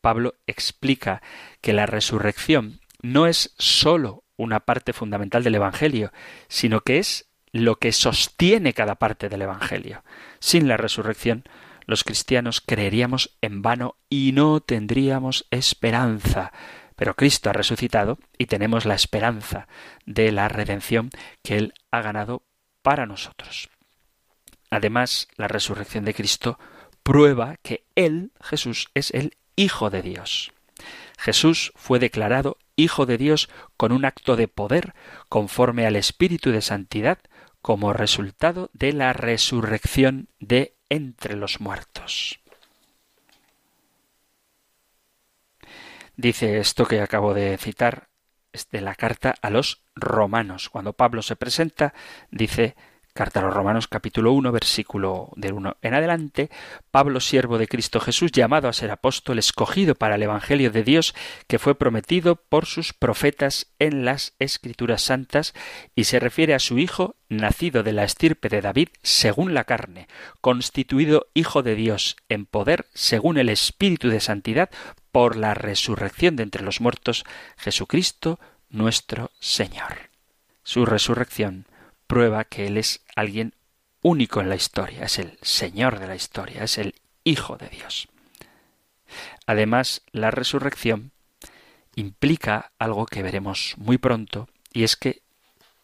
Pablo 0.00 0.34
explica 0.46 1.22
que 1.60 1.72
la 1.72 1.86
resurrección 1.86 2.80
no 3.02 3.26
es 3.26 3.54
sólo 3.58 4.24
una 4.36 4.60
parte 4.60 4.92
fundamental 4.92 5.44
del 5.44 5.54
Evangelio, 5.54 6.12
sino 6.48 6.80
que 6.80 6.98
es 6.98 7.30
lo 7.52 7.76
que 7.76 7.92
sostiene 7.92 8.72
cada 8.72 8.96
parte 8.96 9.28
del 9.28 9.42
Evangelio. 9.42 10.02
Sin 10.40 10.66
la 10.66 10.76
resurrección, 10.76 11.44
los 11.86 12.02
cristianos 12.02 12.60
creeríamos 12.60 13.36
en 13.40 13.62
vano 13.62 13.96
y 14.08 14.32
no 14.32 14.60
tendríamos 14.60 15.46
esperanza. 15.50 16.52
Pero 16.96 17.14
Cristo 17.14 17.50
ha 17.50 17.52
resucitado 17.52 18.18
y 18.38 18.46
tenemos 18.46 18.86
la 18.86 18.94
esperanza 18.94 19.68
de 20.06 20.32
la 20.32 20.48
redención 20.48 21.10
que 21.42 21.56
Él 21.56 21.74
ha 21.90 22.02
ganado 22.02 22.42
para 22.82 23.06
nosotros. 23.06 23.68
Además, 24.70 25.28
la 25.36 25.46
resurrección 25.46 26.04
de 26.04 26.14
Cristo 26.14 26.58
prueba 27.04 27.56
que 27.62 27.84
Él, 27.94 28.32
Jesús, 28.40 28.88
es 28.94 29.12
el 29.12 29.36
Hijo 29.54 29.90
de 29.90 30.02
Dios. 30.02 30.52
Jesús 31.16 31.72
fue 31.76 32.00
declarado 32.00 32.58
Hijo 32.74 33.06
de 33.06 33.18
Dios 33.18 33.48
con 33.76 33.92
un 33.92 34.04
acto 34.04 34.34
de 34.34 34.48
poder 34.48 34.94
conforme 35.28 35.86
al 35.86 35.94
Espíritu 35.94 36.50
de 36.50 36.60
Santidad 36.60 37.18
como 37.62 37.92
resultado 37.92 38.68
de 38.72 38.92
la 38.92 39.12
resurrección 39.12 40.28
de 40.40 40.74
entre 40.88 41.36
los 41.36 41.60
muertos. 41.60 42.40
Dice 46.16 46.58
esto 46.58 46.86
que 46.86 47.00
acabo 47.00 47.32
de 47.32 47.56
citar 47.58 48.08
es 48.52 48.68
de 48.70 48.80
la 48.80 48.94
carta 48.94 49.34
a 49.42 49.50
los 49.50 49.82
romanos. 49.94 50.68
Cuando 50.68 50.92
Pablo 50.92 51.22
se 51.22 51.36
presenta, 51.36 51.92
dice 52.30 52.76
Carta 53.16 53.38
a 53.38 53.44
los 53.44 53.54
Romanos 53.54 53.86
capítulo 53.86 54.32
1 54.32 54.50
versículo 54.50 55.30
del 55.36 55.52
1 55.52 55.76
en 55.82 55.94
adelante, 55.94 56.50
Pablo, 56.90 57.20
siervo 57.20 57.58
de 57.58 57.68
Cristo 57.68 58.00
Jesús, 58.00 58.32
llamado 58.32 58.66
a 58.66 58.72
ser 58.72 58.90
apóstol, 58.90 59.38
escogido 59.38 59.94
para 59.94 60.16
el 60.16 60.24
Evangelio 60.24 60.72
de 60.72 60.82
Dios, 60.82 61.14
que 61.46 61.60
fue 61.60 61.76
prometido 61.76 62.34
por 62.34 62.66
sus 62.66 62.92
profetas 62.92 63.68
en 63.78 64.04
las 64.04 64.34
Escrituras 64.40 65.00
Santas, 65.00 65.54
y 65.94 66.04
se 66.04 66.18
refiere 66.18 66.54
a 66.54 66.58
su 66.58 66.80
Hijo, 66.80 67.14
nacido 67.28 67.84
de 67.84 67.92
la 67.92 68.02
estirpe 68.02 68.48
de 68.48 68.60
David, 68.60 68.88
según 69.04 69.54
la 69.54 69.62
carne, 69.62 70.08
constituido 70.40 71.28
Hijo 71.34 71.62
de 71.62 71.76
Dios, 71.76 72.16
en 72.28 72.46
poder, 72.46 72.86
según 72.94 73.38
el 73.38 73.48
Espíritu 73.48 74.08
de 74.08 74.18
Santidad, 74.18 74.70
por 75.12 75.36
la 75.36 75.54
resurrección 75.54 76.34
de 76.34 76.42
entre 76.42 76.64
los 76.64 76.80
muertos, 76.80 77.24
Jesucristo 77.58 78.40
nuestro 78.70 79.30
Señor. 79.38 80.10
Su 80.64 80.84
resurrección 80.84 81.66
prueba 82.06 82.44
que 82.44 82.66
Él 82.66 82.76
es 82.76 83.04
alguien 83.16 83.54
único 84.02 84.40
en 84.40 84.48
la 84.48 84.56
historia, 84.56 85.04
es 85.04 85.18
el 85.18 85.38
Señor 85.42 85.98
de 85.98 86.06
la 86.06 86.14
historia, 86.14 86.64
es 86.64 86.78
el 86.78 86.94
Hijo 87.24 87.56
de 87.56 87.68
Dios. 87.68 88.08
Además, 89.46 90.02
la 90.12 90.30
resurrección 90.30 91.12
implica 91.94 92.72
algo 92.78 93.06
que 93.06 93.22
veremos 93.22 93.74
muy 93.76 93.98
pronto, 93.98 94.48
y 94.72 94.84
es 94.84 94.96
que 94.96 95.22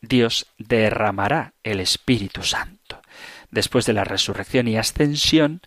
Dios 0.00 0.46
derramará 0.58 1.54
el 1.62 1.80
Espíritu 1.80 2.42
Santo. 2.42 3.00
Después 3.50 3.86
de 3.86 3.92
la 3.92 4.04
resurrección 4.04 4.68
y 4.68 4.76
ascensión, 4.76 5.60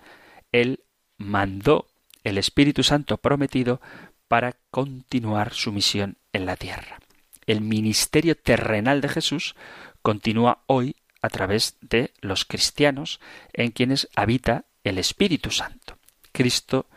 Él 0.52 0.84
mandó 1.18 1.88
el 2.24 2.38
Espíritu 2.38 2.84
Santo 2.84 3.18
prometido 3.18 3.82
para 4.28 4.56
continuar 4.72 5.54
su 5.54 5.72
misión 5.72 6.18
en 6.32 6.46
la 6.46 6.56
tierra. 6.56 7.00
El 7.46 7.62
ministerio 7.62 8.36
terrenal 8.36 9.02
de 9.02 9.10
Jesús 9.10 9.56
continúa 10.04 10.60
hoy 10.68 10.98
a 11.24 11.30
través 11.30 11.78
de 11.82 12.12
los 12.22 12.46
cristianos 12.46 13.20
en 13.54 13.72
quienes 13.72 14.10
habita 14.16 14.66
el 14.84 15.00
Espíritu 15.00 15.50
Santo. 15.50 15.98
Cristo 16.34 16.88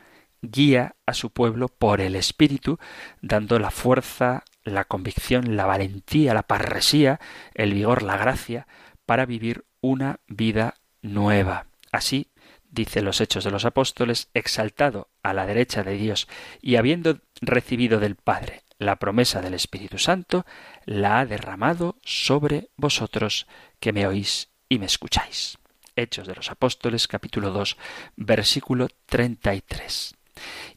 guía 0.42 0.96
a 1.06 1.14
su 1.14 1.30
pueblo 1.30 1.68
por 1.68 2.00
el 2.00 2.16
Espíritu, 2.16 2.78
dando 3.22 3.58
la 3.58 3.70
fuerza, 3.70 4.44
la 4.64 4.84
convicción, 4.84 5.56
la 5.56 5.64
valentía, 5.64 6.34
la 6.34 6.42
parresía, 6.42 7.20
el 7.54 7.72
vigor, 7.72 8.02
la 8.02 8.16
gracia, 8.16 8.66
para 9.06 9.24
vivir 9.24 9.64
una 9.80 10.18
vida 10.26 10.74
nueva. 11.00 11.66
Así, 11.92 12.28
dice 12.68 13.02
los 13.02 13.20
Hechos 13.20 13.44
de 13.44 13.52
los 13.52 13.64
Apóstoles, 13.64 14.28
exaltado 14.34 15.08
a 15.22 15.32
la 15.32 15.46
derecha 15.46 15.84
de 15.84 15.96
Dios 15.96 16.28
y 16.60 16.76
habiendo 16.76 17.20
recibido 17.40 18.00
del 18.00 18.16
Padre 18.16 18.65
la 18.78 18.96
promesa 18.96 19.40
del 19.40 19.54
Espíritu 19.54 19.98
Santo, 19.98 20.44
la 20.84 21.20
ha 21.20 21.26
derramado 21.26 21.96
sobre 22.04 22.70
vosotros 22.76 23.46
que 23.80 23.92
me 23.92 24.06
oís 24.06 24.50
y 24.68 24.78
me 24.78 24.86
escucháis. 24.86 25.58
Hechos 25.94 26.26
de 26.26 26.34
los 26.34 26.50
Apóstoles 26.50 27.08
capítulo 27.08 27.50
2 27.50 27.76
versículo 28.16 28.88
33. 29.06 30.14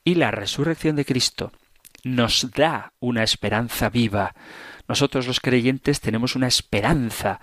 Y 0.03 0.15
la 0.15 0.31
resurrección 0.31 0.95
de 0.95 1.05
Cristo 1.05 1.51
nos 2.03 2.51
da 2.51 2.93
una 2.99 3.23
esperanza 3.23 3.89
viva. 3.89 4.33
Nosotros 4.87 5.27
los 5.27 5.41
creyentes 5.41 5.99
tenemos 5.99 6.35
una 6.35 6.47
esperanza 6.47 7.41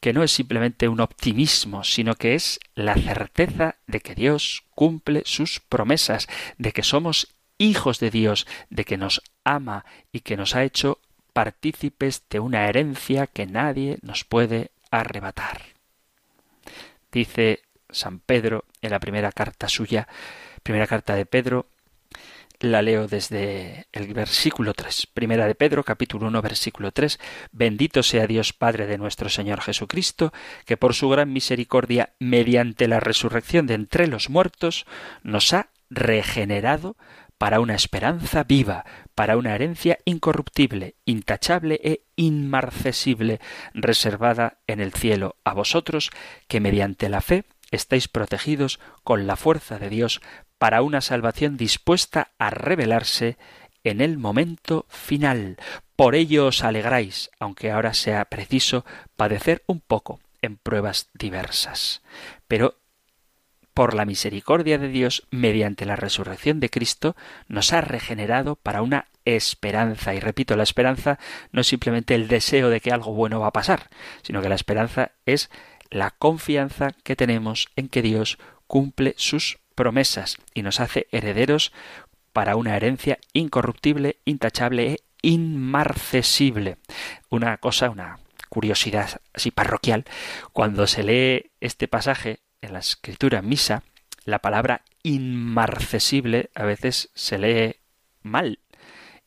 que 0.00 0.12
no 0.12 0.22
es 0.22 0.32
simplemente 0.32 0.88
un 0.88 1.00
optimismo, 1.00 1.82
sino 1.82 2.14
que 2.14 2.34
es 2.34 2.60
la 2.74 2.94
certeza 2.94 3.76
de 3.86 4.00
que 4.00 4.14
Dios 4.14 4.64
cumple 4.74 5.22
sus 5.24 5.60
promesas, 5.60 6.28
de 6.58 6.72
que 6.72 6.82
somos 6.82 7.34
hijos 7.64 7.98
de 7.98 8.10
Dios, 8.10 8.46
de 8.70 8.84
que 8.84 8.96
nos 8.96 9.22
ama 9.44 9.84
y 10.12 10.20
que 10.20 10.36
nos 10.36 10.54
ha 10.54 10.64
hecho 10.64 11.00
partícipes 11.32 12.22
de 12.30 12.40
una 12.40 12.68
herencia 12.68 13.26
que 13.26 13.46
nadie 13.46 13.98
nos 14.02 14.24
puede 14.24 14.70
arrebatar. 14.90 15.62
Dice 17.10 17.60
San 17.90 18.20
Pedro 18.20 18.64
en 18.82 18.90
la 18.90 19.00
primera 19.00 19.32
carta 19.32 19.68
suya, 19.68 20.08
primera 20.62 20.86
carta 20.86 21.14
de 21.14 21.26
Pedro, 21.26 21.66
la 22.60 22.82
leo 22.82 23.08
desde 23.08 23.86
el 23.92 24.12
versículo 24.14 24.74
3. 24.74 25.08
Primera 25.12 25.46
de 25.46 25.54
Pedro, 25.54 25.84
capítulo 25.84 26.28
1, 26.28 26.42
versículo 26.42 26.92
3. 26.92 27.18
Bendito 27.52 28.02
sea 28.02 28.26
Dios 28.26 28.52
Padre 28.52 28.86
de 28.86 28.98
nuestro 28.98 29.28
Señor 29.28 29.60
Jesucristo, 29.60 30.32
que 30.64 30.76
por 30.76 30.94
su 30.94 31.08
gran 31.08 31.32
misericordia, 31.32 32.14
mediante 32.18 32.88
la 32.88 33.00
resurrección 33.00 33.66
de 33.66 33.74
entre 33.74 34.06
los 34.06 34.30
muertos, 34.30 34.86
nos 35.22 35.52
ha 35.52 35.68
regenerado 35.90 36.96
para 37.38 37.60
una 37.60 37.74
esperanza 37.74 38.44
viva, 38.44 38.84
para 39.14 39.36
una 39.36 39.54
herencia 39.54 39.98
incorruptible, 40.04 40.94
intachable 41.04 41.80
e 41.82 42.02
inmarcesible, 42.16 43.40
reservada 43.74 44.58
en 44.66 44.80
el 44.80 44.92
cielo 44.92 45.36
a 45.44 45.54
vosotros, 45.54 46.10
que 46.48 46.60
mediante 46.60 47.08
la 47.08 47.20
fe 47.20 47.44
estáis 47.70 48.08
protegidos 48.08 48.80
con 49.02 49.26
la 49.26 49.36
fuerza 49.36 49.78
de 49.78 49.88
Dios 49.88 50.20
para 50.58 50.82
una 50.82 51.00
salvación 51.00 51.56
dispuesta 51.56 52.32
a 52.38 52.50
revelarse 52.50 53.36
en 53.82 54.00
el 54.00 54.16
momento 54.16 54.86
final. 54.88 55.56
Por 55.96 56.14
ello 56.14 56.46
os 56.46 56.64
alegráis, 56.64 57.30
aunque 57.38 57.70
ahora 57.70 57.94
sea 57.94 58.24
preciso 58.24 58.84
padecer 59.16 59.62
un 59.66 59.80
poco 59.80 60.20
en 60.42 60.56
pruebas 60.56 61.10
diversas. 61.14 62.02
Pero 62.48 62.78
por 63.74 63.94
la 63.94 64.04
misericordia 64.04 64.78
de 64.78 64.88
Dios, 64.88 65.26
mediante 65.30 65.84
la 65.84 65.96
resurrección 65.96 66.60
de 66.60 66.70
Cristo, 66.70 67.16
nos 67.48 67.72
ha 67.72 67.80
regenerado 67.80 68.54
para 68.56 68.82
una 68.82 69.06
esperanza. 69.24 70.14
Y 70.14 70.20
repito, 70.20 70.56
la 70.56 70.62
esperanza 70.62 71.18
no 71.50 71.60
es 71.60 71.66
simplemente 71.66 72.14
el 72.14 72.28
deseo 72.28 72.70
de 72.70 72.80
que 72.80 72.92
algo 72.92 73.12
bueno 73.12 73.40
va 73.40 73.48
a 73.48 73.52
pasar, 73.52 73.90
sino 74.22 74.40
que 74.40 74.48
la 74.48 74.54
esperanza 74.54 75.10
es 75.26 75.50
la 75.90 76.10
confianza 76.10 76.92
que 77.02 77.16
tenemos 77.16 77.68
en 77.76 77.88
que 77.88 78.02
Dios 78.02 78.38
cumple 78.66 79.14
sus 79.16 79.58
promesas 79.74 80.38
y 80.54 80.62
nos 80.62 80.80
hace 80.80 81.08
herederos 81.10 81.72
para 82.32 82.56
una 82.56 82.76
herencia 82.76 83.18
incorruptible, 83.32 84.18
intachable 84.24 84.92
e 84.92 84.98
inmarcesible. 85.22 86.78
Una 87.28 87.56
cosa, 87.58 87.90
una 87.90 88.18
curiosidad 88.48 89.20
así 89.32 89.50
parroquial, 89.50 90.04
cuando 90.52 90.86
se 90.86 91.02
lee 91.02 91.50
este 91.60 91.88
pasaje 91.88 92.43
en 92.64 92.72
la 92.72 92.80
escritura 92.80 93.42
misa, 93.42 93.82
la 94.24 94.40
palabra 94.40 94.82
inmarcesible 95.02 96.50
a 96.54 96.64
veces 96.64 97.10
se 97.14 97.38
lee 97.38 97.76
mal 98.22 98.58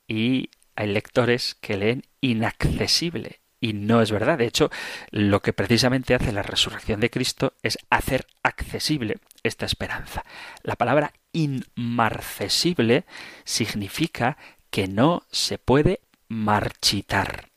y 0.07 0.49
hay 0.75 0.87
lectores 0.87 1.55
que 1.55 1.77
leen 1.77 2.03
inaccesible 2.21 3.39
y 3.59 3.73
no 3.73 4.01
es 4.01 4.11
verdad. 4.11 4.37
De 4.37 4.45
hecho, 4.45 4.69
lo 5.11 5.41
que 5.41 5.53
precisamente 5.53 6.15
hace 6.15 6.31
la 6.31 6.43
resurrección 6.43 6.99
de 6.99 7.09
Cristo 7.09 7.53
es 7.63 7.77
hacer 7.89 8.27
accesible 8.43 9.17
esta 9.43 9.65
esperanza. 9.65 10.23
La 10.63 10.75
palabra 10.75 11.13
inmarcesible 11.33 13.05
significa 13.43 14.37
que 14.69 14.87
no 14.87 15.23
se 15.31 15.57
puede 15.57 16.01
marchitar. 16.27 17.49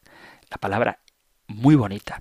La 0.51 0.59
palabra 0.59 1.01
muy 1.47 1.75
bonita, 1.75 2.21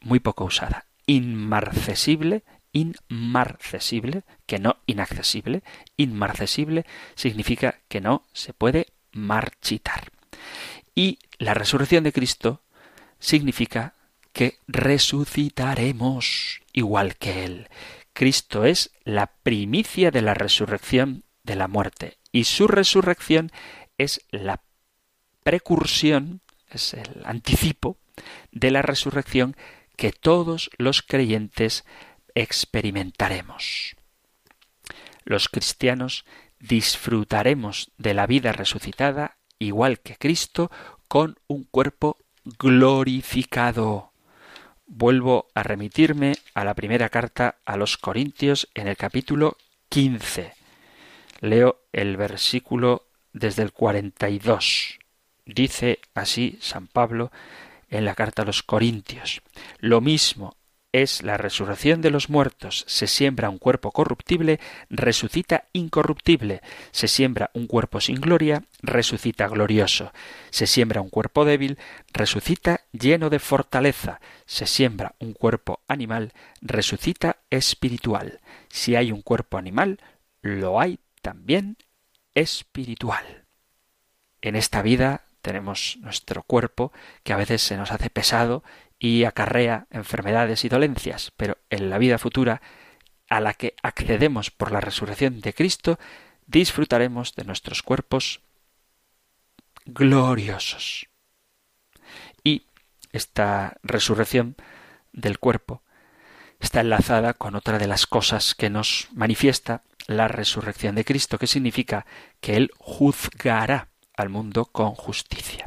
muy 0.00 0.20
poco 0.20 0.44
usada. 0.44 0.86
Inmarcesible 1.06 2.44
inmarcesible, 2.74 4.24
que 4.44 4.58
no 4.58 4.76
inaccesible, 4.84 5.62
inmarcesible 5.96 6.84
significa 7.14 7.80
que 7.88 8.02
no 8.02 8.24
se 8.34 8.52
puede 8.52 8.88
marchitar. 9.12 10.10
Y 10.94 11.18
la 11.38 11.54
resurrección 11.54 12.04
de 12.04 12.12
Cristo 12.12 12.62
significa 13.18 13.94
que 14.32 14.58
resucitaremos 14.66 16.60
igual 16.72 17.16
que 17.16 17.44
Él. 17.44 17.68
Cristo 18.12 18.64
es 18.64 18.90
la 19.04 19.28
primicia 19.42 20.10
de 20.10 20.22
la 20.22 20.34
resurrección 20.34 21.24
de 21.42 21.56
la 21.56 21.68
muerte 21.68 22.18
y 22.32 22.44
su 22.44 22.66
resurrección 22.66 23.50
es 23.96 24.20
la 24.30 24.62
precursión, 25.42 26.40
es 26.70 26.94
el 26.94 27.22
anticipo 27.24 27.96
de 28.50 28.70
la 28.70 28.82
resurrección 28.82 29.56
que 29.96 30.12
todos 30.12 30.70
los 30.78 31.02
creyentes 31.02 31.84
experimentaremos. 32.34 33.96
Los 35.24 35.48
cristianos 35.48 36.24
disfrutaremos 36.58 37.90
de 37.98 38.14
la 38.14 38.26
vida 38.26 38.52
resucitada 38.52 39.36
igual 39.58 40.00
que 40.00 40.16
Cristo 40.16 40.70
con 41.08 41.36
un 41.46 41.64
cuerpo 41.64 42.18
glorificado. 42.58 44.12
Vuelvo 44.86 45.48
a 45.54 45.62
remitirme 45.62 46.34
a 46.54 46.64
la 46.64 46.74
primera 46.74 47.08
carta 47.08 47.56
a 47.64 47.76
los 47.76 47.96
Corintios 47.96 48.68
en 48.74 48.88
el 48.88 48.96
capítulo 48.96 49.56
15. 49.88 50.52
Leo 51.40 51.80
el 51.92 52.16
versículo 52.16 53.06
desde 53.32 53.62
el 53.62 53.72
42. 53.72 54.98
Dice 55.46 56.00
así 56.14 56.58
San 56.60 56.86
Pablo 56.86 57.30
en 57.88 58.04
la 58.04 58.14
carta 58.14 58.42
a 58.42 58.44
los 58.44 58.62
Corintios. 58.62 59.42
Lo 59.78 60.00
mismo 60.00 60.56
es 60.94 61.24
la 61.24 61.36
resurrección 61.36 62.02
de 62.02 62.12
los 62.12 62.30
muertos. 62.30 62.84
Se 62.86 63.08
siembra 63.08 63.50
un 63.50 63.58
cuerpo 63.58 63.90
corruptible, 63.90 64.60
resucita 64.88 65.64
incorruptible. 65.72 66.62
Se 66.92 67.08
siembra 67.08 67.50
un 67.52 67.66
cuerpo 67.66 68.00
sin 68.00 68.20
gloria, 68.20 68.62
resucita 68.80 69.48
glorioso. 69.48 70.12
Se 70.50 70.68
siembra 70.68 71.00
un 71.00 71.10
cuerpo 71.10 71.44
débil, 71.44 71.78
resucita 72.12 72.82
lleno 72.92 73.28
de 73.28 73.40
fortaleza. 73.40 74.20
Se 74.46 74.66
siembra 74.66 75.16
un 75.18 75.32
cuerpo 75.32 75.80
animal, 75.88 76.32
resucita 76.62 77.38
espiritual. 77.50 78.38
Si 78.68 78.94
hay 78.94 79.10
un 79.10 79.22
cuerpo 79.22 79.58
animal, 79.58 79.98
lo 80.42 80.80
hay 80.80 81.00
también 81.22 81.76
espiritual. 82.34 83.46
En 84.42 84.54
esta 84.54 84.80
vida 84.80 85.24
tenemos 85.42 85.98
nuestro 86.00 86.44
cuerpo 86.44 86.92
que 87.24 87.32
a 87.32 87.36
veces 87.36 87.62
se 87.62 87.76
nos 87.76 87.90
hace 87.90 88.10
pesado 88.10 88.62
y 88.98 89.24
acarrea 89.24 89.86
enfermedades 89.90 90.64
y 90.64 90.68
dolencias, 90.68 91.32
pero 91.36 91.58
en 91.70 91.90
la 91.90 91.98
vida 91.98 92.18
futura, 92.18 92.62
a 93.28 93.40
la 93.40 93.54
que 93.54 93.74
accedemos 93.82 94.50
por 94.50 94.72
la 94.72 94.80
resurrección 94.80 95.40
de 95.40 95.54
Cristo, 95.54 95.98
disfrutaremos 96.46 97.34
de 97.34 97.44
nuestros 97.44 97.82
cuerpos 97.82 98.40
gloriosos. 99.86 101.08
Y 102.42 102.66
esta 103.12 103.76
resurrección 103.82 104.56
del 105.12 105.38
cuerpo 105.38 105.82
está 106.60 106.80
enlazada 106.80 107.34
con 107.34 107.54
otra 107.54 107.78
de 107.78 107.86
las 107.86 108.06
cosas 108.06 108.54
que 108.54 108.70
nos 108.70 109.08
manifiesta 109.12 109.82
la 110.06 110.28
resurrección 110.28 110.94
de 110.94 111.04
Cristo, 111.04 111.38
que 111.38 111.46
significa 111.46 112.06
que 112.40 112.56
Él 112.56 112.70
juzgará 112.78 113.88
al 114.16 114.28
mundo 114.28 114.66
con 114.66 114.94
justicia. 114.94 115.66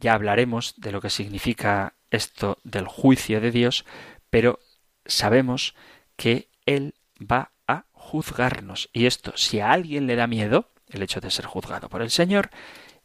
Ya 0.00 0.14
hablaremos 0.14 0.74
de 0.78 0.92
lo 0.92 1.00
que 1.00 1.10
significa 1.10 1.94
esto 2.12 2.58
del 2.62 2.86
juicio 2.86 3.40
de 3.40 3.50
Dios, 3.50 3.84
pero 4.30 4.60
sabemos 5.04 5.74
que 6.16 6.48
Él 6.66 6.94
va 7.18 7.52
a 7.66 7.86
juzgarnos. 7.92 8.90
Y 8.92 9.06
esto, 9.06 9.32
si 9.36 9.60
a 9.60 9.72
alguien 9.72 10.06
le 10.06 10.14
da 10.14 10.26
miedo, 10.26 10.70
el 10.88 11.02
hecho 11.02 11.20
de 11.20 11.30
ser 11.30 11.46
juzgado 11.46 11.88
por 11.88 12.02
el 12.02 12.10
Señor, 12.10 12.50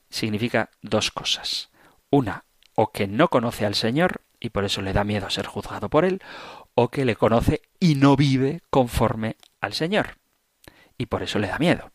significa 0.10 0.70
dos 0.82 1.10
cosas. 1.10 1.70
Una, 2.10 2.45
o 2.76 2.91
que 2.91 3.08
no 3.08 3.30
conoce 3.30 3.66
al 3.66 3.76
Señor 3.76 4.22
y 4.39 4.49
por 4.49 4.66
eso 4.66 4.82
le 4.82 4.93
da 4.93 5.03
miedo 5.03 5.30
ser 5.30 5.47
juzgado 5.47 5.89
por 5.89 6.05
Él, 6.05 6.22
o 6.76 6.89
que 6.89 7.05
le 7.05 7.16
conoce 7.16 7.64
y 7.80 7.95
no 7.95 8.16
vive 8.16 8.62
conforme 8.70 9.38
al 9.62 9.74
Señor. 9.74 10.18
Y 10.97 11.08
por 11.08 11.24
eso 11.24 11.39
le 11.39 11.47
da 11.47 11.58
miedo. 11.58 11.91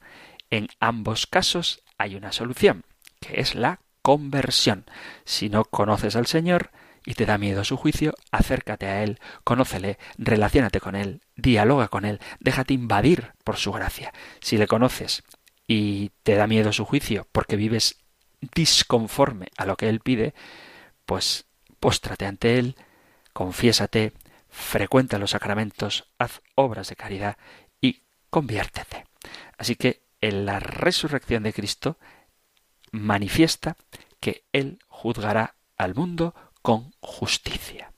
En 0.50 0.68
ambos 0.80 1.26
casos 1.26 1.82
hay 1.98 2.16
una 2.16 2.32
solución, 2.32 2.84
que 3.20 3.40
es 3.40 3.54
la 3.54 3.80
conversión. 4.02 4.86
Si 5.24 5.48
no 5.48 5.64
conoces 5.64 6.16
al 6.16 6.26
Señor 6.26 6.72
y 7.04 7.14
te 7.14 7.26
da 7.26 7.38
miedo 7.38 7.64
su 7.64 7.76
juicio, 7.76 8.14
acércate 8.30 8.86
a 8.86 9.02
Él, 9.02 9.18
conócele, 9.44 9.98
relaciónate 10.18 10.80
con 10.80 10.94
Él, 10.94 11.20
dialoga 11.36 11.88
con 11.88 12.04
Él, 12.04 12.20
déjate 12.40 12.74
invadir 12.74 13.32
por 13.44 13.56
su 13.56 13.72
gracia. 13.72 14.12
Si 14.40 14.56
le 14.56 14.66
conoces 14.66 15.22
y 15.66 16.10
te 16.22 16.34
da 16.34 16.46
miedo 16.46 16.72
su 16.72 16.84
juicio 16.84 17.26
porque 17.32 17.56
vives 17.56 17.98
disconforme 18.54 19.48
a 19.56 19.66
lo 19.66 19.76
que 19.76 19.88
Él 19.88 20.00
pide, 20.00 20.34
pues 21.06 21.46
póstrate 21.80 22.26
ante 22.26 22.58
Él, 22.58 22.76
confiésate, 23.32 24.12
frecuenta 24.48 25.18
los 25.18 25.30
sacramentos, 25.30 26.04
haz 26.18 26.40
obras 26.54 26.88
de 26.88 26.96
caridad 26.96 27.36
y 27.80 28.02
conviértete. 28.30 29.06
Así 29.58 29.76
que 29.76 30.02
en 30.20 30.46
la 30.46 30.60
resurrección 30.60 31.42
de 31.42 31.52
Cristo 31.52 31.98
manifiesta 32.92 33.76
que 34.20 34.44
Él 34.52 34.78
juzgará 34.86 35.56
al 35.76 35.94
mundo 35.94 36.34
con 36.62 36.92
justicia. 37.00 37.92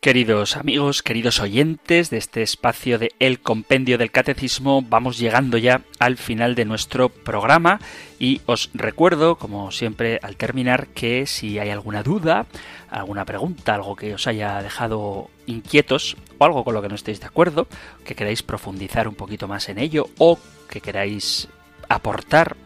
Queridos 0.00 0.56
amigos, 0.56 1.02
queridos 1.02 1.40
oyentes 1.40 2.10
de 2.10 2.18
este 2.18 2.42
espacio 2.42 2.96
de 2.96 3.10
El 3.18 3.40
Compendio 3.40 3.98
del 3.98 4.12
Catecismo, 4.12 4.80
vamos 4.80 5.18
llegando 5.18 5.58
ya 5.58 5.82
al 5.98 6.16
final 6.16 6.54
de 6.54 6.64
nuestro 6.64 7.08
programa 7.08 7.80
y 8.20 8.40
os 8.46 8.70
recuerdo, 8.72 9.34
como 9.34 9.72
siempre 9.72 10.20
al 10.22 10.36
terminar, 10.36 10.86
que 10.88 11.26
si 11.26 11.58
hay 11.58 11.70
alguna 11.70 12.04
duda, 12.04 12.46
alguna 12.88 13.24
pregunta, 13.24 13.74
algo 13.74 13.96
que 13.96 14.14
os 14.14 14.28
haya 14.28 14.62
dejado 14.62 15.28
inquietos 15.46 16.16
o 16.38 16.44
algo 16.44 16.62
con 16.62 16.74
lo 16.74 16.82
que 16.82 16.88
no 16.88 16.94
estéis 16.94 17.18
de 17.18 17.26
acuerdo, 17.26 17.66
que 18.04 18.14
queráis 18.14 18.44
profundizar 18.44 19.08
un 19.08 19.16
poquito 19.16 19.48
más 19.48 19.68
en 19.68 19.78
ello 19.78 20.08
o 20.18 20.38
que 20.70 20.80
queráis 20.80 21.48
aportar 21.88 22.56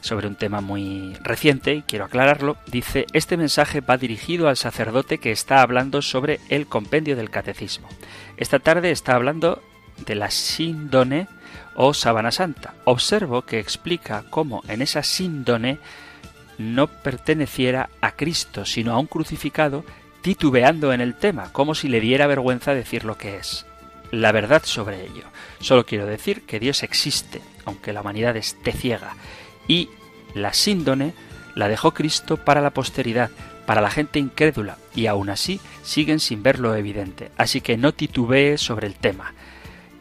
sobre 0.00 0.26
un 0.26 0.36
tema 0.36 0.60
muy 0.60 1.14
reciente, 1.22 1.74
y 1.74 1.82
quiero 1.82 2.04
aclararlo, 2.04 2.56
dice, 2.66 3.06
este 3.12 3.36
mensaje 3.36 3.80
va 3.80 3.96
dirigido 3.96 4.48
al 4.48 4.56
sacerdote 4.56 5.18
que 5.18 5.32
está 5.32 5.62
hablando 5.62 6.02
sobre 6.02 6.40
el 6.48 6.66
compendio 6.66 7.16
del 7.16 7.30
catecismo. 7.30 7.88
Esta 8.36 8.58
tarde 8.58 8.90
está 8.90 9.14
hablando 9.14 9.62
de 10.04 10.14
la 10.14 10.30
síndone 10.30 11.28
o 11.74 11.94
sábana 11.94 12.30
santa. 12.30 12.74
Observo 12.84 13.42
que 13.42 13.58
explica 13.58 14.24
cómo 14.30 14.62
en 14.68 14.82
esa 14.82 15.02
síndone 15.02 15.78
no 16.58 16.86
perteneciera 16.86 17.90
a 18.00 18.12
Cristo, 18.12 18.64
sino 18.64 18.92
a 18.92 18.98
un 18.98 19.06
crucificado 19.06 19.84
titubeando 20.22 20.92
en 20.92 21.00
el 21.00 21.14
tema, 21.14 21.52
como 21.52 21.74
si 21.74 21.88
le 21.88 22.00
diera 22.00 22.26
vergüenza 22.26 22.74
decir 22.74 23.04
lo 23.04 23.16
que 23.16 23.36
es. 23.36 23.66
La 24.10 24.32
verdad 24.32 24.62
sobre 24.64 25.04
ello. 25.04 25.24
Solo 25.60 25.84
quiero 25.84 26.06
decir 26.06 26.46
que 26.46 26.60
Dios 26.60 26.82
existe, 26.82 27.40
aunque 27.64 27.92
la 27.92 28.00
humanidad 28.00 28.36
esté 28.36 28.72
ciega, 28.72 29.14
y 29.68 29.88
la 30.34 30.52
síndone 30.52 31.14
la 31.54 31.68
dejó 31.68 31.92
Cristo 31.94 32.36
para 32.36 32.60
la 32.60 32.70
posteridad, 32.70 33.30
para 33.64 33.80
la 33.80 33.90
gente 33.90 34.18
incrédula, 34.18 34.78
y 34.94 35.06
aún 35.06 35.30
así 35.30 35.60
siguen 35.82 36.20
sin 36.20 36.42
ver 36.42 36.58
lo 36.60 36.74
evidente. 36.74 37.30
Así 37.36 37.60
que 37.60 37.76
no 37.76 37.92
titubee 37.92 38.58
sobre 38.58 38.86
el 38.86 38.94
tema. 38.94 39.34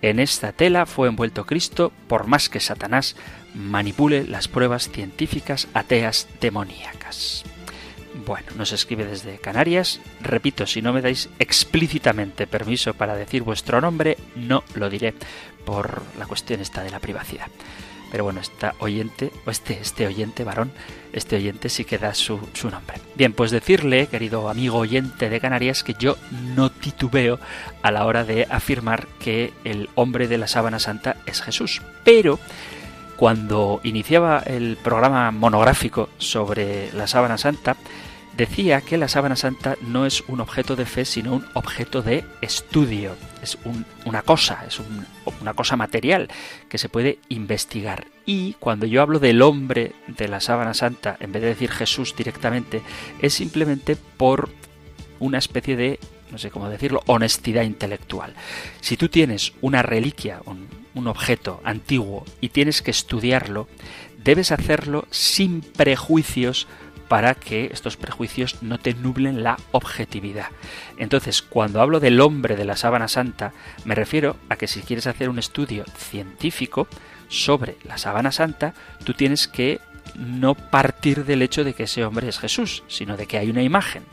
En 0.01 0.19
esta 0.19 0.51
tela 0.51 0.85
fue 0.85 1.07
envuelto 1.07 1.45
Cristo 1.45 1.91
por 2.07 2.27
más 2.27 2.49
que 2.49 2.59
Satanás 2.59 3.15
manipule 3.55 4.25
las 4.25 4.47
pruebas 4.47 4.89
científicas 4.91 5.67
ateas 5.73 6.27
demoníacas. 6.41 7.43
Bueno, 8.25 8.47
nos 8.55 8.71
escribe 8.71 9.05
desde 9.05 9.39
Canarias. 9.39 9.99
Repito, 10.21 10.67
si 10.67 10.81
no 10.81 10.93
me 10.93 11.01
dais 11.01 11.29
explícitamente 11.39 12.47
permiso 12.47 12.93
para 12.93 13.15
decir 13.15 13.43
vuestro 13.43 13.81
nombre, 13.81 14.17
no 14.35 14.63
lo 14.75 14.89
diré 14.89 15.13
por 15.65 16.03
la 16.17 16.25
cuestión 16.25 16.61
esta 16.61 16.83
de 16.83 16.91
la 16.91 16.99
privacidad. 16.99 17.47
Pero 18.15 18.23
bueno, 18.23 18.39
esta 18.39 18.75
oyente, 18.79 19.29
o 19.45 19.51
este, 19.51 19.77
este 19.81 20.07
oyente 20.07 20.45
varón, 20.45 20.71
este 21.11 21.35
oyente 21.35 21.67
sí 21.67 21.83
que 21.83 21.97
da 21.97 22.13
su, 22.13 22.39
su 22.53 22.69
nombre. 22.69 22.95
Bien, 23.15 23.33
pues 23.33 23.51
decirle, 23.51 24.07
querido 24.07 24.47
amigo 24.47 24.77
oyente 24.77 25.29
de 25.29 25.41
Canarias, 25.41 25.83
que 25.83 25.95
yo 25.99 26.15
no 26.31 26.71
titubeo 26.71 27.41
a 27.81 27.91
la 27.91 28.05
hora 28.05 28.23
de 28.23 28.47
afirmar 28.49 29.07
que 29.19 29.51
el 29.65 29.89
hombre 29.95 30.29
de 30.29 30.37
la 30.37 30.47
sábana 30.47 30.79
santa 30.79 31.17
es 31.25 31.41
Jesús. 31.41 31.81
Pero 32.05 32.39
cuando 33.17 33.81
iniciaba 33.83 34.41
el 34.45 34.77
programa 34.81 35.31
monográfico 35.31 36.07
sobre 36.17 36.93
la 36.93 37.07
sábana 37.07 37.37
santa, 37.37 37.75
decía 38.35 38.81
que 38.81 38.97
la 38.97 39.07
sábana 39.07 39.35
santa 39.35 39.77
no 39.81 40.05
es 40.05 40.23
un 40.27 40.41
objeto 40.41 40.75
de 40.75 40.85
fe, 40.85 41.05
sino 41.05 41.33
un 41.33 41.45
objeto 41.53 42.01
de 42.01 42.25
estudio. 42.41 43.15
Es 43.41 43.57
una 44.05 44.21
cosa, 44.21 44.63
es 44.67 44.79
una 45.41 45.53
cosa 45.53 45.75
material 45.75 46.29
que 46.67 46.77
se 46.77 46.89
puede 46.89 47.19
investigar. 47.29 48.07
Y 48.25 48.53
cuando 48.53 48.85
yo 48.85 49.01
hablo 49.01 49.19
del 49.19 49.41
hombre 49.41 49.93
de 50.07 50.27
la 50.27 50.39
sábana 50.39 50.73
santa, 50.73 51.17
en 51.19 51.31
vez 51.31 51.41
de 51.41 51.49
decir 51.49 51.71
Jesús 51.71 52.15
directamente, 52.15 52.81
es 53.21 53.33
simplemente 53.33 53.95
por 53.95 54.49
una 55.19 55.37
especie 55.37 55.75
de, 55.75 55.99
no 56.31 56.37
sé 56.37 56.49
cómo 56.49 56.69
decirlo, 56.69 57.01
honestidad 57.05 57.63
intelectual. 57.63 58.33
Si 58.81 58.97
tú 58.97 59.09
tienes 59.09 59.53
una 59.61 59.81
reliquia, 59.81 60.41
un 60.45 61.07
objeto 61.07 61.61
antiguo, 61.63 62.25
y 62.41 62.49
tienes 62.49 62.81
que 62.81 62.91
estudiarlo, 62.91 63.67
debes 64.23 64.51
hacerlo 64.51 65.05
sin 65.11 65.61
prejuicios 65.61 66.67
para 67.07 67.35
que 67.35 67.69
estos 67.71 67.97
prejuicios 67.97 68.61
no 68.61 68.77
te 68.79 68.93
nublen 68.93 69.43
la 69.43 69.57
objetividad. 69.71 70.47
Entonces, 70.97 71.41
cuando 71.41 71.81
hablo 71.81 71.99
del 71.99 72.19
hombre 72.21 72.55
de 72.55 72.65
la 72.65 72.75
sábana 72.75 73.07
santa, 73.07 73.53
me 73.83 73.95
refiero 73.95 74.37
a 74.49 74.55
que 74.55 74.67
si 74.67 74.81
quieres 74.81 75.07
hacer 75.07 75.29
un 75.29 75.39
estudio 75.39 75.85
científico 75.97 76.87
sobre 77.27 77.77
la 77.83 77.97
sábana 77.97 78.31
santa, 78.31 78.73
tú 79.03 79.13
tienes 79.13 79.47
que 79.47 79.79
no 80.15 80.55
partir 80.55 81.25
del 81.25 81.41
hecho 81.41 81.63
de 81.63 81.73
que 81.73 81.83
ese 81.83 82.05
hombre 82.05 82.27
es 82.27 82.39
Jesús, 82.39 82.83
sino 82.87 83.17
de 83.17 83.27
que 83.27 83.37
hay 83.37 83.49
una 83.49 83.63
imagen 83.63 84.03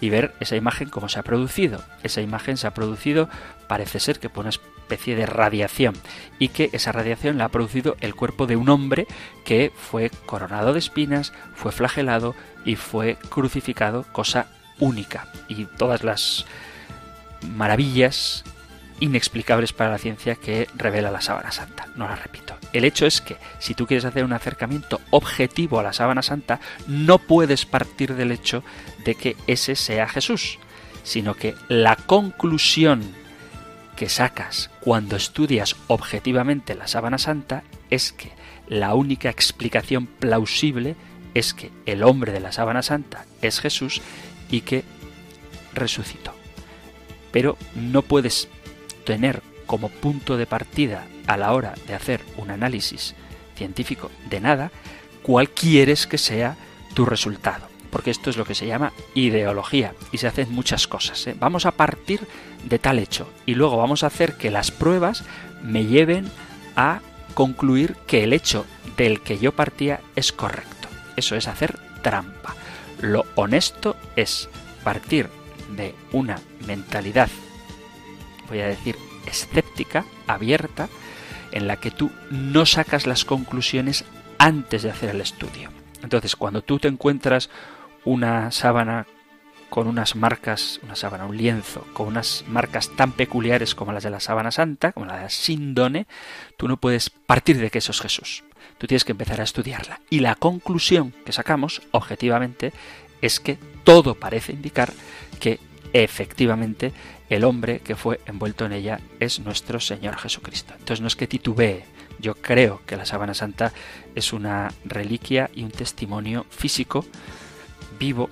y 0.00 0.08
ver 0.08 0.34
esa 0.40 0.56
imagen 0.56 0.88
cómo 0.88 1.08
se 1.08 1.18
ha 1.18 1.22
producido. 1.22 1.82
Esa 2.02 2.20
imagen 2.20 2.56
se 2.56 2.66
ha 2.66 2.74
producido, 2.74 3.28
parece 3.68 4.00
ser 4.00 4.18
que 4.18 4.30
por 4.30 4.46
especie 4.90 5.14
de 5.14 5.26
radiación 5.26 5.94
y 6.40 6.48
que 6.48 6.68
esa 6.72 6.90
radiación 6.90 7.38
la 7.38 7.44
ha 7.44 7.48
producido 7.50 7.96
el 8.00 8.16
cuerpo 8.16 8.46
de 8.46 8.56
un 8.56 8.68
hombre 8.68 9.06
que 9.44 9.72
fue 9.74 10.10
coronado 10.26 10.72
de 10.72 10.80
espinas, 10.80 11.32
fue 11.54 11.70
flagelado 11.70 12.34
y 12.64 12.74
fue 12.74 13.16
crucificado, 13.28 14.04
cosa 14.10 14.48
única. 14.80 15.28
Y 15.46 15.66
todas 15.66 16.02
las 16.02 16.44
maravillas 17.42 18.42
inexplicables 18.98 19.72
para 19.72 19.90
la 19.92 19.98
ciencia 19.98 20.34
que 20.34 20.66
revela 20.74 21.12
la 21.12 21.20
sábana 21.20 21.52
santa. 21.52 21.86
No 21.94 22.08
la 22.08 22.16
repito. 22.16 22.56
El 22.72 22.84
hecho 22.84 23.06
es 23.06 23.20
que 23.20 23.36
si 23.60 23.74
tú 23.74 23.86
quieres 23.86 24.04
hacer 24.04 24.24
un 24.24 24.32
acercamiento 24.32 25.00
objetivo 25.10 25.78
a 25.78 25.84
la 25.84 25.92
sábana 25.92 26.22
santa, 26.22 26.58
no 26.88 27.18
puedes 27.18 27.64
partir 27.64 28.14
del 28.16 28.32
hecho 28.32 28.64
de 29.04 29.14
que 29.14 29.36
ese 29.46 29.76
sea 29.76 30.08
Jesús, 30.08 30.58
sino 31.04 31.34
que 31.34 31.54
la 31.68 31.94
conclusión 31.94 33.19
que 34.00 34.08
sacas 34.08 34.70
cuando 34.80 35.14
estudias 35.14 35.76
objetivamente 35.86 36.74
la 36.74 36.88
sábana 36.88 37.18
santa 37.18 37.64
es 37.90 38.12
que 38.12 38.32
la 38.66 38.94
única 38.94 39.28
explicación 39.28 40.06
plausible 40.06 40.96
es 41.34 41.52
que 41.52 41.70
el 41.84 42.02
hombre 42.02 42.32
de 42.32 42.40
la 42.40 42.50
sábana 42.50 42.80
santa 42.80 43.26
es 43.42 43.60
Jesús 43.60 44.00
y 44.50 44.62
que 44.62 44.84
resucitó. 45.74 46.32
Pero 47.30 47.58
no 47.74 48.00
puedes 48.00 48.48
tener 49.04 49.42
como 49.66 49.90
punto 49.90 50.38
de 50.38 50.46
partida 50.46 51.06
a 51.26 51.36
la 51.36 51.52
hora 51.52 51.74
de 51.86 51.92
hacer 51.92 52.22
un 52.38 52.50
análisis 52.50 53.14
científico 53.54 54.10
de 54.30 54.40
nada, 54.40 54.72
cuál 55.22 55.50
quieres 55.50 56.06
que 56.06 56.16
sea 56.16 56.56
tu 56.94 57.04
resultado. 57.04 57.69
Porque 57.90 58.10
esto 58.10 58.30
es 58.30 58.36
lo 58.36 58.44
que 58.44 58.54
se 58.54 58.66
llama 58.66 58.92
ideología 59.14 59.94
y 60.12 60.18
se 60.18 60.26
hacen 60.26 60.52
muchas 60.52 60.86
cosas. 60.86 61.26
¿eh? 61.26 61.36
Vamos 61.38 61.66
a 61.66 61.72
partir 61.72 62.26
de 62.64 62.78
tal 62.78 62.98
hecho 62.98 63.28
y 63.46 63.54
luego 63.54 63.76
vamos 63.76 64.02
a 64.04 64.08
hacer 64.08 64.36
que 64.36 64.50
las 64.50 64.70
pruebas 64.70 65.24
me 65.62 65.86
lleven 65.86 66.30
a 66.76 67.00
concluir 67.34 67.96
que 68.06 68.24
el 68.24 68.32
hecho 68.32 68.64
del 68.96 69.20
que 69.20 69.38
yo 69.38 69.52
partía 69.52 70.00
es 70.14 70.32
correcto. 70.32 70.88
Eso 71.16 71.36
es 71.36 71.48
hacer 71.48 71.78
trampa. 72.02 72.54
Lo 73.00 73.24
honesto 73.34 73.96
es 74.16 74.48
partir 74.84 75.28
de 75.76 75.94
una 76.12 76.38
mentalidad 76.66 77.28
voy 78.50 78.60
a 78.60 78.66
decir, 78.66 78.96
escéptica, 79.26 80.04
abierta, 80.26 80.88
en 81.52 81.66
la 81.66 81.76
que 81.76 81.90
tú 81.90 82.10
no 82.30 82.66
sacas 82.66 83.06
las 83.06 83.24
conclusiones 83.24 84.04
antes 84.38 84.82
de 84.82 84.90
hacer 84.90 85.10
el 85.10 85.20
estudio. 85.20 85.70
Entonces, 86.02 86.36
cuando 86.36 86.62
tú 86.62 86.78
te 86.78 86.88
encuentras 86.88 87.48
una 88.04 88.50
sábana 88.50 89.06
con 89.70 89.86
unas 89.86 90.16
marcas, 90.16 90.80
una 90.82 90.96
sábana, 90.96 91.24
un 91.24 91.36
lienzo, 91.36 91.86
con 91.92 92.08
unas 92.08 92.44
marcas 92.48 92.90
tan 92.96 93.12
peculiares 93.12 93.74
como 93.74 93.92
las 93.92 94.02
de 94.02 94.10
la 94.10 94.20
sábana 94.20 94.50
santa, 94.50 94.92
como 94.92 95.06
la 95.06 95.16
de 95.16 95.22
la 95.22 95.30
síndone, 95.30 96.06
tú 96.56 96.68
no 96.68 96.76
puedes 96.76 97.08
partir 97.08 97.58
de 97.58 97.70
que 97.70 97.78
eso 97.78 97.92
es 97.92 98.00
Jesús. 98.00 98.44
Tú 98.78 98.86
tienes 98.86 99.04
que 99.04 99.12
empezar 99.12 99.40
a 99.40 99.44
estudiarla. 99.44 100.00
Y 100.10 100.20
la 100.20 100.34
conclusión 100.34 101.14
que 101.24 101.32
sacamos, 101.32 101.82
objetivamente, 101.92 102.72
es 103.22 103.38
que 103.38 103.58
todo 103.84 104.14
parece 104.14 104.52
indicar 104.52 104.92
que 105.38 105.60
efectivamente 105.92 106.92
el 107.28 107.44
hombre 107.44 107.80
que 107.80 107.96
fue 107.96 108.20
envuelto 108.26 108.66
en 108.66 108.72
ella 108.72 109.00
es 109.20 109.38
nuestro 109.40 109.80
Señor 109.80 110.16
Jesucristo. 110.16 110.72
Entonces 110.72 111.00
no 111.00 111.06
es 111.06 111.16
que 111.16 111.26
titubee, 111.26 111.84
yo 112.18 112.34
creo 112.34 112.82
que 112.86 112.96
la 112.96 113.06
sábana 113.06 113.34
santa 113.34 113.72
es 114.14 114.32
una 114.32 114.72
reliquia 114.84 115.50
y 115.54 115.62
un 115.62 115.70
testimonio 115.70 116.44
físico 116.50 117.06
vivo 118.00 118.30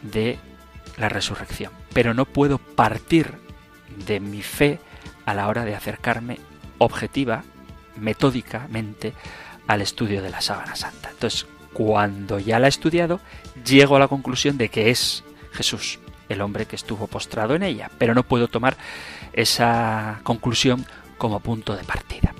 de 0.00 0.38
la 0.96 1.10
resurrección. 1.10 1.72
Pero 1.92 2.14
no 2.14 2.24
puedo 2.24 2.56
partir 2.56 3.34
de 4.06 4.20
mi 4.20 4.40
fe 4.40 4.78
a 5.26 5.34
la 5.34 5.48
hora 5.48 5.66
de 5.66 5.74
acercarme 5.74 6.38
objetiva, 6.78 7.44
metódicamente, 7.96 9.12
al 9.66 9.82
estudio 9.82 10.22
de 10.22 10.30
la 10.30 10.40
sábana 10.40 10.76
santa. 10.76 11.10
Entonces, 11.10 11.46
cuando 11.72 12.38
ya 12.38 12.58
la 12.58 12.66
he 12.66 12.68
estudiado, 12.68 13.20
llego 13.64 13.96
a 13.96 13.98
la 13.98 14.08
conclusión 14.08 14.56
de 14.56 14.68
que 14.68 14.90
es 14.90 15.24
Jesús, 15.52 15.98
el 16.28 16.40
hombre 16.40 16.66
que 16.66 16.76
estuvo 16.76 17.06
postrado 17.06 17.54
en 17.54 17.62
ella, 17.62 17.90
pero 17.98 18.14
no 18.14 18.22
puedo 18.22 18.48
tomar 18.48 18.76
esa 19.32 20.20
conclusión 20.22 20.86
como 21.18 21.40
punto 21.40 21.76
de 21.76 21.84
partida. 21.84 22.34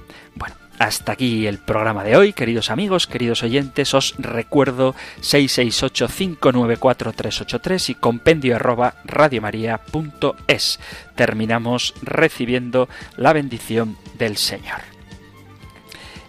Hasta 0.78 1.12
aquí 1.12 1.46
el 1.46 1.58
programa 1.58 2.02
de 2.02 2.16
hoy, 2.16 2.32
queridos 2.32 2.70
amigos, 2.70 3.06
queridos 3.06 3.44
oyentes, 3.44 3.94
os 3.94 4.16
recuerdo 4.18 4.96
668-594-383 5.20 7.90
y 7.90 7.94
compendio 7.94 8.56
arroba 8.56 8.96
radiomaria.es. 9.04 10.80
Terminamos 11.14 11.94
recibiendo 12.02 12.88
la 13.16 13.32
bendición 13.32 13.96
del 14.18 14.36
Señor. 14.36 14.80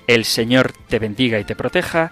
El 0.06 0.26
Señor 0.26 0.74
te 0.90 1.00
bendiga 1.00 1.40
y 1.40 1.44
te 1.44 1.56
proteja 1.56 2.12